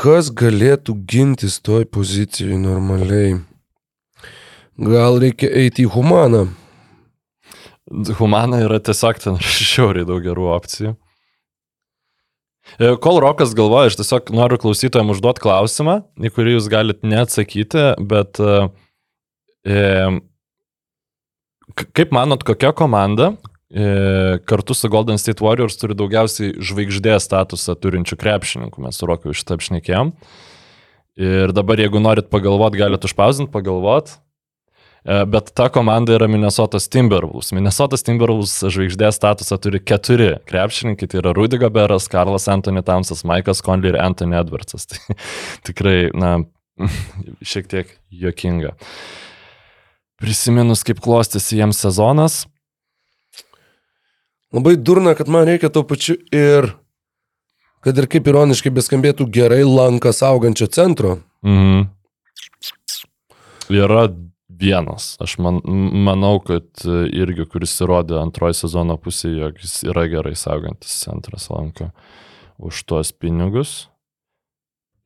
Kas 0.00 0.30
galėtų 0.34 0.94
gintis 1.08 1.60
toj 1.62 1.86
pozicijoje 1.86 2.58
normaliai? 2.58 3.38
Gal 4.80 5.20
reikia 5.22 5.50
eiti 5.60 5.84
į 5.86 5.92
humaną? 5.94 6.48
Humana 8.18 8.60
yra 8.64 8.80
tiesiog 8.82 9.18
ten 9.22 9.38
šiauriai 9.70 10.06
daug 10.08 10.22
gerų 10.24 10.50
opcijų. 10.56 10.94
E, 12.78 12.96
Kol 13.02 13.20
Rokas 13.22 13.54
galvoja, 13.58 13.90
aš 13.90 13.98
tiesiog 13.98 14.30
noriu 14.34 14.58
klausytojams 14.62 15.16
užduoti 15.16 15.42
klausimą, 15.42 16.00
į 16.22 16.30
kurį 16.34 16.56
jūs 16.56 16.68
galite 16.70 17.08
neatsakyti, 17.10 17.86
bet 18.10 18.38
e, 18.38 18.58
e, 19.66 19.80
kaip 21.82 22.14
manot, 22.14 22.44
kokia 22.46 22.70
komanda 22.76 23.32
kartu 23.70 24.74
su 24.74 24.88
Golden 24.90 25.18
State 25.20 25.44
Warriors 25.44 25.76
turi 25.78 25.94
daugiausiai 25.94 26.56
žvaigždės 26.58 27.28
statusą 27.28 27.76
turinčių 27.78 28.18
krepšininkų, 28.18 28.82
mes 28.82 28.98
su 28.98 29.06
Roku 29.06 29.34
šitą 29.36 29.60
apšnekėjom. 29.60 30.10
Ir 31.20 31.52
dabar, 31.54 31.78
jeigu 31.78 32.00
norit 32.02 32.30
pagalvoti, 32.32 32.80
galite 32.80 33.06
užpausinti, 33.06 33.52
pagalvoti. 33.52 34.16
E, 35.04 35.24
Bet 35.24 35.52
ta 35.56 35.68
komanda 35.72 36.14
yra 36.16 36.28
Minnesotas 36.30 36.88
Timberwolves. 36.92 37.52
Minnesotas 37.56 38.04
Timberwolves 38.06 38.58
žvaigždės 38.72 39.18
statusą 39.20 39.58
turi 39.62 39.80
keturi 39.80 40.30
krepšininkai. 40.48 41.08
Tai 41.10 41.22
yra 41.22 41.34
Rudy 41.36 41.60
Goberas, 41.60 42.08
Karlas 42.12 42.48
Anthony 42.52 42.82
Townsas, 42.86 43.24
Maikas 43.28 43.62
Conley 43.64 43.94
ir 43.94 44.00
Anthony 44.00 44.38
Edwardsas. 44.40 44.86
Tai 44.90 45.18
tikrai, 45.68 46.10
na, 46.16 46.38
šiek 47.52 47.68
tiek 47.70 47.96
juokinga. 48.12 48.74
Prisiminus, 50.20 50.84
kaip 50.84 51.00
klostėsi 51.00 51.56
jiems 51.56 51.80
sezonas, 51.80 52.42
Labai 54.54 54.74
durna, 54.76 55.14
kad 55.14 55.28
man 55.30 55.46
reikia 55.46 55.70
to 55.70 55.84
pačiu 55.86 56.16
ir, 56.34 56.72
kad 57.86 57.98
ir 57.98 58.08
kaip 58.10 58.26
ironiškai 58.26 58.72
beskambėtų 58.74 59.28
gerai 59.30 59.62
lankas 59.62 60.24
augančio 60.26 60.66
centro. 60.66 61.20
mhm. 61.46 61.86
yra 63.70 64.08
vienas. 64.60 65.14
Aš 65.22 65.38
man, 65.38 65.60
manau, 66.04 66.38
kad 66.44 66.66
e, 66.84 67.04
irgi, 67.16 67.46
kuris 67.48 67.76
įrodė 67.80 68.18
antroji 68.20 68.58
sezono 68.58 68.96
pusėje, 69.00 69.38
jog 69.44 69.62
jis 69.62 69.76
yra 69.88 70.04
gerai 70.10 70.34
saugantis 70.38 70.98
centras 71.04 71.48
lanko 71.52 71.90
už 72.60 72.82
tuos 72.84 73.14
pinigus. 73.16 73.88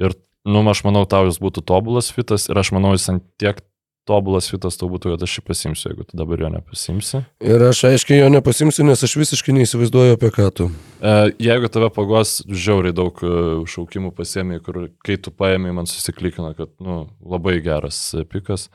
Ir, 0.02 0.16
nu, 0.48 0.64
aš 0.70 0.82
manau, 0.86 1.04
tau 1.06 1.28
jis 1.28 1.38
būtų 1.42 1.62
tobulas 1.68 2.10
fitas 2.14 2.48
ir 2.48 2.58
aš 2.58 2.72
manau, 2.74 2.94
jis 2.96 3.06
ant 3.12 3.26
tiek 3.38 3.60
tobulas 4.08 4.48
fitas 4.52 4.76
tau 4.80 4.88
būtų, 4.92 5.14
kad 5.14 5.24
aš 5.26 5.38
jį 5.38 5.44
pasimsiu, 5.48 5.88
jeigu 5.90 6.06
tu 6.08 6.18
dabar 6.20 6.42
jo 6.44 6.50
nepasimsi. 6.52 7.22
Ir 7.44 7.64
aš 7.68 7.84
aiškiai 7.90 8.20
jo 8.20 8.30
nepasimsiu, 8.32 8.84
nes 8.86 9.04
aš 9.06 9.16
visiškai 9.20 9.54
neįsivaizduoju 9.56 10.16
apie 10.16 10.30
ką 10.34 10.48
tu. 10.54 10.68
E, 11.00 11.14
Jeigu 11.42 11.70
tave 11.72 11.88
pagos, 11.94 12.36
žiauriai 12.48 12.96
daug 12.96 13.22
e, 13.24 13.32
šaukimų 13.70 14.12
pasiemi, 14.16 14.60
kur 14.64 14.86
kai 15.06 15.16
tu 15.20 15.32
paėmė, 15.34 15.72
man 15.76 15.88
susiklikino, 15.90 16.52
kad 16.58 16.72
nu, 16.84 17.04
labai 17.24 17.58
geras 17.64 18.00
pikas. 18.32 18.68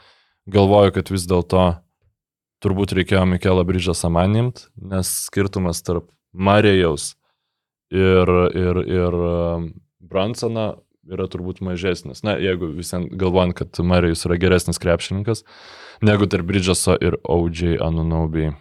Galvoju, 0.50 0.96
kad 0.98 1.14
vis 1.14 1.28
dėlto 1.30 1.68
turbūt 2.64 2.98
reikėjo 2.98 3.24
Mikelą 3.30 3.64
Bridžą 3.68 3.96
samanimt, 3.96 4.68
nes 4.76 5.14
skirtumas 5.30 5.84
tarp 5.86 6.10
Marijaus 6.34 7.14
ir, 7.94 8.30
ir, 8.58 8.84
ir 8.86 9.20
e, 9.30 9.34
Bransoną 10.10 10.72
yra 11.12 11.28
turbūt 11.32 11.62
mažesnis. 11.66 12.24
Na, 12.26 12.38
jeigu 12.41 12.72
visiems 12.76 13.12
galvojant, 13.20 13.57
kad 13.57 13.82
Marijus 13.86 14.26
yra 14.30 14.39
geresnis 14.41 14.82
krepšininkas 14.82 15.43
negu 16.05 16.28
tarp 16.30 16.47
Bridžaso 16.47 16.95
ir 17.01 17.20
OJ 17.24 17.78
Anunobi. 17.84 18.51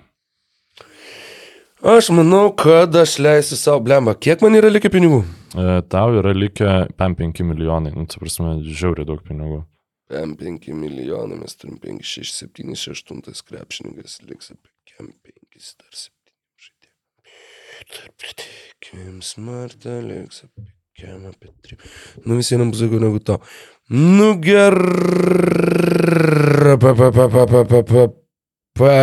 Aš 1.78 2.10
manau, 2.10 2.48
kad 2.58 2.96
aš 2.98 3.18
leisiu 3.22 3.56
savo 3.56 3.84
blemą. 3.86 4.16
Kiek 4.18 4.42
man 4.42 4.58
yra 4.58 4.70
likę 4.72 4.90
pinigų? 4.90 5.20
E, 5.54 5.66
tau 5.86 6.16
yra 6.18 6.32
likę 6.34 6.72
5 6.98 7.44
milijonai, 7.46 7.92
nu, 7.94 8.06
tai 8.10 8.18
prasme, 8.24 8.56
žiauriai 8.66 9.06
daug 9.06 9.22
pinigų. 9.22 9.60
M5 10.10 10.72
milijonai, 10.74 11.38
mes 11.38 11.54
turim 11.54 11.76
5, 11.78 12.02
6, 12.02 12.34
7, 12.48 12.74
6, 12.74 13.12
8 13.14 13.44
krepšininkas, 13.52 14.18
liks 14.26 14.50
apie 14.56 14.72
kem 14.90 15.12
5, 15.22 15.70
dar 15.78 16.00
7 16.00 16.34
žaidėjai. 16.66 17.86
Dar 17.94 18.10
pridėkim 18.24 19.22
smartą, 19.22 20.00
liks 20.08 20.42
apie 20.48 20.66
kem 20.98 21.26
apie 21.30 21.50
3. 21.62 21.76
Nu 22.26 22.36
vis 22.36 22.50
vienam 22.50 22.70
bus 22.70 22.82
daugiau 22.82 23.00
negu 23.00 23.18
to. 23.22 23.38
Nu 23.88 24.34
gerai. 24.42 25.68
Pa, 26.80 26.94
pa, 26.94 27.10
pa, 27.12 27.28
pa, 27.28 27.46
pa, 27.46 27.64
pa, 27.64 27.82
pa, 27.82 28.06
pa. 28.74 28.94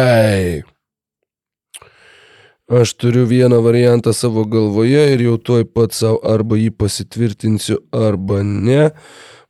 Aš 2.66 2.94
turiu 2.98 3.26
vieną 3.30 3.62
variantą 3.62 4.14
savo 4.14 4.46
galvoje 4.50 5.04
ir 5.14 5.22
jau 5.22 5.38
tuoj 5.38 5.68
pat 5.70 5.94
savo 5.94 6.18
arba 6.26 6.58
jį 6.58 6.72
pasitvirtinsiu, 6.74 7.78
arba 7.94 8.42
ne. 8.44 8.90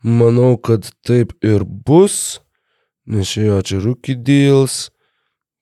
Manau, 0.04 0.58
kad 0.60 0.92
taip 1.08 1.32
ir 1.40 1.64
bus, 1.64 2.42
nes 3.08 3.32
čia 3.32 3.48
jo 3.48 3.62
čia 3.64 3.80
rookie 3.80 4.18
deals, 4.20 4.92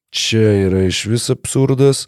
čia 0.09 0.65
yra 0.65 0.81
iš 0.89 1.05
vis 1.11 1.29
absurdas, 1.29 2.07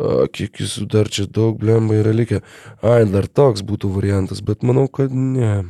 a, 0.00 0.24
kiek 0.32 0.62
jis 0.62 0.78
dar 0.90 1.10
čia 1.12 1.26
daug 1.28 1.58
blemba 1.60 2.00
yra 2.00 2.14
likę. 2.16 2.40
Ai, 2.80 3.04
dar 3.10 3.28
toks 3.28 3.64
būtų 3.66 3.92
variantas, 3.92 4.40
bet 4.40 4.64
manau, 4.66 4.88
kad 4.88 5.12
ne. 5.12 5.68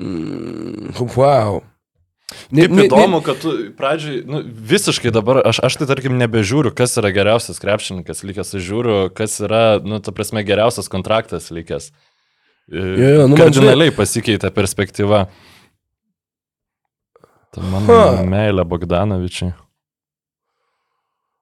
Mm, 0.00 0.94
wow. 1.16 1.60
Ne, 2.54 2.68
Kaip 2.68 2.84
įdomu, 2.86 3.18
kad 3.26 3.40
tu 3.42 3.52
pradžiai, 3.78 4.20
nu, 4.26 4.40
visiškai 4.46 5.10
dabar, 5.14 5.40
aš, 5.50 5.60
aš 5.66 5.80
tai 5.80 5.88
tarkim 5.90 6.14
nebežiūriu, 6.18 6.70
kas 6.74 6.94
yra 7.00 7.10
geriausias 7.14 7.58
krepšininkas 7.62 8.22
likęs, 8.26 8.52
aš 8.54 8.66
žiūriu, 8.68 8.98
kas 9.14 9.34
yra, 9.42 9.64
nu, 9.82 9.98
ta 10.02 10.14
prasme, 10.14 10.44
geriausias 10.46 10.90
kontraktas 10.92 11.50
likęs. 11.54 11.90
Jo, 12.70 12.84
jo, 12.94 13.24
nu, 13.24 13.32
man 13.32 13.40
Kardinaliai 13.40 13.94
pasikeitė 13.94 14.52
perspektyva. 14.54 15.24
Tai 17.50 17.66
mano 17.66 17.98
meilė 18.30 18.62
Bogdanovičiai. 18.70 19.50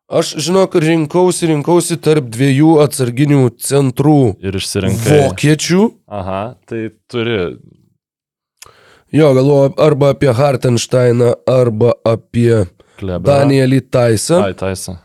Aš 0.08 0.30
žinok, 0.40 0.72
rinkausi, 0.80 1.50
rinkausi 1.50 1.98
tarp 2.00 2.30
dviejų 2.32 2.78
atsarginių 2.80 3.42
centrų 3.60 4.36
Ir 4.40 4.56
išsirinkai. 4.56 5.18
vokiečių. 5.28 5.80
Aha, 6.08 6.54
tai 6.64 6.88
turi. 7.12 7.58
Jo, 9.12 9.34
galvoju 9.36 9.74
arba 9.80 10.14
apie 10.14 10.32
Hartensteiną, 10.32 11.34
arba 11.48 11.92
apie 12.08 12.66
Klebą. 12.98 13.24
Danielį 13.28 13.82
Taisą. 13.92 14.40
Ai, 14.48 14.54
taisa. 14.56 14.96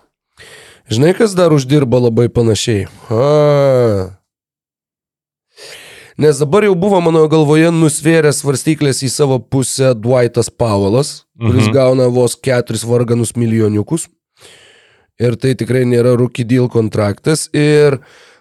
Žinai, 0.92 1.12
kas 1.16 1.36
dar 1.36 1.52
uždirba 1.56 2.00
labai 2.00 2.30
panašiai? 2.32 2.88
A. 3.12 4.16
Nes 6.18 6.38
dabar 6.40 6.64
jau 6.64 6.76
buvo 6.80 7.00
mano 7.02 7.26
galvoje 7.28 7.72
nusvėręs 7.74 8.40
svarstyklės 8.44 9.00
į 9.04 9.10
savo 9.10 9.40
pusę 9.40 9.94
Dwightas 9.98 10.48
Powellas, 10.52 11.24
kuris 11.40 11.68
Mhm. 11.68 11.74
gauna 11.74 12.08
vos 12.08 12.36
keturis 12.36 12.84
varganus 12.86 13.36
milijoniukus. 13.36 14.08
Ir 15.22 15.36
tai 15.38 15.54
tikrai 15.56 15.84
nėra 15.86 16.16
rookie 16.18 16.44
deal 16.46 16.70
kontraktas. 16.70 17.50
Ir 17.54 18.00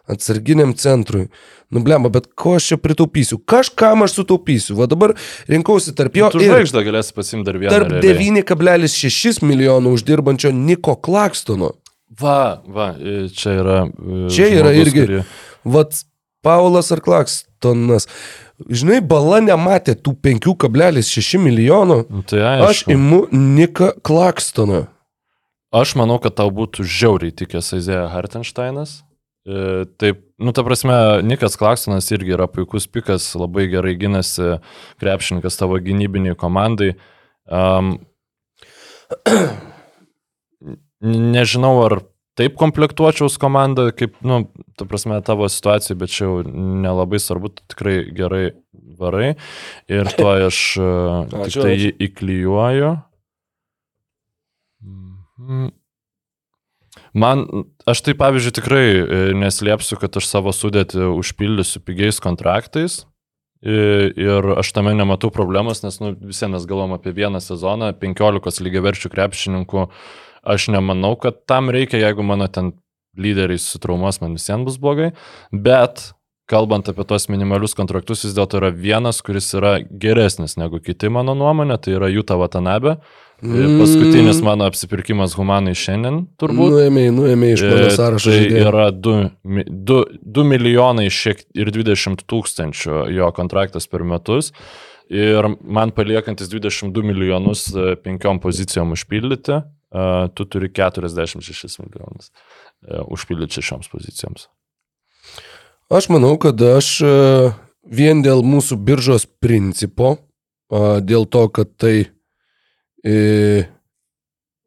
atsarginiam 0.08 0.72
centrui. 0.74 1.28
Nublemba, 1.72 2.10
bet 2.12 2.26
ko 2.36 2.56
aš 2.58 2.66
čia 2.72 2.76
pritaupysiu? 2.76 3.38
Kažkam 3.48 4.02
aš 4.04 4.18
sutaupysiu. 4.18 4.76
Va 4.76 4.84
dabar 4.86 5.14
rinkausi 5.48 5.94
tarp 5.96 6.16
jo 6.16 6.28
Tu 6.34 6.42
žvaigždą 6.44 6.82
galėsi 6.84 7.14
pasimti 7.16 7.46
dar 7.48 7.56
vieną. 7.60 7.70
tarp 7.72 7.92
realiai. 7.94 8.42
9,6 8.44 9.40
milijonų 9.42 9.92
uždirbančio 9.96 10.52
Niko 10.52 10.96
Klakstono. 11.00 11.72
Va, 12.20 12.60
va, 12.68 12.90
e, 13.00 13.28
čia 13.32 13.54
yra. 13.62 13.78
e, 13.88 14.28
Čia 14.28 14.48
yra 14.52 14.72
žmogus, 14.74 14.86
irgi- 14.92 15.06
kurį- 15.06 15.24
Vat 15.64 16.04
Paulas 16.42 16.92
ar 16.92 17.00
Klakstonas. 17.00 18.06
Žinai, 18.68 19.00
bala 19.00 19.40
nematė 19.40 19.94
tų 19.96 20.12
5,6 20.20 21.38
milijonų. 21.38 22.04
Nu, 22.10 22.22
Tai 22.22 22.38
Aš 22.38 22.84
aišku. 22.84 22.92
imu 22.92 23.26
Niką 23.32 23.92
Klakstoną. 24.02 24.86
Aš 25.72 25.94
manau, 25.96 26.18
kad 26.20 26.36
tau 26.36 26.50
būtų 26.52 26.84
žiauriai 26.84 27.32
tikęs 27.32 27.72
Aizėja 27.78 28.04
Hartensteinas. 28.12 28.98
E, 29.48 29.86
Taip, 29.98 30.20
nu, 30.36 30.52
ta 30.52 30.64
prasme, 30.66 30.94
Nikas 31.24 31.56
Klaksonas 31.56 32.10
irgi 32.12 32.34
yra 32.36 32.44
puikus 32.50 32.84
pikas, 32.92 33.30
labai 33.38 33.64
gerai 33.72 33.94
gynasi 33.96 34.58
krepšininkas 35.00 35.56
tavo 35.56 35.80
gynybiniai 35.80 36.36
komandai. 36.38 36.92
Um, 37.48 37.96
nežinau, 41.36 41.74
ar 41.86 42.02
taip 42.38 42.56
komplektuočiaus 42.60 43.38
komandą, 43.40 43.88
kaip, 43.96 44.14
nu, 44.24 44.44
ta 44.76 44.84
prasme, 44.88 45.16
tavo 45.24 45.48
situacijai, 45.50 45.96
bet 46.04 46.12
čia 46.12 46.26
jau 46.26 46.36
nelabai 46.84 47.20
svarbu, 47.20 47.52
tikrai 47.72 47.96
gerai 48.12 48.44
varai. 49.00 49.32
Ir 49.88 50.12
tuo 50.18 50.36
aš 50.50 50.60
e, 50.76 50.92
tik 51.48 51.58
tai 51.58 51.74
jį 51.76 51.90
įklijuoju. 52.08 52.92
Man, 57.16 57.46
aš 57.88 58.02
tai 58.04 58.14
pavyzdžiui 58.18 58.56
tikrai 58.56 58.84
e, 58.88 59.22
neslėpsiu, 59.36 59.96
kad 60.00 60.16
aš 60.20 60.28
savo 60.28 60.52
sudėtį 60.52 61.08
užpildysiu 61.16 61.80
pigiais 61.84 62.20
kontraktais. 62.24 63.02
Ir 63.62 64.48
aš 64.58 64.72
tame 64.74 64.90
nematau 64.98 65.30
problemos, 65.30 65.84
nes 65.84 66.00
nu, 66.02 66.08
visi 66.18 66.48
mes 66.50 66.64
galvom 66.66 66.96
apie 66.96 67.12
vieną 67.14 67.38
sezoną, 67.38 67.92
15 68.00 68.58
lygiaverčių 68.66 69.10
krepšininkų. 69.12 69.84
Aš 70.42 70.66
nemanau, 70.74 71.14
kad 71.14 71.44
tam 71.46 71.70
reikia, 71.70 72.00
jeigu 72.02 72.26
mano 72.26 72.48
ten 72.50 72.72
lyderiai 73.14 73.60
sutraumuos, 73.62 74.18
man 74.18 74.34
visiems 74.34 74.66
bus 74.66 74.80
blogai. 74.82 75.12
Bet 75.54 76.08
kalbant 76.50 76.90
apie 76.90 77.06
tos 77.06 77.28
minimalius 77.30 77.76
kontraktus, 77.78 78.24
vis 78.26 78.34
dėlto 78.34 78.58
yra 78.58 78.72
vienas, 78.74 79.22
kuris 79.24 79.52
yra 79.54 79.76
geresnis 79.80 80.58
negu 80.58 80.82
kiti 80.82 81.12
mano 81.12 81.36
nuomonė, 81.38 81.78
tai 81.78 81.94
yra 82.00 82.10
Juta 82.10 82.36
Watanabe. 82.40 82.98
Mm. 83.42 83.80
Paskutinis 83.80 84.38
mano 84.42 84.68
apsipirkimas 84.70 85.32
humanai 85.34 85.72
šiandien 85.74 86.20
turbūt. 86.38 86.76
Nuėmėjai, 86.76 87.14
nuėmėjai 87.16 87.56
iš 87.56 87.64
mano 87.66 87.88
E, 87.88 87.94
sąrašo. 87.96 88.30
Tai 88.30 88.36
žaidėjų. 88.36 88.60
yra 88.68 88.84
2, 88.94 89.14
2, 89.90 89.96
2 90.38 90.44
milijonai 90.46 91.08
šiek 91.10 91.42
ir 91.58 91.72
20 91.74 92.22
tūkstančių 92.30 93.00
jo 93.10 93.30
kontraktas 93.34 93.90
per 93.90 94.06
metus. 94.06 94.52
Ir 95.10 95.50
man 95.58 95.90
paliekantis 95.90 96.52
22 96.54 97.02
milijonus 97.08 97.66
e, 97.74 97.96
penkiom 98.04 98.38
pozicijom 98.44 98.94
užpildyti, 98.94 99.58
e, 99.58 100.06
tu 100.38 100.46
turi 100.46 100.70
46 100.70 101.82
milijonus 101.82 102.30
užpildyti 102.82 103.58
šešioms 103.58 103.90
pozicijoms. 103.90 104.46
Aš 105.90 106.08
manau, 106.14 106.36
kad 106.42 106.62
aš 106.62 106.94
vien 107.86 108.22
dėl 108.22 108.42
mūsų 108.46 108.78
biržos 108.82 109.26
principo, 109.42 110.16
dėl 111.06 111.28
to, 111.30 111.44
kad 111.54 111.70
tai, 111.78 111.94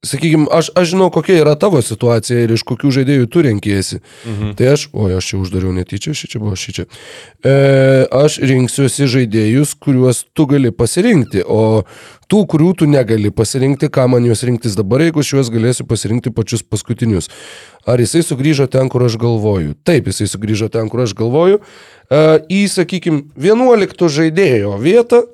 sakykime, 0.06 0.48
aš, 0.52 0.70
aš 0.76 0.94
žinau, 0.94 1.10
kokia 1.14 1.40
yra 1.42 1.56
tavo 1.60 1.82
situacija 1.84 2.46
ir 2.46 2.54
iš 2.56 2.64
kokių 2.68 2.92
žaidėjų 3.00 3.28
tu 3.32 3.44
renkiesi. 3.46 4.02
Mhm. 4.26 4.54
Tai 4.60 4.72
aš, 4.76 4.88
oi, 4.94 5.12
aš 5.18 5.32
čia 5.32 5.40
uždariau 5.42 5.74
netyčia, 5.76 6.14
ši 6.18 6.30
čia 6.32 6.42
buvo 6.42 6.56
ši 6.60 6.76
čia. 6.78 6.86
E, 7.44 7.56
aš 8.14 8.40
rinksiuosi 8.44 9.10
žaidėjus, 9.12 9.76
kuriuos 9.82 10.24
tu 10.38 10.48
gali 10.50 10.72
pasirinkti, 10.76 11.44
o 11.46 11.86
tų, 12.32 12.44
kurių 12.54 12.72
tu 12.82 12.90
negali 12.90 13.32
pasirinkti, 13.34 13.90
ką 13.94 14.08
man 14.14 14.28
juos 14.28 14.44
rinktis 14.48 14.78
dabar, 14.78 15.04
jeigu 15.06 15.24
aš 15.24 15.34
juos 15.36 15.54
galėsiu 15.54 15.88
pasirinkti 15.90 16.34
pačius 16.36 16.66
paskutinius. 16.66 17.32
Ar 17.86 18.02
jisai 18.02 18.24
sugrįžo 18.26 18.70
ten, 18.72 18.90
kur 18.90 19.06
aš 19.06 19.18
galvoju? 19.22 19.76
Taip, 19.86 20.10
jisai 20.10 20.30
sugrįžo 20.30 20.72
ten, 20.74 20.90
kur 20.90 21.06
aš 21.06 21.18
galvoju. 21.18 21.62
E, 22.10 22.22
į, 22.50 22.66
sakykime, 22.72 23.28
11 23.42 24.10
žaidėjo 24.20 24.78
vietą 24.82 25.26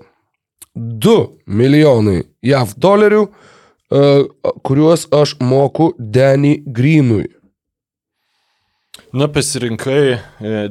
2 0.76 1.18
milijonai 1.45 2.22
JAV 2.45 2.74
dolerių, 2.78 3.22
e, 3.28 4.01
kuriuos 4.64 5.07
aš 5.12 5.36
moku 5.43 5.91
Denny 5.99 6.62
Greenui. 6.66 7.28
Na, 9.12 9.28
pasirinkai 9.28 10.03
e, 10.14 10.20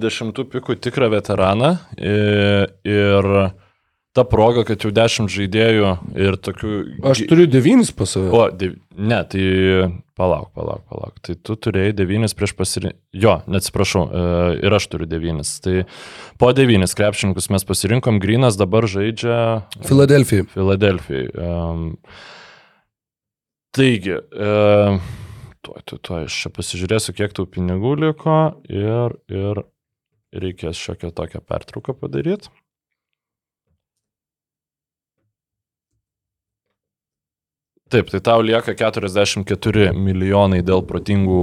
dešimtų 0.01 0.47
pikų 0.55 0.79
tikrą 0.81 1.11
veteraną 1.13 1.75
e, 1.97 2.15
ir 2.89 3.29
ta 4.21 4.27
proga, 4.29 4.67
kad 4.69 4.85
jau 4.85 4.91
dešimt 4.93 5.33
žaidėjų 5.33 5.91
ir 6.21 6.37
tokių... 6.45 6.71
Aš 7.09 7.25
turiu 7.31 7.47
devynis 7.49 7.93
pas 7.97 8.13
save. 8.13 8.29
O, 8.37 8.43
dev... 8.53 8.75
ne, 8.97 9.21
tai 9.33 9.45
palauk, 10.21 10.51
palauk, 10.57 10.83
palauk. 10.91 11.15
Tai 11.25 11.37
tu 11.41 11.57
turėjai 11.57 11.95
devynis 11.97 12.37
prieš 12.37 12.53
pasirinkimą. 12.59 13.01
Jo, 13.17 13.39
neatsiprašau, 13.51 14.03
e, 14.05 14.25
ir 14.67 14.77
aš 14.77 14.91
turiu 14.93 15.09
devynis. 15.09 15.55
Tai 15.65 15.87
po 16.41 16.53
devynis 16.57 16.97
krepšininkus 16.99 17.49
mes 17.55 17.65
pasirinkom, 17.69 18.21
Grinas 18.21 18.61
dabar 18.61 18.89
žaidžia 18.91 19.41
Filadelfija. 19.89 20.51
Filadelfijai. 20.53 21.33
Um, 21.41 21.89
taigi, 23.77 24.19
uh, 24.21 25.01
tuoj, 25.65 25.85
tuoj, 25.89 26.05
tuoj, 26.05 26.25
aš 26.29 26.41
čia 26.45 26.53
pasižiūrėsiu, 26.61 27.17
kiek 27.17 27.37
tų 27.37 27.49
pinigų 27.57 27.97
liko 28.05 28.41
ir, 28.69 29.17
ir 29.33 29.65
reikės 30.37 30.79
šiokią 30.79 31.15
tokią 31.17 31.41
pertrauką 31.49 31.97
padaryti. 31.97 32.53
Taip, 37.91 38.11
tai 38.13 38.21
tau 38.23 38.43
lieka 38.47 38.77
44 38.79 39.91
milijonai 39.99 40.61
dėl 40.63 40.85
protingų 40.87 41.43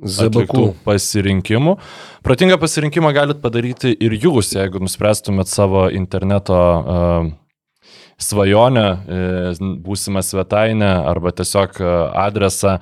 Zabakų. 0.00 0.72
pasirinkimų. 0.84 1.76
Protingą 2.24 2.56
pasirinkimą 2.58 3.12
galit 3.14 3.40
padaryti 3.44 3.92
ir 3.92 4.16
jūs, 4.16 4.54
jeigu 4.56 4.80
nuspręstumėt 4.82 5.46
savo 5.52 5.84
interneto 5.92 6.56
uh, 6.56 7.28
svajonę, 8.16 8.86
uh, 8.96 9.60
būsimą 9.84 10.24
svetainę 10.24 10.88
arba 11.12 11.34
tiesiog 11.36 11.76
uh, 11.78 11.92
adresą, 12.24 12.78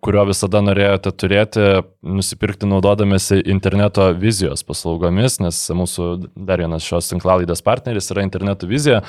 kurio 0.00 0.24
visada 0.30 0.62
norėjote 0.62 1.12
turėti, 1.12 1.66
nusipirkti 2.06 2.70
naudodamėsi 2.70 3.42
interneto 3.50 4.12
vizijos 4.14 4.62
paslaugomis, 4.62 5.40
nes 5.42 5.58
mūsų 5.74 6.08
dar 6.38 6.62
vienas 6.62 6.86
šios 6.86 7.10
tinklalaidės 7.12 7.66
partneris 7.66 8.14
yra 8.14 8.24
interneto 8.24 8.70
vizija. 8.70 9.02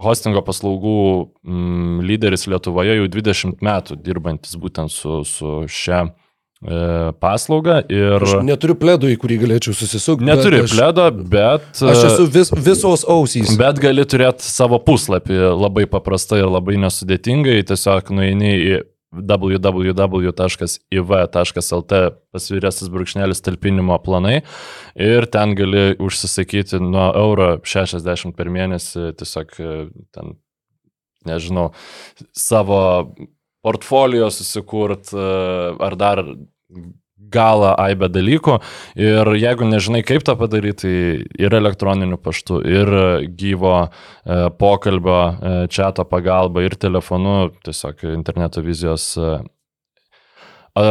Hostingo 0.00 0.40
paslaugų 0.46 0.96
mm, 1.44 2.00
lyderis 2.08 2.46
Lietuvoje 2.50 2.96
jau 2.98 3.06
20 3.12 3.60
metų 3.64 3.98
dirbantis 4.04 4.56
būtent 4.60 4.92
su, 4.92 5.20
su 5.28 5.62
šia 5.68 6.02
e, 6.06 6.12
paslauga 7.20 7.80
ir 7.92 8.24
Aš 8.24 8.38
neturiu 8.46 8.76
pledo, 8.80 9.08
į 9.12 9.18
kurį 9.20 9.40
galėčiau 9.44 9.76
susisukti. 9.76 10.24
neturi 10.28 10.62
bet 10.62 10.70
aš, 10.70 10.76
pledo, 10.78 11.08
bet, 11.36 11.66
Aš 11.92 12.04
esu 12.10 12.28
vis, 12.32 12.52
visos 12.68 13.04
ausys. 13.08 13.52
bet 13.60 13.80
gali 13.82 14.04
turėti 14.08 14.44
savo 14.48 14.80
puslapį 14.84 15.40
labai 15.56 15.84
paprastai 15.90 16.40
ir 16.44 16.48
labai 16.52 16.78
nesudėtingai, 16.80 17.60
tiesiog 17.68 18.12
nueini 18.16 18.54
į 18.56 18.80
www.iv.lt 19.10 20.82
pasvirėsis 22.30 22.90
brūkšnelis 22.94 23.42
talpinimo 23.42 23.98
planai. 24.04 24.36
Ir 24.94 25.26
ten 25.32 25.54
gali 25.58 25.96
užsisakyti 25.98 26.78
nuo 26.84 27.08
euro 27.18 27.58
60 27.66 28.36
per 28.38 28.46
mėnesį 28.54 29.12
tiesiog 29.18 29.48
e, 29.58 29.88
ten, 30.14 30.26
nežinau, 31.26 31.66
savo 32.30 32.80
portfolio 33.66 34.30
susikurt 34.32 35.12
e, 35.12 35.16
ar 35.82 35.94
dar 35.98 36.22
galą 37.32 37.72
aibę 37.80 38.10
dalykų. 38.12 38.58
Ir 39.00 39.32
jeigu 39.40 39.70
nežinai 39.70 40.04
kaip 40.06 40.26
tą 40.26 40.36
padaryti, 40.40 40.80
tai 40.80 41.44
ir 41.44 41.54
elektroniniu 41.54 42.18
paštu, 42.20 42.60
ir 42.66 42.90
gyvo 43.38 43.76
e, 43.84 44.50
pokalbio, 44.58 45.20
e, 45.20 45.54
čato 45.72 46.04
pagalba, 46.08 46.64
ir 46.64 46.76
telefonu, 46.80 47.50
tiesiog 47.66 48.04
interneto 48.14 48.62
vizijos 48.64 49.12
e, 49.18 49.30
e, 50.80 50.86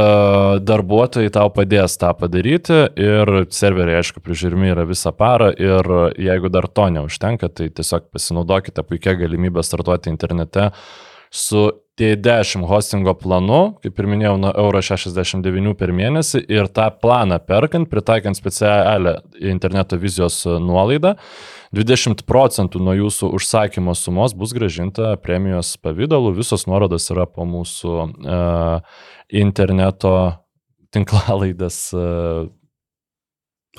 darbuotojai 0.69 1.33
tau 1.35 1.51
padės 1.55 1.97
tą 2.01 2.13
padaryti. 2.19 2.81
Ir 2.99 3.33
serveriai, 3.55 4.01
aišku, 4.03 4.23
prižiūrimi 4.25 4.71
yra 4.73 4.87
visą 4.89 5.13
parą 5.15 5.51
ir 5.55 5.93
jeigu 6.17 6.51
dar 6.53 6.69
to 6.69 6.89
neužtenka, 6.99 7.51
tai 7.51 7.69
tiesiog 7.69 8.09
pasinaudokite 8.13 8.85
puikia 8.87 9.17
galimybę 9.19 9.65
startuoti 9.65 10.11
internete 10.13 10.71
su 11.29 11.69
T10 11.99 12.63
hostingo 12.69 13.13
planu, 13.19 13.75
kaip 13.83 13.97
ir 13.99 14.07
minėjau, 14.07 14.37
nuo 14.39 14.51
euro 14.63 14.79
69 14.79 15.73
per 15.79 15.91
mėnesį 15.95 16.45
ir 16.47 16.69
tą 16.71 16.87
planą 16.95 17.41
perkant, 17.43 17.89
pritaikant 17.91 18.39
specialią 18.39 19.17
interneto 19.51 19.99
vizijos 19.99 20.45
nuolaidą, 20.47 21.17
20 21.75 22.23
procentų 22.25 22.79
nuo 22.81 22.95
jūsų 22.97 23.33
užsakymo 23.37 23.93
sumos 23.99 24.33
bus 24.37 24.55
gražinta 24.55 25.17
premijos 25.21 25.75
pavydalu, 25.83 26.31
visos 26.39 26.63
nuorodos 26.69 27.11
yra 27.13 27.27
po 27.29 27.45
mūsų 27.45 27.97
uh, 27.99 29.03
interneto 29.29 30.15
tinklalaidės 30.95 31.83
uh, 31.93 32.47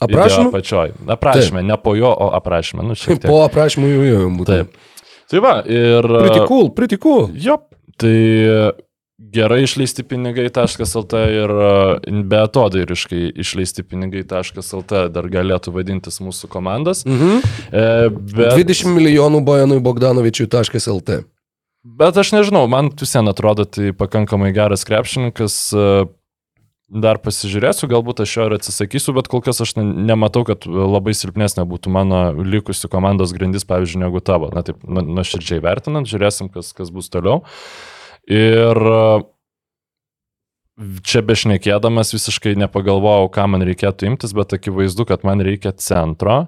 Aprašymą? 0.00 0.52
Pačioj. 0.54 0.94
Aprašymė, 1.12 1.64
ne 1.66 1.76
po 1.80 1.92
jo, 1.98 2.08
o 2.08 2.30
aprašymė. 2.38 2.86
Nu. 2.88 2.94
Po 3.26 3.42
aprašymų 3.44 3.90
jau 3.90 4.04
jau 4.06 4.28
būtų. 4.38 4.54
Taip. 4.54 4.86
Tai 5.30 5.42
va, 5.44 5.52
ir... 5.68 6.06
Pretty 6.06 6.46
cool, 6.48 6.70
pretty 6.74 6.98
cool. 7.02 7.28
Jo, 7.36 7.58
tai 8.01 8.16
gerai 9.20 9.62
išleisti 9.64 10.03
pinigai.lt 10.09 11.18
ir 11.28 11.53
e, 11.53 12.22
beatodairiškai 12.32 13.26
išleisti 13.44 13.84
pinigai.lt 13.84 15.03
dar 15.12 15.28
galėtų 15.32 15.74
vadintis 15.76 16.20
mūsų 16.24 16.48
komandos. 16.53 17.05
Mhm. 17.09 17.42
E, 17.68 17.84
bet, 18.32 18.55
20 18.57 18.94
milijonų 18.96 19.42
Bojanui 19.44 19.80
Bogdanovičiui.lt. 19.84 21.20
bet 21.84 22.22
aš 22.22 22.32
nežinau, 22.38 22.64
man 22.68 22.90
vis 22.96 23.12
vien 23.16 23.28
atrodo 23.28 23.68
tai 23.68 23.92
pakankamai 23.92 24.55
geras 24.57 24.86
krepšininkas. 24.88 25.61
e, 25.74 26.09
Dar 26.90 27.20
pasižiūrėsiu, 27.22 27.86
galbūt 27.86 28.24
aš 28.24 28.32
jo 28.34 28.44
ir 28.48 28.55
atsisakysiu, 28.57 29.12
bet 29.14 29.28
kol 29.30 29.38
kas 29.46 29.61
aš 29.62 29.76
ne, 29.76 29.84
nematau, 30.09 30.40
kad 30.42 30.64
labai 30.66 31.12
silpnesnė 31.14 31.62
būtų 31.70 31.86
mano 31.94 32.32
likusi 32.42 32.90
komandos 32.90 33.30
grandis, 33.30 33.62
pavyzdžiui, 33.62 34.01
negu 34.03 34.18
tavo. 34.18 34.48
Na 34.51 34.64
taip, 34.66 34.82
nu- 34.82 35.05
nuoširdžiai 35.07 35.62
vertinant, 35.62 36.11
žiūrėsim, 36.11 36.51
kas, 36.51 36.72
kas 36.74 36.90
bus 36.90 37.07
toliau. 37.07 37.44
Ir 38.31 38.78
e, 38.78 39.03
čia 41.03 41.22
bešnekėdamas 41.26 42.14
visiškai 42.14 42.55
nepagalvojau, 42.62 43.26
ką 43.35 43.49
man 43.51 43.66
reikėtų 43.66 44.12
imtis, 44.12 44.35
bet 44.37 44.55
akivaizdu, 44.55 45.07
kad 45.09 45.26
man 45.26 45.43
reikia 45.45 45.74
centro. 45.74 46.45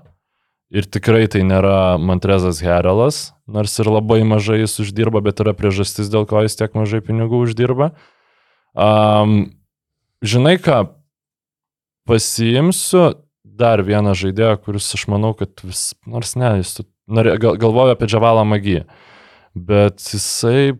Ir 0.72 0.86
tikrai 0.88 1.26
tai 1.28 1.42
nėra 1.44 1.98
Montrezas 2.00 2.62
Herelas, 2.64 3.34
nors 3.50 3.74
ir 3.82 3.90
labai 3.92 4.22
mažai 4.24 4.62
jis 4.62 4.78
uždirba, 4.86 5.20
bet 5.20 5.42
yra 5.44 5.52
priežastis, 5.58 6.08
dėl 6.08 6.24
ko 6.30 6.40
jis 6.46 6.56
tiek 6.56 6.72
mažai 6.78 7.02
pinigų 7.04 7.42
uždirba. 7.44 7.90
Um, 8.72 9.50
žinai 10.24 10.56
ką, 10.62 10.86
pasiimsiu 12.08 13.02
dar 13.44 13.82
vieną 13.84 14.14
žaidėją, 14.16 14.54
kuris 14.64 14.88
aš 14.96 15.04
manau, 15.12 15.34
kad 15.36 15.60
vis, 15.66 15.90
nors 16.08 16.32
ne, 16.40 16.54
jis 16.62 16.80
gal, 17.04 17.58
galvoju 17.60 17.92
apie 17.92 18.08
Džavalą 18.08 18.46
Magiją, 18.48 18.86
bet 19.52 20.00
jisai 20.00 20.78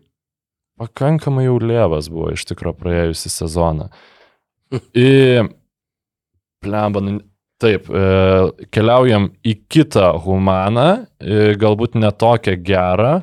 pakankamai 0.83 1.47
jau 1.47 1.57
lėvas 1.63 2.11
buvo 2.11 2.31
iš 2.35 2.45
tikrųjų 2.51 2.77
praėjusią 2.83 3.31
sezoną. 3.39 3.89
Į 4.93 5.09
plemba, 6.63 7.01
nu, 7.03 7.19
taip, 7.61 7.87
e, 7.89 8.05
keliaujam 8.73 9.29
į 9.45 9.57
kitą 9.71 10.13
humaną, 10.23 10.87
e, 11.19 11.53
galbūt 11.59 11.95
ne 11.99 12.09
tokią 12.11 12.55
gerą, 12.65 13.13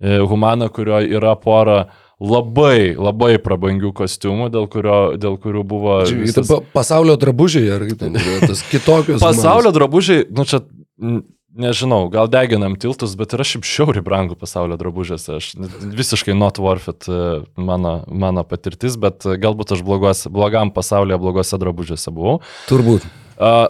e, 0.00 0.18
humaną, 0.30 0.68
kurio 0.74 1.00
yra 1.06 1.34
pora 1.40 1.86
labai, 2.18 2.94
labai 2.98 3.36
prabangių 3.42 3.92
kostiumų, 3.94 4.48
dėl, 4.54 4.66
kurio, 4.70 4.98
dėl 5.22 5.36
kurių 5.38 5.62
buvo... 5.70 6.00
Čia 6.10 6.18
visas- 6.18 6.50
pa- 6.50 6.62
Pasaulio 6.80 7.14
drabužiai, 7.20 7.68
ar 7.76 7.86
yra, 7.86 8.40
tas 8.42 8.62
kitokios. 8.66 9.22
Pasaulio 9.26 9.70
drabužiai, 9.74 10.24
nu 10.34 10.46
čia, 10.48 10.60
nežinau, 11.54 12.08
gal 12.12 12.28
deginam 12.30 12.76
tiltus, 12.80 13.14
bet 13.18 13.34
yra 13.36 13.46
šiaip 13.46 13.66
šiauriai 13.66 14.04
brangų 14.04 14.36
pasaulio 14.38 14.78
drabužiuose. 14.80 15.38
Aš 15.38 15.50
visiškai 15.98 16.36
not 16.36 16.60
worth 16.62 16.90
it 16.92 17.08
e, 17.08 17.42
mano, 17.56 18.02
mano 18.08 18.44
patirtis, 18.48 18.98
bet 19.00 19.26
e, 19.26 19.38
galbūt 19.40 19.76
aš 19.76 19.84
blogos, 19.86 20.26
blogam 20.32 20.72
pasaulyje 20.74 21.20
blogose 21.22 21.60
drabužiuose 21.60 22.14
buvau. 22.14 22.38
Turbūt. 22.70 23.06
Uh, 23.38 23.68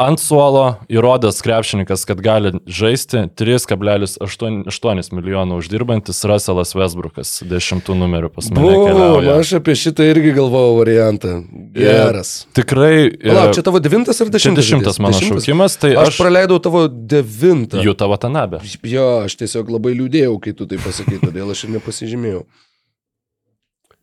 ant 0.00 0.20
suolo 0.22 0.62
įrodęs 0.88 1.38
krepšininkas, 1.44 2.06
kad 2.08 2.20
gali 2.24 2.54
žaisti 2.64 3.26
3,8 3.36 5.12
milijonų 5.16 5.58
uždirbantis 5.60 6.22
Russellas 6.28 6.72
Westbrookas, 6.76 7.32
dešimtų 7.50 7.96
numerių 8.00 8.30
pas 8.32 8.48
mane. 8.50 8.70
Keliauja. 8.72 9.34
aš 9.42 9.52
apie 9.60 9.74
šitą 9.76 10.06
irgi 10.10 10.32
galvojau 10.38 10.78
variantą. 10.80 11.34
Geras. 11.76 12.46
Tikrai. 12.56 13.10
e, 13.12 13.28
Palauk, 13.28 13.54
čia 13.58 13.64
tavo 13.66 13.82
devintas 13.84 14.20
ar 14.24 14.32
dešimtas? 14.32 14.64
dešimtas 14.64 14.98
mano 15.02 15.18
Dešimtas? 15.18 15.44
šaukimas, 15.44 15.76
tai 15.82 15.92
Aš, 15.96 16.14
aš, 16.14 16.18
praleidau 16.22 16.58
tavo 16.64 16.86
devintą. 16.88 17.82
jų 17.84 17.94
tavo 18.00 18.16
tanabė. 18.20 18.62
Jo, 18.88 19.22
aš 19.28 19.36
tiesiog 19.42 19.68
labai 19.76 19.92
liūdėjau, 19.98 20.34
kai 20.40 20.56
tu 20.56 20.66
tai 20.70 20.80
pasakai, 20.80 21.20
todėl 21.22 21.52
aš 21.52 21.66
ir 21.68 21.76
nepasižymėjau. 21.76 22.44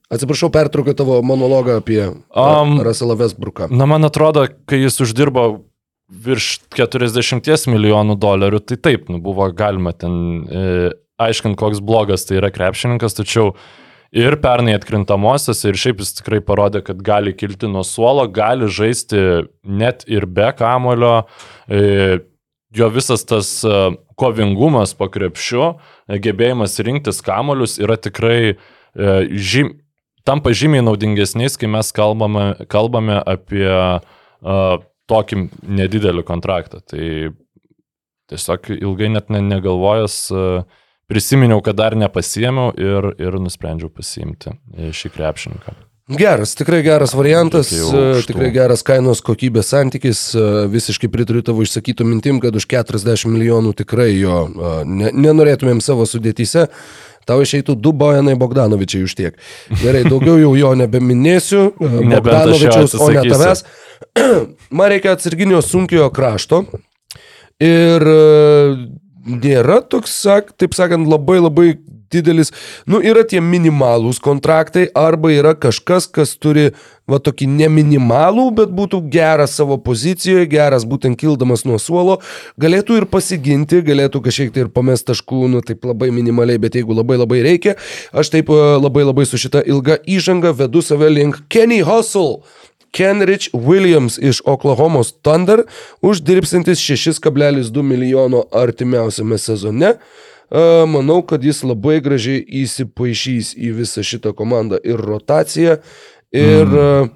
Atsiprašau, 0.08 0.48
pertraukiau 0.54 0.96
tavo 0.96 1.18
monologą 1.26 1.82
apie 1.82 2.00
um, 2.08 2.78
Russellą 2.86 3.18
Westbrooką. 3.20 3.68
Na, 3.76 3.84
man 3.90 4.08
atrodo, 4.08 4.46
kai 4.70 4.80
jis 4.86 5.02
uždirbo 5.04 5.66
virš 6.08 6.62
40 6.76 7.68
milijonų 7.72 8.16
dolerių, 8.20 8.62
tai 8.64 8.78
taip, 8.80 9.10
nu, 9.12 9.20
buvo 9.24 9.50
galima 9.56 9.92
ten 9.92 10.14
e, 10.48 10.64
aiškinti, 11.20 11.60
koks 11.60 11.82
blogas 11.84 12.26
tai 12.28 12.40
yra 12.40 12.52
krepšininkas, 12.54 13.18
tačiau 13.18 13.54
ir 14.16 14.38
pernai 14.40 14.78
atkrintamosios, 14.78 15.66
ir 15.68 15.80
šiaip 15.80 16.00
jis 16.04 16.16
tikrai 16.22 16.40
parodė, 16.46 16.82
kad 16.86 17.04
gali 17.04 17.36
kilti 17.36 17.68
nuo 17.72 17.84
suolo, 17.84 18.24
gali 18.32 18.70
žaisti 18.72 19.20
net 19.68 20.06
ir 20.08 20.30
be 20.32 20.48
kamulio. 20.56 21.26
E, 21.68 22.22
jo 22.78 22.90
visas 22.94 23.26
tas 23.28 23.52
e, 23.68 23.76
kovingumas 24.16 24.96
po 24.98 25.10
krepšiu, 25.12 25.74
e, 26.08 26.22
gebėjimas 26.24 26.80
rinktis 26.88 27.20
kamuolius 27.26 27.78
yra 27.84 28.00
tikrai 28.00 28.40
e, 28.54 28.58
žym, 29.36 29.76
tampa 30.28 30.56
žymiai 30.56 30.86
naudingesniais, 30.88 31.60
kai 31.60 31.68
mes 31.72 31.92
kalbame, 31.96 32.50
kalbame 32.68 33.16
apie 33.24 33.68
uh, 33.72 34.82
tokį 35.08 35.48
nedidelį 35.82 36.26
kontraktą. 36.28 36.82
Tai 36.86 37.32
tiesiog 38.28 38.74
ilgai 38.78 39.12
net 39.14 39.32
ne, 39.32 39.42
negalvojęs 39.46 40.20
uh, 40.36 40.84
prisiminiau, 41.08 41.62
kad 41.64 41.78
dar 41.80 41.96
nepasiemiau 41.96 42.74
ir, 42.76 43.12
ir 43.22 43.40
nusprendžiau 43.42 43.92
pasiimti 43.94 44.54
e, 44.54 44.92
šį 44.96 45.14
krepšininką. 45.16 45.76
Geras, 46.18 46.54
tikrai 46.56 46.80
geras 46.86 47.12
variantas, 47.18 47.72
e, 47.72 48.04
tikrai 48.28 48.48
geras 48.56 48.84
kainos 48.88 49.20
kokybės 49.28 49.74
santykis. 49.74 50.22
e, 50.36 50.46
Visiškai 50.72 51.10
pritariu 51.12 51.44
tavo 51.44 51.66
išsakytų 51.66 52.08
mintim, 52.08 52.40
kad 52.44 52.56
už 52.56 52.68
40 52.72 53.28
milijonų 53.34 53.74
tikrai 53.84 54.14
jo 54.14 54.46
e, 54.48 54.72
ne, 54.88 55.12
nenorėtumėm 55.12 55.84
savo 55.84 56.08
sudėtyse. 56.08 56.68
Tau 57.28 57.44
išeitų 57.44 57.76
du 57.84 57.92
Bojanai 57.92 58.38
Bogdanovičiai 58.40 59.04
už 59.08 59.16
tiek. 59.20 59.40
Gerai, 59.82 60.06
daugiau 60.08 60.38
jau 60.40 60.54
jo 60.56 60.74
nebeminėsiu. 60.80 61.64
e, 61.76 61.90
Bogdanovičiaus, 62.16 62.96
o 62.96 63.10
ne 63.12 63.26
tavęs. 63.28 63.66
Man 64.78 64.94
reikia 64.94 65.18
atsarginio 65.18 65.60
sunkiojo 65.66 66.08
krašto. 66.16 66.64
Ir 67.64 68.08
e, 68.14 68.18
nėra 69.28 69.82
toks, 69.92 70.16
sak, 70.24 70.54
taip 70.56 70.78
sakant, 70.78 71.10
labai 71.10 71.42
labai 71.42 71.70
didelis, 72.14 72.54
nu 72.90 73.02
yra 73.04 73.24
tie 73.28 73.42
minimalūs 73.44 74.22
kontraktai 74.24 74.88
arba 74.98 75.32
yra 75.36 75.54
kažkas, 75.58 76.08
kas 76.12 76.36
turi 76.40 76.72
va 77.08 77.20
tokį 77.24 77.48
neminimalų, 77.54 78.50
bet 78.58 78.72
būtų 78.76 79.00
geras 79.12 79.56
savo 79.58 79.78
pozicijoje, 79.80 80.48
geras 80.52 80.84
būtent 80.88 81.20
kildamas 81.20 81.64
nuo 81.68 81.80
suolo, 81.80 82.20
galėtų 82.60 83.02
ir 83.02 83.08
pasiginti, 83.12 83.82
galėtų 83.88 84.22
kažkiek 84.28 84.54
tai 84.54 84.66
ir 84.66 84.72
pamest 84.76 85.08
taškų, 85.08 85.46
nu 85.54 85.64
taip 85.66 85.88
labai 85.88 86.12
minimaliai, 86.16 86.60
bet 86.62 86.76
jeigu 86.76 86.98
labai 86.98 87.20
labai 87.22 87.42
reikia, 87.48 87.78
aš 88.12 88.34
taip 88.36 88.52
e, 88.52 88.62
labai 88.84 89.08
labai 89.08 89.28
su 89.28 89.40
šita 89.40 89.64
ilga 89.64 90.02
įžanga 90.04 90.52
vedu 90.58 90.84
save 90.84 91.12
link 91.14 91.46
Kenny 91.52 91.84
Hustle. 91.88 92.44
Kenrich 92.96 93.52
Williams 93.54 94.16
iš 94.18 94.40
Oklahomos 94.48 95.12
Thunder 95.22 95.66
uždirbsintis 96.02 96.80
6,2 96.80 97.84
milijono 97.84 98.46
artimiausiame 98.52 99.38
sezone. 99.38 99.98
E, 100.52 100.86
Manau, 100.88 101.22
kad 101.28 101.44
jis 101.44 101.64
labai 101.68 102.00
gražiai 102.04 102.44
įsipaišys 102.64 103.54
į 103.58 103.74
visą 103.82 104.04
šitą 104.06 104.34
komandą 104.38 104.80
ir 104.84 105.02
rotaciją. 105.02 105.78
Ir, 106.36 106.66
mm. 106.68 107.12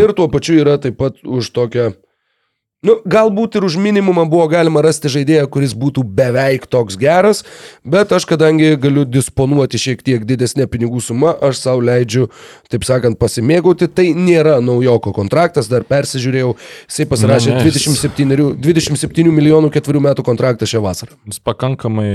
ir 0.00 0.14
tuo 0.16 0.28
pačiu 0.32 0.60
yra 0.62 0.78
taip 0.80 0.96
pat 1.00 1.20
už 1.24 1.52
tokią 1.56 1.90
Nu, 2.80 2.94
galbūt 3.04 3.58
ir 3.58 3.64
už 3.66 3.74
minimumą 3.76 4.22
buvo 4.32 4.46
galima 4.48 4.80
rasti 4.80 5.10
žaidėją, 5.12 5.44
kuris 5.52 5.74
būtų 5.76 6.00
beveik 6.16 6.62
toks 6.64 6.96
geras, 6.96 7.42
bet 7.84 8.12
aš 8.16 8.24
kadangi 8.28 8.70
galiu 8.80 9.02
disponuoti 9.04 9.76
šiek 9.76 10.00
tiek 10.00 10.22
didesnė 10.24 10.64
pinigų 10.64 11.02
suma, 11.04 11.34
aš 11.44 11.58
savo 11.60 11.82
leidžiu, 11.84 12.30
taip 12.72 12.86
sakant, 12.88 13.18
pasimėgauti. 13.20 13.84
Tai 13.92 14.06
nėra 14.16 14.54
naujoko 14.64 15.12
kontraktas, 15.12 15.68
dar 15.68 15.84
persižiūrėjau, 15.84 16.54
jisai 16.88 17.04
pasirašė 17.10 17.50
Ne, 17.50 17.58
ne, 17.58 17.66
27, 17.68 18.38
27 18.64 19.28
milijonų 19.28 19.68
ketverių 19.74 20.02
metų 20.06 20.24
kontraktą 20.24 20.68
šią 20.70 20.80
vasarą. 20.86 21.18
Jis 21.28 21.42
pakankamai 21.44 22.08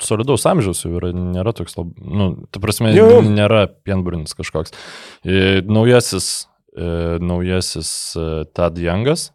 solidaus 0.00 0.46
amžiaus 0.48 0.80
jau 0.86 0.94
yra, 1.02 1.10
nėra 1.12 1.52
toks, 1.58 1.76
lab, 1.76 1.90
nu, 2.00 2.30
ta 2.48 2.62
prasme, 2.64 2.94
jo. 2.96 3.20
nėra 3.26 3.66
pienburnis 3.84 4.32
kažkoks. 4.38 4.72
Naujasis, 5.68 6.30
e, 6.72 6.88
naujasis 7.20 7.92
e, 8.16 8.26
Tad 8.56 8.80
Youngas. 8.80 9.28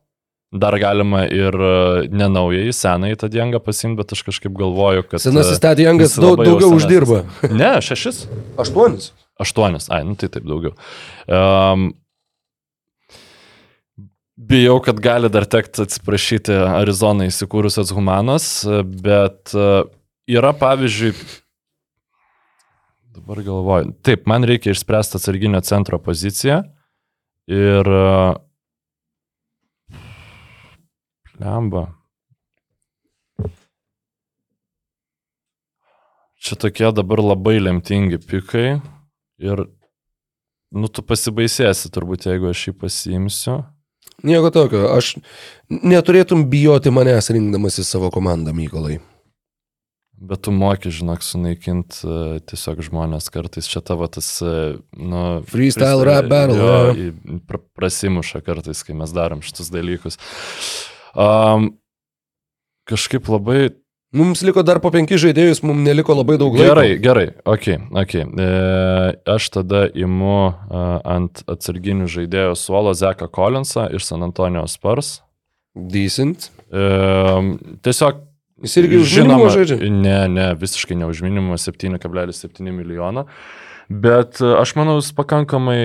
Dar 0.56 0.78
galima 0.80 1.26
ir 1.28 1.52
e, 1.52 1.74
ne 2.16 2.30
naująjį, 2.32 2.72
senąjį 2.76 3.18
Tad 3.20 3.36
Youngą 3.36 3.60
pasimti, 3.64 4.00
bet 4.00 4.14
aš 4.16 4.22
kažkaip 4.30 4.54
galvoju, 4.56 5.04
kad... 5.10 5.20
Senasis 5.24 5.58
e, 5.58 5.62
Tadijangas 5.66 6.14
jis 6.14 6.22
daug, 6.24 6.40
daugiau 6.40 6.72
senesnis. 6.72 6.86
uždirba. 6.86 7.52
Ne, 7.52 7.74
šešis. 7.84 8.22
Aštuonis. 8.64 9.12
Aštuonis, 9.42 9.90
ai, 9.92 10.06
nu 10.08 10.16
tai 10.20 10.30
taip 10.32 10.46
daugiau. 10.48 10.72
Um, 11.28 11.90
bijau, 14.36 14.78
kad 14.84 15.00
gali 15.04 15.32
dar 15.32 15.48
tekti 15.50 15.84
atsiprašyti 15.84 16.56
Arizonai 16.80 17.28
įsikūrusios 17.32 17.92
humanos, 17.96 18.48
bet 19.04 19.52
e, 19.52 19.68
yra 20.38 20.54
pavyzdžiui, 20.56 21.14
dabar 23.16 23.44
galvoju, 23.44 23.94
taip, 24.08 24.24
man 24.30 24.48
reikia 24.48 24.76
išspręsti 24.76 25.20
atsarginio 25.20 25.60
centro 25.68 26.00
poziciją 26.04 26.64
ir 27.52 27.92
e, 28.00 28.08
lemba. 31.42 31.88
Čia 36.46 36.58
tokie 36.62 36.92
dabar 36.94 37.24
labai 37.24 37.58
lemtingi 37.58 38.20
pikai 38.22 38.78
ir, 39.42 39.64
nu, 40.70 40.90
tu 40.94 41.02
pasibaisėsi 41.02 41.90
turbūt, 41.90 42.28
jeigu 42.30 42.52
aš 42.52 42.68
jį 42.68 42.76
pasiimsiu. 42.84 43.56
Nieko 44.26 44.52
tokio, 44.54 44.86
aš 44.94 45.16
neturėtum 45.70 46.46
bijoti 46.52 46.94
manęs 46.94 47.32
rinkdamas 47.34 47.82
į 47.82 47.88
savo 47.88 48.12
komandą, 48.14 48.54
Mykolai. 48.56 49.00
Bet 50.16 50.46
tu 50.48 50.54
moki, 50.56 50.94
žinok, 50.96 51.26
sunaikint 51.26 51.98
uh, 52.06 52.38
tiesiog 52.48 52.80
žmonės 52.88 53.28
kartais. 53.34 53.68
Čia 53.68 53.82
tavo 53.84 54.08
tas, 54.08 54.30
uh, 54.46 54.78
nu... 54.96 55.24
Freestyle 55.50 56.06
rap 56.08 56.30
battle, 56.32 56.70
Jo, 56.96 57.60
prasimuša 57.76 58.40
kartais, 58.46 58.86
kai 58.88 58.96
mes 58.96 59.12
darom 59.12 59.44
šitus 59.44 59.74
dalykus. 59.74 60.16
Um, 61.16 61.72
kažkaip 62.90 63.28
labai 63.32 63.72
Mums 64.16 64.40
liko 64.48 64.62
dar 64.64 64.78
po 64.80 64.88
penki 64.94 65.18
žaidėjus, 65.20 65.60
mums 65.68 65.84
neliko 65.84 66.14
labai 66.16 66.38
daug 66.40 66.54
laiko. 66.56 66.70
Gerai, 66.70 66.92
gerai, 67.04 67.26
ok, 67.52 67.66
ok. 68.00 68.14
E, 68.16 68.46
aš 69.34 69.50
tada 69.58 69.82
imu 69.92 70.38
e, 70.48 70.84
ant 71.12 71.42
atsarginių 71.52 72.08
žaidėjų 72.14 72.54
suolo 72.56 72.94
Zeką 72.96 73.28
Collinsą 73.36 73.90
iš 73.98 74.08
San 74.08 74.24
Antonijos 74.24 74.78
Spurs. 74.78 75.10
Decent. 75.76 76.48
E, 76.72 76.86
tiesiog. 77.84 78.24
Jis 78.64 78.78
irgi 78.80 79.02
minimumą 79.04 79.52
žaidžia? 79.52 79.82
Ne, 79.92 80.18
ne, 80.32 80.48
visiškai 80.64 80.96
ne 80.96 81.12
už 81.12 81.20
minimumą 81.26 81.60
7,7 81.60 82.72
milijono. 82.72 83.26
Bet 83.90 84.40
e, 84.42 84.50
aš 84.58 84.74
manau, 84.78 84.98
jis 85.00 85.12
pakankamai 85.16 85.80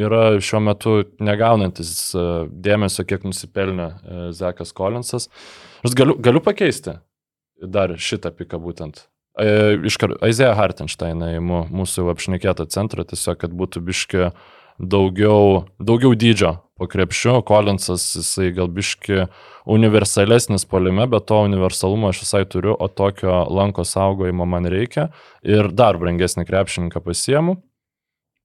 yra 0.00 0.22
šiuo 0.40 0.62
metu 0.64 0.94
negaunantis 1.20 2.14
e, 2.16 2.24
dėmesio, 2.48 3.04
kiek 3.08 3.26
nusipelnė 3.28 3.88
e, 3.88 4.20
Zekas 4.36 4.72
Collinsas. 4.76 5.28
Aš 5.84 5.96
galiu, 5.98 6.16
galiu 6.16 6.40
pakeisti 6.44 6.96
dar 7.60 7.94
šitą 8.00 8.32
piką 8.34 8.58
būtent. 8.60 9.06
Iškart, 9.34 10.20
Aizėja 10.22 10.54
Hartensteiną 10.54 11.32
į 11.34 11.40
mū- 11.42 11.64
mūsų 11.74 12.06
apšnekėtą 12.12 12.68
centrą, 12.70 13.02
tiesiog, 13.02 13.40
kad 13.40 13.54
būtų 13.56 13.80
biški 13.82 14.28
daugiau, 14.78 15.64
daugiau 15.82 16.14
dydžio 16.14 16.52
po 16.78 16.88
krepšiu. 16.90 17.40
Collinsas, 17.46 18.06
jisai 18.18 18.50
gal 18.54 18.68
biški 18.72 19.26
universalesnis 19.70 20.66
polime, 20.68 21.06
bet 21.10 21.28
to 21.30 21.42
universalumo 21.46 22.10
aš 22.12 22.24
visai 22.24 22.44
turiu, 22.50 22.74
o 22.78 22.88
tokio 22.88 23.44
lanko 23.50 23.84
saugojimo 23.84 24.46
man 24.46 24.66
reikia. 24.70 25.08
Ir 25.42 25.70
dar 25.72 25.98
brangesnį 26.00 26.46
krepšininką 26.48 27.04
pasiemu. 27.04 27.60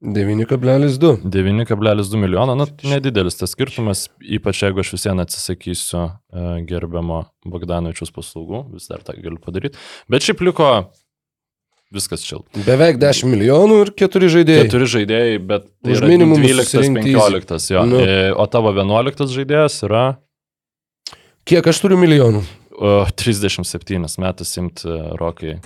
9,2. 0.02 1.18
9,2 1.28 2.18
milijono, 2.18 2.56
na, 2.56 2.66
nedidelis 2.88 3.36
tas 3.36 3.52
skirtumas, 3.52 4.06
ypač 4.24 4.62
jeigu 4.64 4.80
aš 4.80 4.94
visieną 4.96 5.26
atsisakysiu 5.26 6.06
e, 6.06 6.44
gerbiamo 6.70 7.26
Bogdanovičius 7.44 8.14
paslaugų, 8.16 8.62
vis 8.78 8.88
dar 8.88 9.04
tą 9.04 9.18
galiu 9.20 9.42
padaryti. 9.44 9.76
Bet 10.08 10.24
šiaip 10.24 10.46
liko 10.48 10.70
viskas 11.94 12.22
čia. 12.26 12.40
Beveik 12.66 13.00
10 13.02 13.30
milijonų 13.32 13.80
ir 13.86 13.92
4 13.98 14.30
žaidėjai. 14.36 14.66
Keturi 14.68 14.88
žaidėjai, 14.94 15.40
bet 15.50 15.66
tai 15.84 15.96
Už 15.96 16.02
yra 16.04 16.10
minimumą 16.12 16.42
12, 16.44 16.70
susirinkti 16.70 17.14
15, 17.16 17.72
jo. 17.74 17.84
Nu. 17.90 18.00
E, 18.04 18.32
O 18.34 18.46
tavo 18.52 18.74
11 18.76 19.26
žaidėjas 19.34 19.80
yra 19.90 20.04
Kiek 21.50 21.66
aš 21.72 21.80
turiu 21.82 21.98
milijonų? 21.98 22.44
o, 22.80 23.04
37 23.20 24.06
metais 24.22 24.52
imti 24.62 24.88
Rokai. 25.20 25.58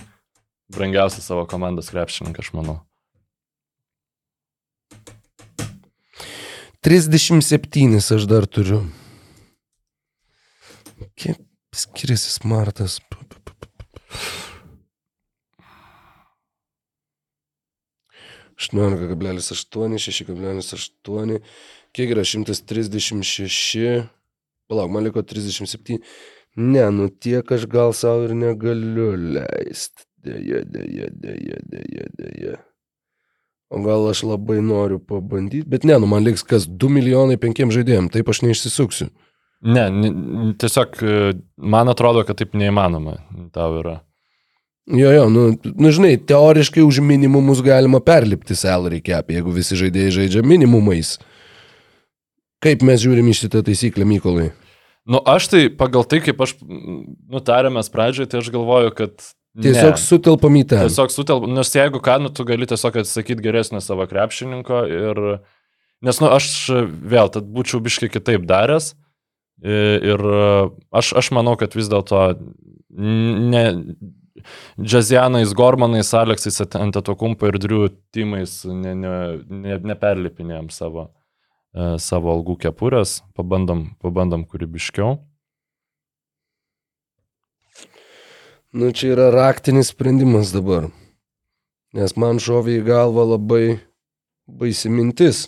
Brangiausias 0.72 1.26
savo 1.28 1.44
komandos 1.46 1.90
krepšininkas, 1.92 2.48
aš 2.48 2.54
manau. 2.56 2.78
37 6.84 8.00
aš 8.16 8.26
dar 8.28 8.46
turiu. 8.46 8.82
Kiek 11.16 11.38
skiriasi 11.74 12.32
smartas? 12.34 12.98
18,8, 18.60 19.98
6,8. 19.98 21.38
Kiek 21.94 22.14
yra 22.14 22.24
136? 22.26 24.04
Palauk, 24.70 24.90
man 24.94 25.04
liko 25.06 25.22
37. 25.22 26.00
Ne, 26.56 26.84
nu 26.94 27.08
tiek 27.08 27.50
aš 27.52 27.66
gal 27.70 27.92
savo 27.96 28.28
ir 28.28 28.36
negaliu 28.38 29.12
leisti. 29.18 30.06
Deja, 30.24 30.62
deja, 30.64 31.10
deja, 31.12 31.58
deja, 31.68 32.06
deja. 32.16 32.54
O 33.74 33.80
gal 33.82 34.06
aš 34.08 34.22
labai 34.24 34.60
noriu 34.62 35.00
pabandyti, 35.02 35.66
bet 35.68 35.84
ne, 35.84 35.98
nu 36.00 36.08
man 36.08 36.24
liks 36.24 36.44
kas 36.46 36.68
2 36.68 36.90
milijonai 36.94 37.36
5 37.42 37.74
žaidėjim, 37.74 38.08
taip 38.14 38.30
aš 38.30 38.44
neišsisuksiu. 38.44 39.10
Ne, 39.64 39.84
tiesiog 40.60 40.98
e, 41.00 41.14
man 41.56 41.88
atrodo, 41.88 42.22
kad 42.28 42.38
taip 42.38 42.54
neįmanoma 42.56 43.16
tau 43.54 43.80
yra. 43.80 43.98
Jo, 44.84 45.12
jo, 45.14 45.28
nu, 45.32 45.44
nu 45.80 45.92
žinai, 45.96 46.18
teoriškai 46.20 46.82
už 46.84 47.00
minimumus 47.00 47.62
galima 47.64 48.02
perlipti 48.04 48.56
salary 48.58 49.00
cap, 49.04 49.30
jeigu 49.32 49.54
visi 49.54 49.78
žaidėjai 49.80 50.16
žaidžia 50.18 50.42
minimumais. 50.44 51.16
Kaip 52.64 52.84
mes 52.84 53.00
žiūrim 53.00 53.30
į 53.32 53.38
šitą 53.38 53.62
taisyklę, 53.64 54.04
Mykolai? 54.08 54.50
Nu, 55.08 55.20
aš 55.24 55.48
tai 55.52 55.62
pagal 55.72 56.04
tai, 56.08 56.20
kaip 56.24 56.40
aš 56.44 56.56
nutarėmės 56.64 57.88
pradžioje, 57.92 58.28
tai 58.32 58.40
aš 58.40 58.52
galvoju, 58.52 58.92
kad 58.96 59.16
Tiesiog 59.54 60.00
sutelpam 60.02 60.56
į 60.58 60.64
ten. 60.66 60.82
Tiesiog 60.88 61.12
sutelp, 61.14 61.44
nes 61.46 61.68
jeigu 61.70 62.00
ką, 62.02 62.16
nu, 62.24 62.30
tu 62.34 62.42
gali 62.48 62.66
tiesiog 62.66 62.96
atsakyti 63.04 63.44
geresnį 63.44 63.78
savo 63.84 64.06
krepšininko 64.10 64.80
ir, 64.90 65.20
nes, 66.02 66.18
nu, 66.18 66.30
aš 66.34 66.48
vėl, 66.90 67.30
tad 67.30 67.46
būčiau 67.54 67.78
biškai 67.84 68.10
kitaip 68.10 68.48
daręs 68.50 68.92
ir 69.62 70.24
aš, 70.90 71.12
aš 71.22 71.30
manau, 71.36 71.54
kad 71.60 71.76
vis 71.78 71.86
dėlto 71.92 72.24
ne, 72.90 73.64
Džazianais, 74.80 75.52
Gormanais, 75.56 76.12
Aleksais, 76.14 76.60
Antetokumpa 76.78 77.50
ir 77.50 77.58
Driu 77.62 77.88
timais 78.14 78.62
ne, 78.64 78.94
ne, 78.94 79.14
ne, 79.48 79.78
neperlipinėjom 79.92 80.70
savo, 80.74 81.08
e, 81.74 81.94
savo 82.02 82.32
algų 82.34 82.58
kepurės, 82.66 83.20
pabandom, 83.36 83.86
pabandom 84.02 84.46
kūrybiškiau. 84.48 85.18
Nu, 88.74 88.90
čia 88.90 89.12
yra 89.14 89.30
raktinis 89.30 89.92
sprendimas 89.94 90.50
dabar. 90.50 90.88
Nes 91.94 92.16
man 92.18 92.40
šovė 92.42 92.80
į 92.80 92.86
galvą 92.88 93.28
labai 93.36 93.78
baisi 94.50 94.90
mintis. 94.90 95.46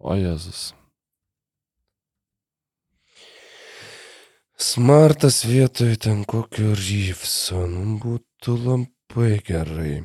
O 0.00 0.16
Jėzus. 0.16 0.70
Smartas 4.56 5.44
vietoj 5.44 5.96
ten 6.00 6.22
kokio 6.24 6.70
ryfso, 6.72 7.66
nu 7.68 7.98
būtų 8.00 8.54
labai 8.56 9.34
gerai. 9.44 9.96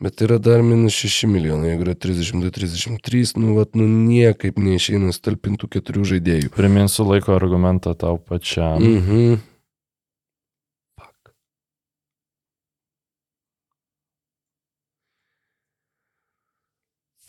Bet 0.00 0.22
yra 0.24 0.38
dar 0.40 0.62
minus 0.64 0.96
6 0.96 1.28
milijonai, 1.28 1.74
jeigu 1.74 1.84
yra 1.84 1.94
32-33, 1.98 3.34
nu, 3.36 3.52
vat, 3.58 3.76
nu 3.76 3.84
niekaip 3.84 4.56
neišeina 4.56 5.12
stalpintų 5.12 5.68
keturių 5.76 6.06
žaidėjų. 6.14 6.54
Priminsiu 6.56 7.04
laiko 7.10 7.36
argumentą 7.36 7.92
tau 7.98 8.16
pačiam. 8.16 8.80
Mhm. 8.80 9.44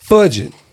Budget. 0.08 0.69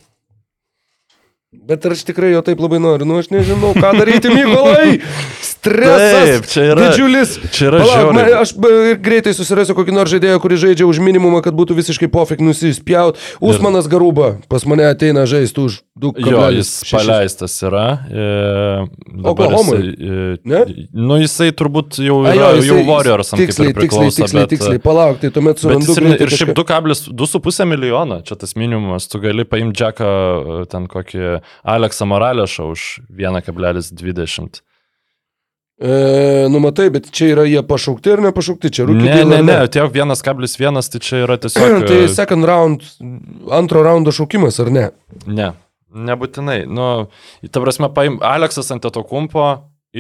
Bet 1.56 1.86
ar 1.88 1.94
aš 1.96 2.02
tikrai 2.04 2.34
jo 2.34 2.42
taip 2.44 2.60
labai 2.60 2.76
noriu? 2.84 3.06
Nu, 3.08 3.22
aš 3.22 3.30
nežinau, 3.32 3.70
ką 3.72 3.94
daryti, 3.96 4.28
Mykolai. 4.28 4.98
Stresas. 5.58 6.28
Taip, 6.30 6.46
čia 6.48 6.62
yra- 6.72 6.82
Didžiulis. 6.88 7.32
čia 7.52 7.66
yra 7.72 7.80
žiauriai. 7.84 8.34
aš 8.42 8.54
ir 8.92 8.98
greitai 9.04 9.34
susirasiu 9.36 9.76
kokį 9.76 9.92
nors 9.96 10.12
žaidėją, 10.14 10.40
kuris 10.40 10.62
žaidžia 10.64 10.86
už 10.88 11.00
minimumą, 11.04 11.42
kad 11.44 11.54
būtų 11.58 11.76
visiškai 11.76 12.08
pofik 12.14 12.40
nusispjaut. 12.40 13.18
Usmanas 13.42 13.88
Garuba 13.92 14.38
pas 14.48 14.64
mane 14.66 14.86
ateina 14.88 15.26
žaisti 15.26 15.60
už 15.60 15.82
2,6. 16.00 16.30
Jo, 16.32 16.50
jis 16.54 16.72
paleistas 16.92 17.58
yra. 17.66 17.86
E, 18.08 18.88
jisai, 19.18 19.90
e, 19.98 20.38
Ne? 20.48 20.62
Nu, 20.94 21.18
jisai 21.20 21.50
turbūt 21.52 21.98
jau 22.00 22.22
A, 22.26 22.32
yra, 22.36 22.52
jo, 22.62 22.62
jau 22.78 22.86
Warriors 22.88 23.34
ant 23.34 23.42
Tiksliai, 23.42 23.74
kaip 23.74 23.78
ir 23.78 23.88
tiksliai, 23.88 24.12
priklauso. 24.12 24.22
tiksliai, 24.22 24.44
bet, 24.46 24.50
tiksliai. 24.54 24.80
Palauk, 24.84 25.20
tai 25.20 25.30
tuomet 25.34 25.58
surandu. 25.60 25.96
ir, 25.98 26.22
ir 26.22 26.30
šiaip 26.30 26.54
kažką. 26.54 27.12
2,2,5 27.12 27.66
milijono, 27.68 28.22
čia 28.24 28.36
tas 28.40 28.54
minimumas, 28.56 29.08
tu 29.10 29.20
gali 29.20 29.44
paimti 29.44 29.78
Džeką, 29.82 30.62
e, 30.62 30.66
ten 30.72 30.88
kokį 30.88 31.42
Aleksą 31.66 32.06
Moralešą 32.08 32.72
už 32.72 33.00
1,20. 33.12 34.62
E, 35.78 36.48
nu, 36.50 36.60
matai, 36.60 36.88
bet 36.90 37.12
čia 37.14 37.36
yra 37.36 37.44
jie 37.46 37.62
pašaukti 37.62 38.16
ar 38.16 38.24
nepašaukti, 38.26 38.72
čia 38.74 38.88
rūkiai. 38.90 39.22
Ne, 39.22 39.26
ne, 39.30 39.42
ne, 39.46 39.58
tie 39.70 39.84
1,1 39.86 40.90
tai 40.94 41.02
čia 41.06 41.22
yra 41.28 41.38
tiesiog... 41.44 41.86
Tai 41.86 42.00
e, 42.02 42.10
second 42.10 42.50
round, 42.50 42.86
antro 43.54 43.86
raundo 43.86 44.14
šaukimas, 44.16 44.58
ar 44.64 44.72
ne? 44.74 44.88
Ne, 45.30 45.52
nebūtinai. 45.94 46.64
Nu, 46.66 46.88
ta 47.46 47.62
prasme, 47.62 47.92
paim 47.94 48.18
Aleksas 48.26 48.74
ant 48.74 48.90
to 48.90 49.06
kumpo 49.06 49.52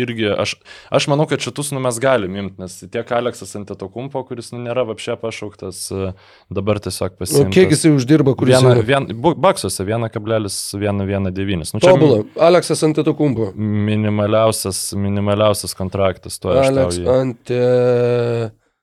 irgi, 0.04 0.28
aš, 0.32 0.56
aš 0.94 1.08
manau, 1.12 1.26
kad 1.30 1.42
šitus 1.44 1.72
nu 1.76 1.82
mes 1.84 1.98
galim 2.04 2.36
imti, 2.40 2.56
nes 2.62 2.76
tiek 2.92 3.12
Aleksas 3.18 3.56
ant 3.60 3.72
to 3.74 3.90
kumpo, 3.94 4.22
kuris 4.28 4.52
nu, 4.54 4.62
nėra 4.66 4.86
apšė 4.94 5.18
pašauktas, 5.22 5.82
e, 5.92 6.12
dabar 6.54 6.80
tiesiog 6.84 7.16
Nu, 7.16 7.22
pasiimtas. 7.24 7.54
kiek 7.56 7.74
jisai 7.76 7.92
uždirba, 7.96 8.36
kuris 8.40 8.58
Viena, 8.58 8.76
vien, 8.86 9.08
baksuose 9.42 9.86
1,119. 9.88 11.74
Nu, 11.78 11.84
Tobulą. 11.84 12.22
Aleksas 12.50 12.84
ant 12.88 13.00
to 13.04 13.14
kumpo. 13.18 13.52
minimaliausias, 13.58 14.94
minimaliausias 14.98 15.74
kontraktas, 15.78 16.40
tuo 16.40 16.54
tau 16.54 16.64
Aleks 16.70 17.02
ant 17.18 17.44
to 17.48 17.62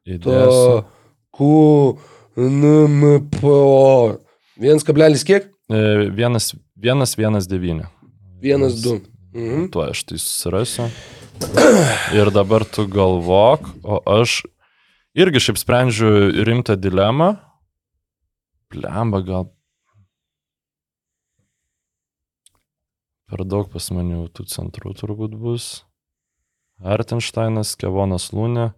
įdėsiu. 0.07 0.85
Q, 1.35 1.99
N, 2.37 3.29
P, 3.31 3.41
O. 3.47 4.19
1, 4.61 5.25
kiek? 5.27 5.49
E, 5.71 6.11
Vienas, 6.15 6.55
vienas, 6.77 7.17
vienas 7.19 7.49
devyni. 7.51 7.87
1, 8.43 8.69
2. 8.85 9.01
Mhm. 9.35 9.69
Tuo 9.75 9.83
aš 9.91 10.05
tai 10.07 10.19
susirasiu. 10.19 10.87
Ir 12.19 12.31
dabar 12.31 12.63
tu 12.65 12.87
galvok, 12.87 13.67
o 13.83 13.99
aš 14.07 14.45
irgi 15.19 15.43
šiaip 15.43 15.59
sprendžiu 15.59 16.13
rimtą 16.47 16.79
dilemą. 16.79 17.35
Plemba 18.71 19.21
gal. 19.27 19.51
Per 23.27 23.43
daug 23.43 23.67
pas 23.73 23.91
mane 23.91 24.15
jau 24.15 24.31
tų 24.31 24.47
centrų 24.53 24.95
turbūt 24.95 25.35
bus. 25.35 25.83
Artensteinas, 26.79 27.75
Kevonas 27.79 28.31
Lūnė. 28.35 28.71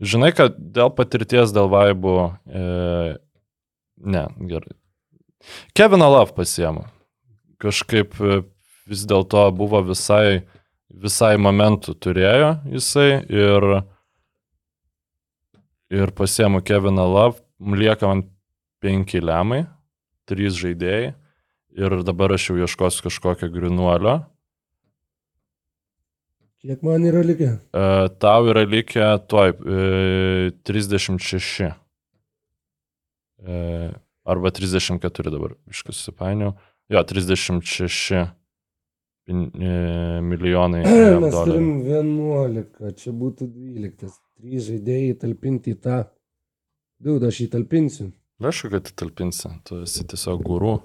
Žinai, 0.00 0.30
kad 0.34 0.56
dėl 0.58 0.90
patirties, 0.96 1.52
dėl 1.54 1.68
vaibų. 1.70 2.14
E, 2.48 2.62
ne, 4.00 4.22
gerai. 4.50 4.74
Keviną 5.76 6.08
Love 6.10 6.34
pasiemu. 6.34 6.86
Kažkaip 7.60 8.16
e, 8.18 8.40
vis 8.88 9.04
dėlto 9.08 9.44
buvo 9.56 9.82
visai, 9.84 10.42
visai 10.88 11.36
momentų 11.40 11.96
turėjo 11.98 12.52
jisai 12.72 13.22
ir, 13.28 13.68
ir 15.92 16.12
pasiemu 16.16 16.62
Keviną 16.64 17.06
Love, 17.10 17.40
lieka 17.60 18.08
man 18.08 18.24
penki 18.80 19.20
lemai, 19.20 19.64
trys 20.28 20.56
žaidėjai 20.60 21.14
ir 21.76 22.02
dabar 22.06 22.34
aš 22.34 22.50
jau 22.50 22.58
ieškosiu 22.64 23.06
kažkokio 23.06 23.50
grinuolio. 23.52 24.20
Kiek 26.60 26.82
man 26.84 27.06
yra 27.08 27.22
likę? 27.24 27.54
E, 27.72 27.84
tau 28.20 28.50
yra 28.52 28.66
likę 28.68 29.06
tuoj 29.30 29.54
e, 29.54 30.50
36. 30.68 31.70
E, 33.40 33.60
arba 34.28 34.52
34 34.52 35.32
dabar, 35.32 35.56
iškas 35.72 36.02
susipainiau. 36.02 36.52
Jo, 36.92 37.00
36 37.06 38.10
pin, 38.12 38.26
e, 38.26 38.26
milijonai 39.32 40.82
jav 40.86 41.20
Mes 41.24 41.36
turim 41.36 41.68
11, 41.86 42.94
čia 43.00 43.12
būtų 43.16 43.50
12. 43.50 44.16
Trys 44.40 44.70
žaidėjai 44.70 45.18
talpinti 45.20 45.74
į 45.74 45.80
tą. 45.84 45.98
Daug 47.00 47.24
aš 47.28 47.42
jį 47.44 47.50
talpinsiu. 47.54 48.10
Aišku, 48.40 48.70
kad 48.72 48.88
talpinsi, 48.96 49.50
tu 49.68 49.82
esi 49.84 50.04
tiesiog 50.08 50.40
gurų. 50.44 50.78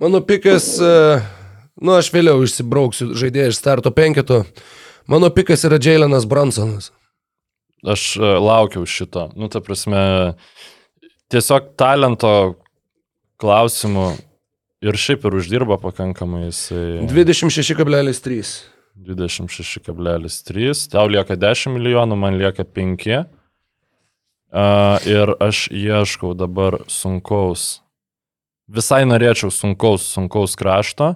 Mano 0.00 0.20
pikas, 0.24 0.72
e, 0.80 1.18
nu 1.82 1.96
aš 1.98 2.12
vėliau 2.14 2.40
išsibrauksiu 2.46 3.10
žaidėją 3.18 3.50
iš 3.50 3.58
starto 3.58 3.92
penketo. 3.94 4.44
Mano 5.10 5.28
pikas 5.34 5.66
yra 5.66 5.80
Jailenas 5.82 6.28
Bransonas. 6.30 6.92
Aš 7.82 8.14
e, 8.16 8.32
laukiau 8.40 8.86
šito. 8.86 9.28
Nu, 9.34 9.50
ta 9.52 9.60
prasme, 9.64 10.00
tiesiog 11.32 11.74
talento 11.80 12.32
klausimų 13.40 14.06
ir 14.80 14.96
šiaip 14.96 15.24
ir 15.28 15.36
uždirba 15.40 15.78
pakankamai 15.80 16.46
jisai. 16.48 17.06
26,3. 17.08 18.52
26,3. 19.00 20.88
Tau 20.92 21.06
lieka 21.08 21.36
10 21.36 21.76
milijonų, 21.76 22.16
man 22.18 22.38
lieka 22.40 22.64
5. 22.64 23.06
Uh, 24.50 24.98
ir 25.06 25.30
aš 25.38 25.68
ieškau 25.70 26.34
dabar 26.34 26.80
sunkaus. 26.90 27.80
Visai 28.70 29.04
norėčiau 29.06 29.50
sunkaus, 29.50 30.06
sunkaus 30.06 30.54
krašto, 30.58 31.14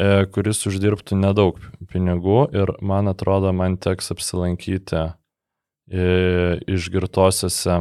e, 0.00 0.24
kuris 0.32 0.62
uždirbtų 0.64 1.18
nedaug 1.20 1.58
pinigų 1.92 2.46
ir 2.56 2.72
man 2.80 3.12
atrodo, 3.12 3.52
man 3.52 3.76
teks 3.76 4.08
apsilankyti 4.14 4.96
e, 4.96 5.10
išgirtosiose. 6.64 7.76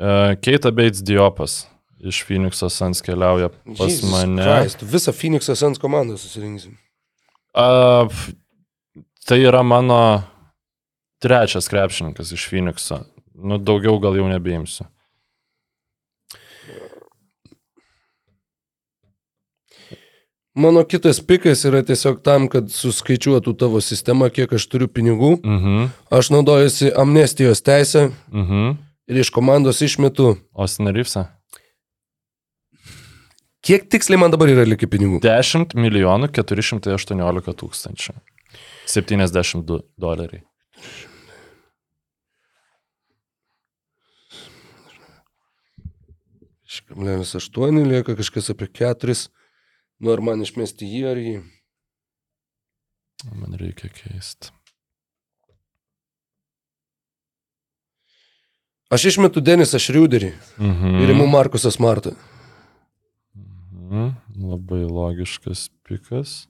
E, 0.00 0.08
Keita 0.40 0.72
Bates 0.72 1.04
Diopas 1.04 1.66
iš 2.04 2.22
Phoenix'o 2.28 2.68
Sans 2.70 3.00
keliauja 3.02 3.48
pas 3.48 3.88
Jesus 3.88 4.10
mane. 4.10 4.42
Christ, 4.44 4.82
visą 4.82 5.12
Phoenix'ą 5.12 5.56
Sans 5.56 5.78
komandą 5.78 6.16
susirinksim. 6.18 6.76
F- 8.10 8.32
tai 9.26 9.38
yra 9.46 9.62
mano 9.62 10.22
trečias 11.22 11.68
krepšininkas 11.68 12.32
iš 12.32 12.48
Phoenix'o. 12.50 13.04
Nu, 13.34 13.58
daugiau 13.58 13.98
gal 14.00 14.14
jau 14.16 14.28
nebeimsiu. 14.28 14.86
Mano 20.54 20.84
kitas 20.86 21.18
pikas 21.26 21.64
yra 21.66 21.80
tiesiog 21.82 22.20
tam, 22.22 22.46
kad 22.50 22.68
suskaičiuotų 22.70 23.56
tavo 23.58 23.80
sistema, 23.82 24.28
kiek 24.30 24.52
aš 24.54 24.68
turiu 24.70 24.86
pinigų. 24.86 25.32
Mhm. 25.42 25.88
Aš 26.14 26.30
naudojusi 26.30 26.92
amnestijos 26.94 27.62
teisę 27.66 28.12
Mhm. 28.32 28.76
ir 29.08 29.16
iš 29.18 29.30
komandos 29.34 29.82
išmetu 29.82 30.36
Austin 30.54 30.86
Reevesą. 30.86 31.26
Kiek 33.64 33.86
tiksliai 33.92 34.20
man 34.20 34.32
dabar 34.34 34.50
yra 34.52 34.64
likę 34.68 34.88
pinigų? 34.92 35.20
10 35.24 35.72
milijonų 35.80 36.28
418 36.36 37.54
tūkstančių. 37.62 38.14
72 38.94 39.78
doleriai. 40.04 40.42
Kablelis 46.88 47.34
8 47.38 47.84
lieka 47.88 48.14
kažkas 48.18 48.50
apie 48.50 48.66
4. 48.66 49.28
Nu 50.00 50.10
ar 50.12 50.20
man 50.24 50.42
išmesti 50.42 50.88
jį 50.88 51.02
ar 51.10 51.20
jį? 51.20 51.34
Man 53.38 53.54
reikia 53.60 53.88
keisti. 53.94 54.50
Aš 58.92 59.06
išmetu 59.10 59.40
Denisą 59.42 59.78
Šriuderį 59.80 60.32
Mhm. 60.58 60.98
ir 61.02 61.10
imu 61.14 61.26
Markusą 61.26 61.70
Smartą. 61.72 62.14
Mhm. 63.84 64.14
Labai 64.50 64.82
logiškas 64.88 65.68
pikas. 65.84 66.48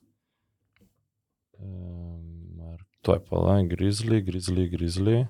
Ar- 2.70 2.84
Tuoj 3.04 3.20
pala, 3.28 3.56
grizliai, 3.68 4.22
grizliai, 4.28 4.68
grizliai. 4.74 5.26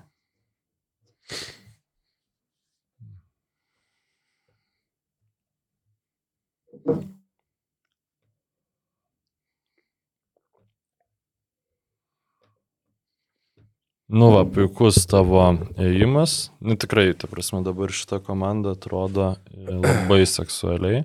Nu, 14.07 14.27
va, 14.35 14.43
puikus 14.45 14.99
tavo 15.09 15.41
ėjimas. 15.81 16.35
Nu, 16.61 16.75
tikrai, 16.77 17.07
ta 17.17 17.25
prasme, 17.31 17.63
dabar 17.65 17.89
šita 17.89 18.19
komanda 18.25 18.75
atrodo 18.75 19.31
e, 19.49 19.65
labai 19.81 20.19
seksualiai. 20.29 20.99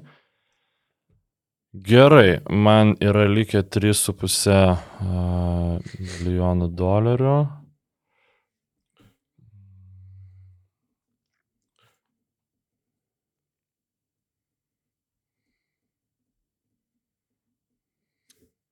Gerai, 1.73 2.41
man 2.51 2.97
yra 2.99 3.29
likę 3.31 3.61
3,5 3.63 4.55
milijonų 6.03 6.67
dolerių. 6.75 7.35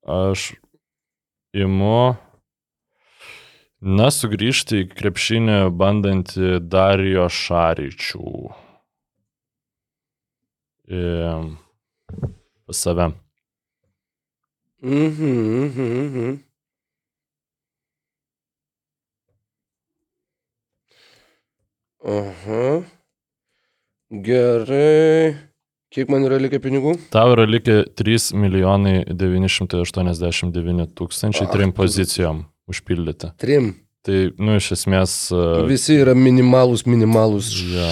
Aš 0.02 0.48
imu, 1.54 2.16
na, 3.78 4.08
sugrįžti 4.10 4.82
į 4.82 4.88
krepšinį 4.96 5.60
bandantį 5.70 6.58
Darijo 6.66 7.28
Šaryčių. 7.30 8.34
Į, 10.90 11.06
pas 12.68 12.76
save. 12.84 13.08
Mhm, 14.84 15.32
mhm, 15.64 15.88
mhm. 16.04 16.36
Aha. 22.04 22.82
Gerai. 24.10 25.36
Kiek 25.90 26.08
man 26.12 26.24
yra 26.28 26.36
likę 26.40 26.60
pinigų? 26.60 26.94
Tau 27.12 27.32
yra 27.32 27.46
likę 27.48 27.80
3 27.96 28.30
milijonai 28.36 29.02
989 29.08 30.86
tūkstančiai 30.96 31.48
trim 31.52 31.72
pozicijom 31.76 32.44
užpildyti. 32.68 33.32
Trim. 33.40 33.72
Tai, 34.04 34.18
nu, 34.38 34.56
iš 34.60 34.70
esmės. 34.76 35.14
e, 35.34 35.46
Visi 35.68 35.96
yra 36.00 36.14
minimalus, 36.16 36.84
minimalus. 36.86 37.50
Jo. 37.56 37.88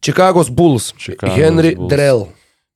Chicago's 0.04 0.50
Bulls, 0.52 0.91
Chicago's 1.00 1.40
Henry 1.40 1.76
Bulls. 1.76 1.91
Drell. 1.91 2.26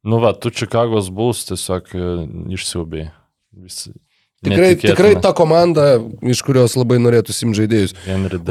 Nu, 0.07 0.22
va, 0.24 0.32
tu 0.32 0.52
Čikagos 0.53 1.10
Bulls 1.11 1.44
tiesiog 1.49 1.90
e, 1.91 2.10
išsiubėjai. 2.56 3.10
Visi. 3.64 3.91
Tikrai, 4.45 4.76
tikrai 4.77 5.15
ta 5.18 5.31
komanda, 5.34 5.97
iš 6.22 6.43
kurios 6.45 6.76
labai 6.77 6.99
norėtų 7.01 7.34
simti 7.34 7.57
žaidėjus. 7.64 7.95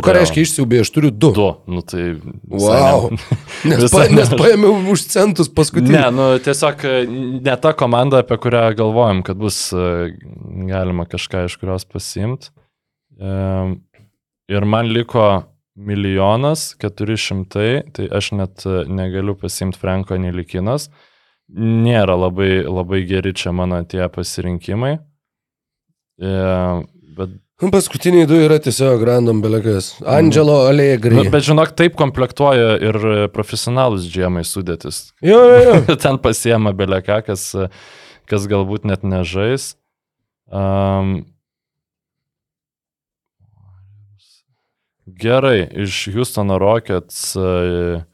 Ką 0.03 0.15
reiškia 0.17 0.43
išsiubėjai, 0.43 0.83
aš 0.83 0.91
turiu 0.97 1.11
du. 1.15 1.31
Du. 1.37 1.47
Nu, 1.71 1.83
tai. 1.87 2.09
Wow. 2.51 3.07
ne- 3.15 3.77
Nes, 3.79 3.91
pa, 3.95 4.09
nes 4.11 4.33
ne- 4.33 4.39
paėmiau 4.41 4.81
už 4.91 5.05
centus 5.15 5.47
paskutinį. 5.55 5.95
Ne, 5.95 6.05
nu 6.17 6.27
tiesiog 6.43 6.83
e, 6.91 6.95
ne 7.47 7.55
ta 7.63 7.71
komanda, 7.79 8.25
apie 8.25 8.35
kurią 8.43 8.65
galvojam, 8.79 9.23
kad 9.27 9.39
bus 9.39 9.61
e, 9.71 10.11
galima 10.67 11.07
kažką 11.07 11.47
iš 11.47 11.55
kurios 11.63 11.87
pasimti. 11.87 12.51
Ir 14.51 14.65
man 14.69 14.91
liko 14.93 15.29
milijonas 15.77 16.75
keturi 16.81 17.17
šimtai, 17.21 17.71
tai 17.95 18.07
aš 18.11 18.33
net 18.37 18.67
e, 18.67 18.83
negaliu 18.91 19.35
pasimti 19.39 19.79
Franko 19.81 20.19
Nelikinas. 20.21 20.91
Nėra 21.57 22.17
labai, 22.19 22.65
labai 22.67 23.05
geri 23.07 23.31
čia 23.39 23.53
mano 23.55 23.79
tie 23.87 24.03
pasirinkimai. 24.11 24.97
E, 26.21 26.87
Bet, 27.17 27.31
Nu, 27.57 27.71
Paskutiniai 27.73 28.27
du 28.29 28.37
yra 28.37 28.59
tiesiog 28.61 29.01
random 29.09 29.39
belekas. 29.41 29.95
Angelo 30.05 30.59
Allegri. 30.69 31.15
nu, 31.17 31.23
bet 31.33 31.47
žinok, 31.47 31.71
taip 31.73 31.95
komplektuoja 31.97 32.75
ir 32.85 32.99
e, 33.01 33.15
profesionalus 33.33 34.05
džiemai 34.13 34.43
sudėtis. 34.45 34.99
Jo, 35.25 35.39
jo, 35.49 35.63
jo. 35.65 35.97
ten 36.05 36.21
pasiema 36.21 36.75
beleką, 36.77 37.23
kas, 37.25 37.47
kas 38.29 38.45
galbūt 38.53 38.85
net 38.85 39.09
nežais. 39.09 39.71
Um, 40.53 41.25
gerai, 45.07 45.65
iš 45.87 46.11
Houstono 46.13 46.61
Rockets 46.61 47.33
uh, 47.41 48.05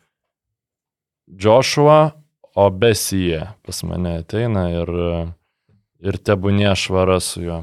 Joshua 1.26 2.12
Obesija 2.54 3.56
pas 3.66 3.82
mane 3.82 4.20
ateina 4.22 4.68
ir, 4.70 4.96
uh, 5.10 5.28
ir 5.98 6.22
tebūnie 6.22 6.70
švara 6.78 7.18
su 7.18 7.42
juo. 7.42 7.62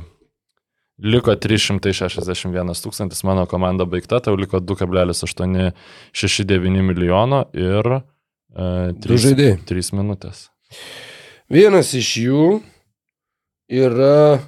Liko 1.00 1.32
361 1.32 2.76
tūkstantis, 2.84 3.24
mano 3.24 3.48
komanda 3.48 3.88
baigta, 3.88 4.20
tau 4.20 4.36
liko 4.36 4.60
2,869 4.60 6.84
milijono 6.84 7.48
ir 7.56 7.88
uh, 7.88 8.04
Du 9.00 9.16
žaidėjai. 9.16 9.64
3 9.70 9.94
minutės. 9.96 10.52
Vienas 11.50 11.94
iš 11.98 12.18
jų 12.26 12.62
yra. 13.70 14.40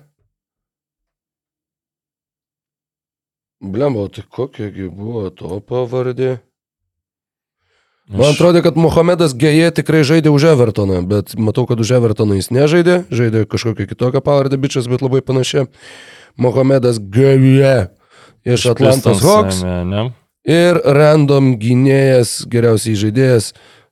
Blemba, 3.61 4.09
tai 4.09 4.23
kokiagi 4.25 4.89
buvo 4.89 5.29
to 5.29 5.61
pavardė? 5.61 6.41
Man 8.11 8.33
atrodo, 8.33 8.59
kad 8.65 8.75
Mohamedas 8.75 9.31
Geje 9.37 9.69
tikrai 9.77 10.01
žaidė 10.03 10.33
už 10.33 10.49
Evertoną, 10.51 10.99
bet 11.07 11.37
matau, 11.39 11.63
kad 11.69 11.79
už 11.79 11.93
Evertoną 11.95 12.35
jis 12.35 12.49
nežaidė, 12.51 13.05
žaidė 13.13 13.45
kažkokią 13.47 13.85
kitokią 13.87 14.19
pavardę 14.25 14.57
bičias, 14.59 14.89
bet 14.91 15.05
labai 15.05 15.21
panašią. 15.23 15.67
Mohamedas 16.37 16.99
Geje 16.99 17.89
iš 18.45 18.65
Atlantos 18.71 19.21
Hawks 19.21 19.61
ir 20.47 20.79
random 20.85 21.55
gynėjas, 21.61 22.41
geriausiai 22.49 22.95
žaidėjas. 22.97 23.51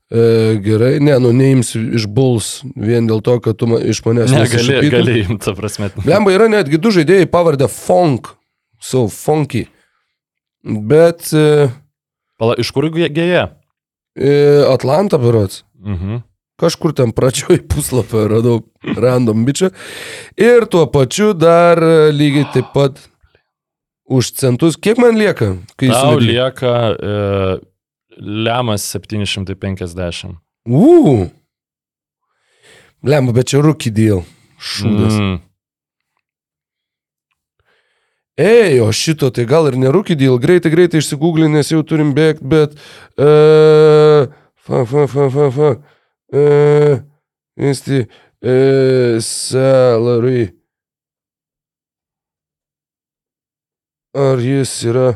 E, 0.09 0.57
gerai, 0.65 0.95
ne, 1.05 1.13
nu 1.21 1.29
neimsiu 1.37 1.83
iš 1.93 2.07
Bulls 2.09 2.63
vien 2.73 3.05
dėl 3.05 3.19
to, 3.21 3.35
kad 3.45 3.59
tu 3.61 3.67
ma, 3.69 3.77
iš 3.77 3.99
manęs 4.07 4.31
Ne, 4.33 4.39
gali, 4.89 5.19
imti, 5.21 5.43
ta 5.45 5.53
prasme. 5.53 5.91
Lemba 6.01 6.33
yra 6.33 6.47
netgi 6.49 6.79
du 6.81 6.89
žaidėjai 6.89 7.27
pavardę 7.29 7.67
Funk, 7.69 8.31
so 8.81 9.05
funky. 9.05 9.67
Bet 10.65 11.29
e, 11.33 11.69
Pala, 12.41 12.55
iš 12.57 12.71
kur 12.73 12.89
gė- 12.89 13.11
gėja? 13.13 13.43
e, 14.17 14.65
Atlanta 14.73 15.19
berots. 15.21 15.61
Mhm. 15.77 16.23
Kažkur 16.59 16.93
ten 16.97 17.13
pradžioj 17.15 17.63
puslapio 17.71 18.27
radau 18.31 18.59
random 18.83 19.45
bičią. 19.47 19.71
Ir 20.39 20.67
tuo 20.71 20.85
pačiu 20.91 21.31
dar 21.33 21.79
e, 21.79 22.11
lygiai 22.15 22.49
taip 22.53 22.73
pat 22.75 22.99
už 24.09 24.33
centus. 24.39 24.75
Kiek 24.75 24.99
man 24.99 25.17
lieka? 25.19 25.55
Tau 25.79 25.89
suvedei? 25.89 26.35
lieka 26.35 26.75
e, 26.93 27.17
lemas 28.19 28.87
750. 28.91 30.35
Uu, 30.69 31.29
Lemba, 33.03 33.31
bet 33.31 33.47
čia 33.47 33.61
rookie 33.63 33.91
deal. 33.95 34.25
Šūdas. 34.59 35.15
Mm. 35.15 35.37
Ei, 38.39 38.79
o 38.79 38.89
šito 38.95 39.29
tai 39.35 39.45
gal 39.47 39.67
ir 39.67 39.77
nerūkį 39.79 40.15
dėl, 40.19 40.35
greitai, 40.39 40.71
greitai 40.71 41.01
išsigūglį, 41.01 41.49
nes 41.51 41.71
jau 41.71 41.81
turim 41.83 42.13
bėgti, 42.15 42.47
bet... 42.47 42.75
Uh, 43.19 44.31
fa, 44.63 44.85
fa, 44.87 45.07
fa, 45.11 45.27
fa, 45.31 45.47
fa. 45.55 45.71
Uh, 46.33 46.99
Insti... 47.59 48.05
Uh, 48.39 49.19
salary. 49.19 50.53
Ar 54.15 54.39
jis 54.39 54.71
yra... 54.87 55.09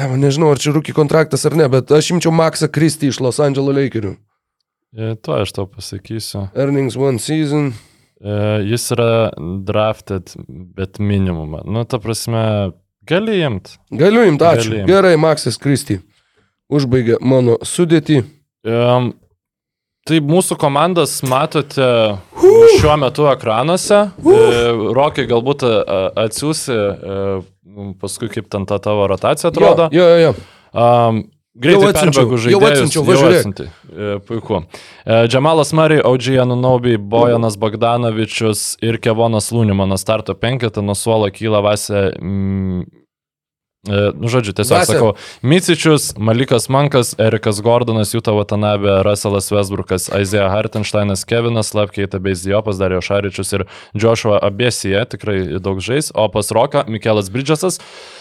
Lema, 0.00 0.16
nežinau, 0.16 0.48
ar 0.54 0.60
čia 0.62 0.72
rūkį 0.72 0.94
kontraktas 0.96 1.44
ar 1.44 1.56
ne, 1.58 1.66
bet 1.68 1.90
aš 1.92 2.14
imčiau 2.14 2.32
Maksą 2.32 2.70
Kristį 2.72 3.10
iš 3.12 3.20
Los 3.20 3.40
Angeles 3.44 3.76
Lakerių. 3.76 4.14
E, 4.96 5.14
To 5.20 5.36
aš 5.36 5.52
tau 5.58 5.66
pasakysiu. 5.68 6.46
Earnings 6.56 6.96
one 6.96 7.20
season. 7.20 7.74
E, 8.20 8.36
Jis 8.70 8.88
yra 8.96 9.30
drafted, 9.68 10.32
bet 10.48 10.96
minimumą. 11.02 11.60
Nu, 11.68 11.84
ta 11.84 12.00
prasme, 12.00 12.72
gali 13.04 13.36
imt. 13.44 13.74
Galiu 13.92 14.24
imti, 14.30 14.46
ačiū. 14.48 14.70
Gali 14.72 14.80
imt. 14.80 14.90
Gerai, 14.94 15.14
Maksas 15.20 15.60
Kristį. 15.60 16.00
Užbaigė 16.70 17.18
mano 17.20 17.56
sudėtį. 17.66 18.20
Um, 18.68 19.10
tai 20.06 20.20
mūsų 20.24 20.56
komandas 20.60 21.18
matote 21.26 21.88
šiuo 22.78 22.94
metu 23.00 23.26
ekranuose. 23.30 23.98
E, 24.20 24.62
Rokai 24.96 25.26
galbūt 25.30 25.64
a, 25.66 25.98
atsiųsi 26.26 26.76
e, 26.76 27.18
paskui 28.00 28.30
kaip 28.32 28.48
ten 28.52 28.66
ta 28.70 28.78
tavo 28.82 29.08
rotacija 29.10 29.50
atrodo. 29.52 29.90
Jo, 29.94 30.06
jo, 30.14 30.24
jo. 30.28 30.32
Um, 30.70 31.22
Greitai 31.60 31.82
Jau 31.82 31.88
atsiunčiau, 31.90 32.22
perbėgu 32.22 32.36
jau 32.38 32.60
žaidėjus. 32.60 32.70
atsiunčiau, 32.70 33.00
va, 33.04 33.14
žiūrėk. 33.18 33.38
atsiuntei. 33.40 33.64
E, 33.90 34.10
Puiku. 34.24 34.60
E, 35.02 35.16
Džemalas 35.28 35.72
Mari, 35.76 35.96
Audžiai 36.06 36.38
Anunobi, 36.44 36.94
Bojanas 36.96 37.56
Bogdanovičius 37.60 38.62
ir 38.86 39.00
Kevonas 39.02 39.50
Lūnimanas 39.52 40.04
starto 40.06 40.36
penketą 40.38 40.84
nuo 40.86 40.94
suolo 40.96 41.26
kyla 41.34 41.60
Vasė. 41.66 42.04
E, 43.88 44.12
nu, 44.12 44.28
žodžiu, 44.28 44.52
tiesiog 44.52 44.76
Vasė. 44.76 44.92
sakau. 44.92 45.14
Micičius, 45.40 46.10
Malikas 46.20 46.68
Mankas, 46.68 47.14
Erikas 47.16 47.62
Gordonas, 47.64 48.12
Juta 48.12 48.34
Vatanabė, 48.36 48.98
Russellas 49.06 49.48
Westbrookas, 49.48 50.10
Aizėja 50.12 50.50
Hartensteinas, 50.52 51.24
Kevinas, 51.24 51.72
Lapkeita 51.72 52.20
Beizdijopas, 52.20 52.76
Dario 52.76 53.00
Šaričius 53.00 53.56
ir 53.56 53.64
Joshua 53.96 54.36
Abesija, 54.44 55.06
tikrai 55.08 55.56
daug 55.64 55.80
žais, 55.80 56.12
o 56.12 56.28
pas 56.28 56.52
Roką 56.52 56.84
Mikelas 56.92 57.32
Bridžasas, 57.32 57.80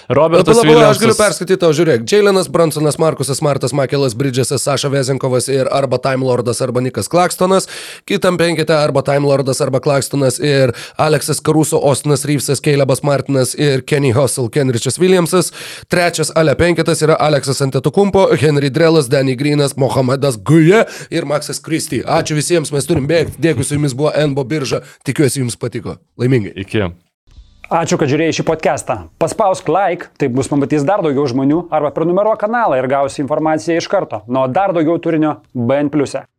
Robertas 0.09 0.57
pala, 0.57 0.87
aš 0.89 0.97
galiu 1.03 1.13
perskaityti 1.13 1.59
tau, 1.61 1.69
žiūrėk. 1.77 2.01
Jailenas 2.09 2.47
Bransonas, 2.49 2.95
Markusas 2.97 3.43
Martas, 3.45 3.75
Makelas 3.77 4.15
Bridgesas, 4.17 4.63
Saša 4.65 4.89
Vezinkovas 4.89 5.45
ir 5.53 5.69
arba 5.69 5.99
Time 6.01 6.25
Lordas 6.25 6.63
arba 6.65 6.81
Nikas 6.81 7.05
Klakstonas. 7.13 7.69
Kitam 8.09 8.39
penkite 8.41 8.73
arba 8.73 9.03
Time 9.05 9.29
Lordas 9.29 9.61
arba 9.61 9.77
Klakstonas 9.85 10.39
ir 10.41 10.73
Aleksas 10.97 11.43
Karuso, 11.45 11.77
Ostinas 11.77 12.25
Reevesas, 12.25 12.57
Keilebas 12.57 13.03
Martinas 13.05 13.53
ir 13.53 13.85
Kenny 13.85 14.09
Hustle, 14.17 14.49
Kenričas 14.49 14.97
Williamsas. 14.97 15.48
Trečias 15.89 16.31
Ale 16.35 16.55
penkitas 16.59 17.03
yra 17.05 17.17
Aleksas 17.19 17.61
Antetokumpo, 17.65 18.27
Henry 18.39 18.69
Drelas, 18.69 19.09
Danny 19.09 19.35
Greenas, 19.35 19.75
Mohamedas 19.77 20.37
Guja 20.37 20.85
ir 21.09 21.25
Maksas 21.29 21.61
Kristy. 21.63 22.01
Ačiū 22.05 22.37
visiems, 22.37 22.73
mes 22.75 22.89
turim 22.89 23.09
bėgti. 23.09 23.39
Dėkui, 23.41 23.67
su 23.67 23.77
jumis 23.77 23.97
buvo 23.97 24.13
Enbo 24.15 24.45
birža. 24.47 24.83
Tikiuosi, 25.05 25.43
jums 25.43 25.59
patiko. 25.59 25.99
Laimingai. 26.19 26.55
Iki. 26.65 26.89
Ačiū, 27.69 27.99
kad 28.01 28.09
žiūrėjai 28.09 28.33
šį 28.33 28.43
podcastą. 28.47 28.95
Paspausk 29.21 29.67
like, 29.69 30.07
taip 30.17 30.33
bus 30.33 30.49
pamatys 30.49 30.81
dar 30.87 31.03
daugiau 31.05 31.27
žmonių, 31.29 31.67
arba 31.69 31.91
prenumeruok 31.93 32.41
kanalą 32.41 32.79
ir 32.79 32.89
gausi 32.89 33.21
informaciją 33.21 33.77
iš 33.77 33.87
karto. 33.91 34.23
Nuo 34.25 34.47
dar 34.49 34.73
daugiau 34.73 34.97
turinio 34.97 35.35
BN⁇. 35.53 35.93
e. 36.23 36.38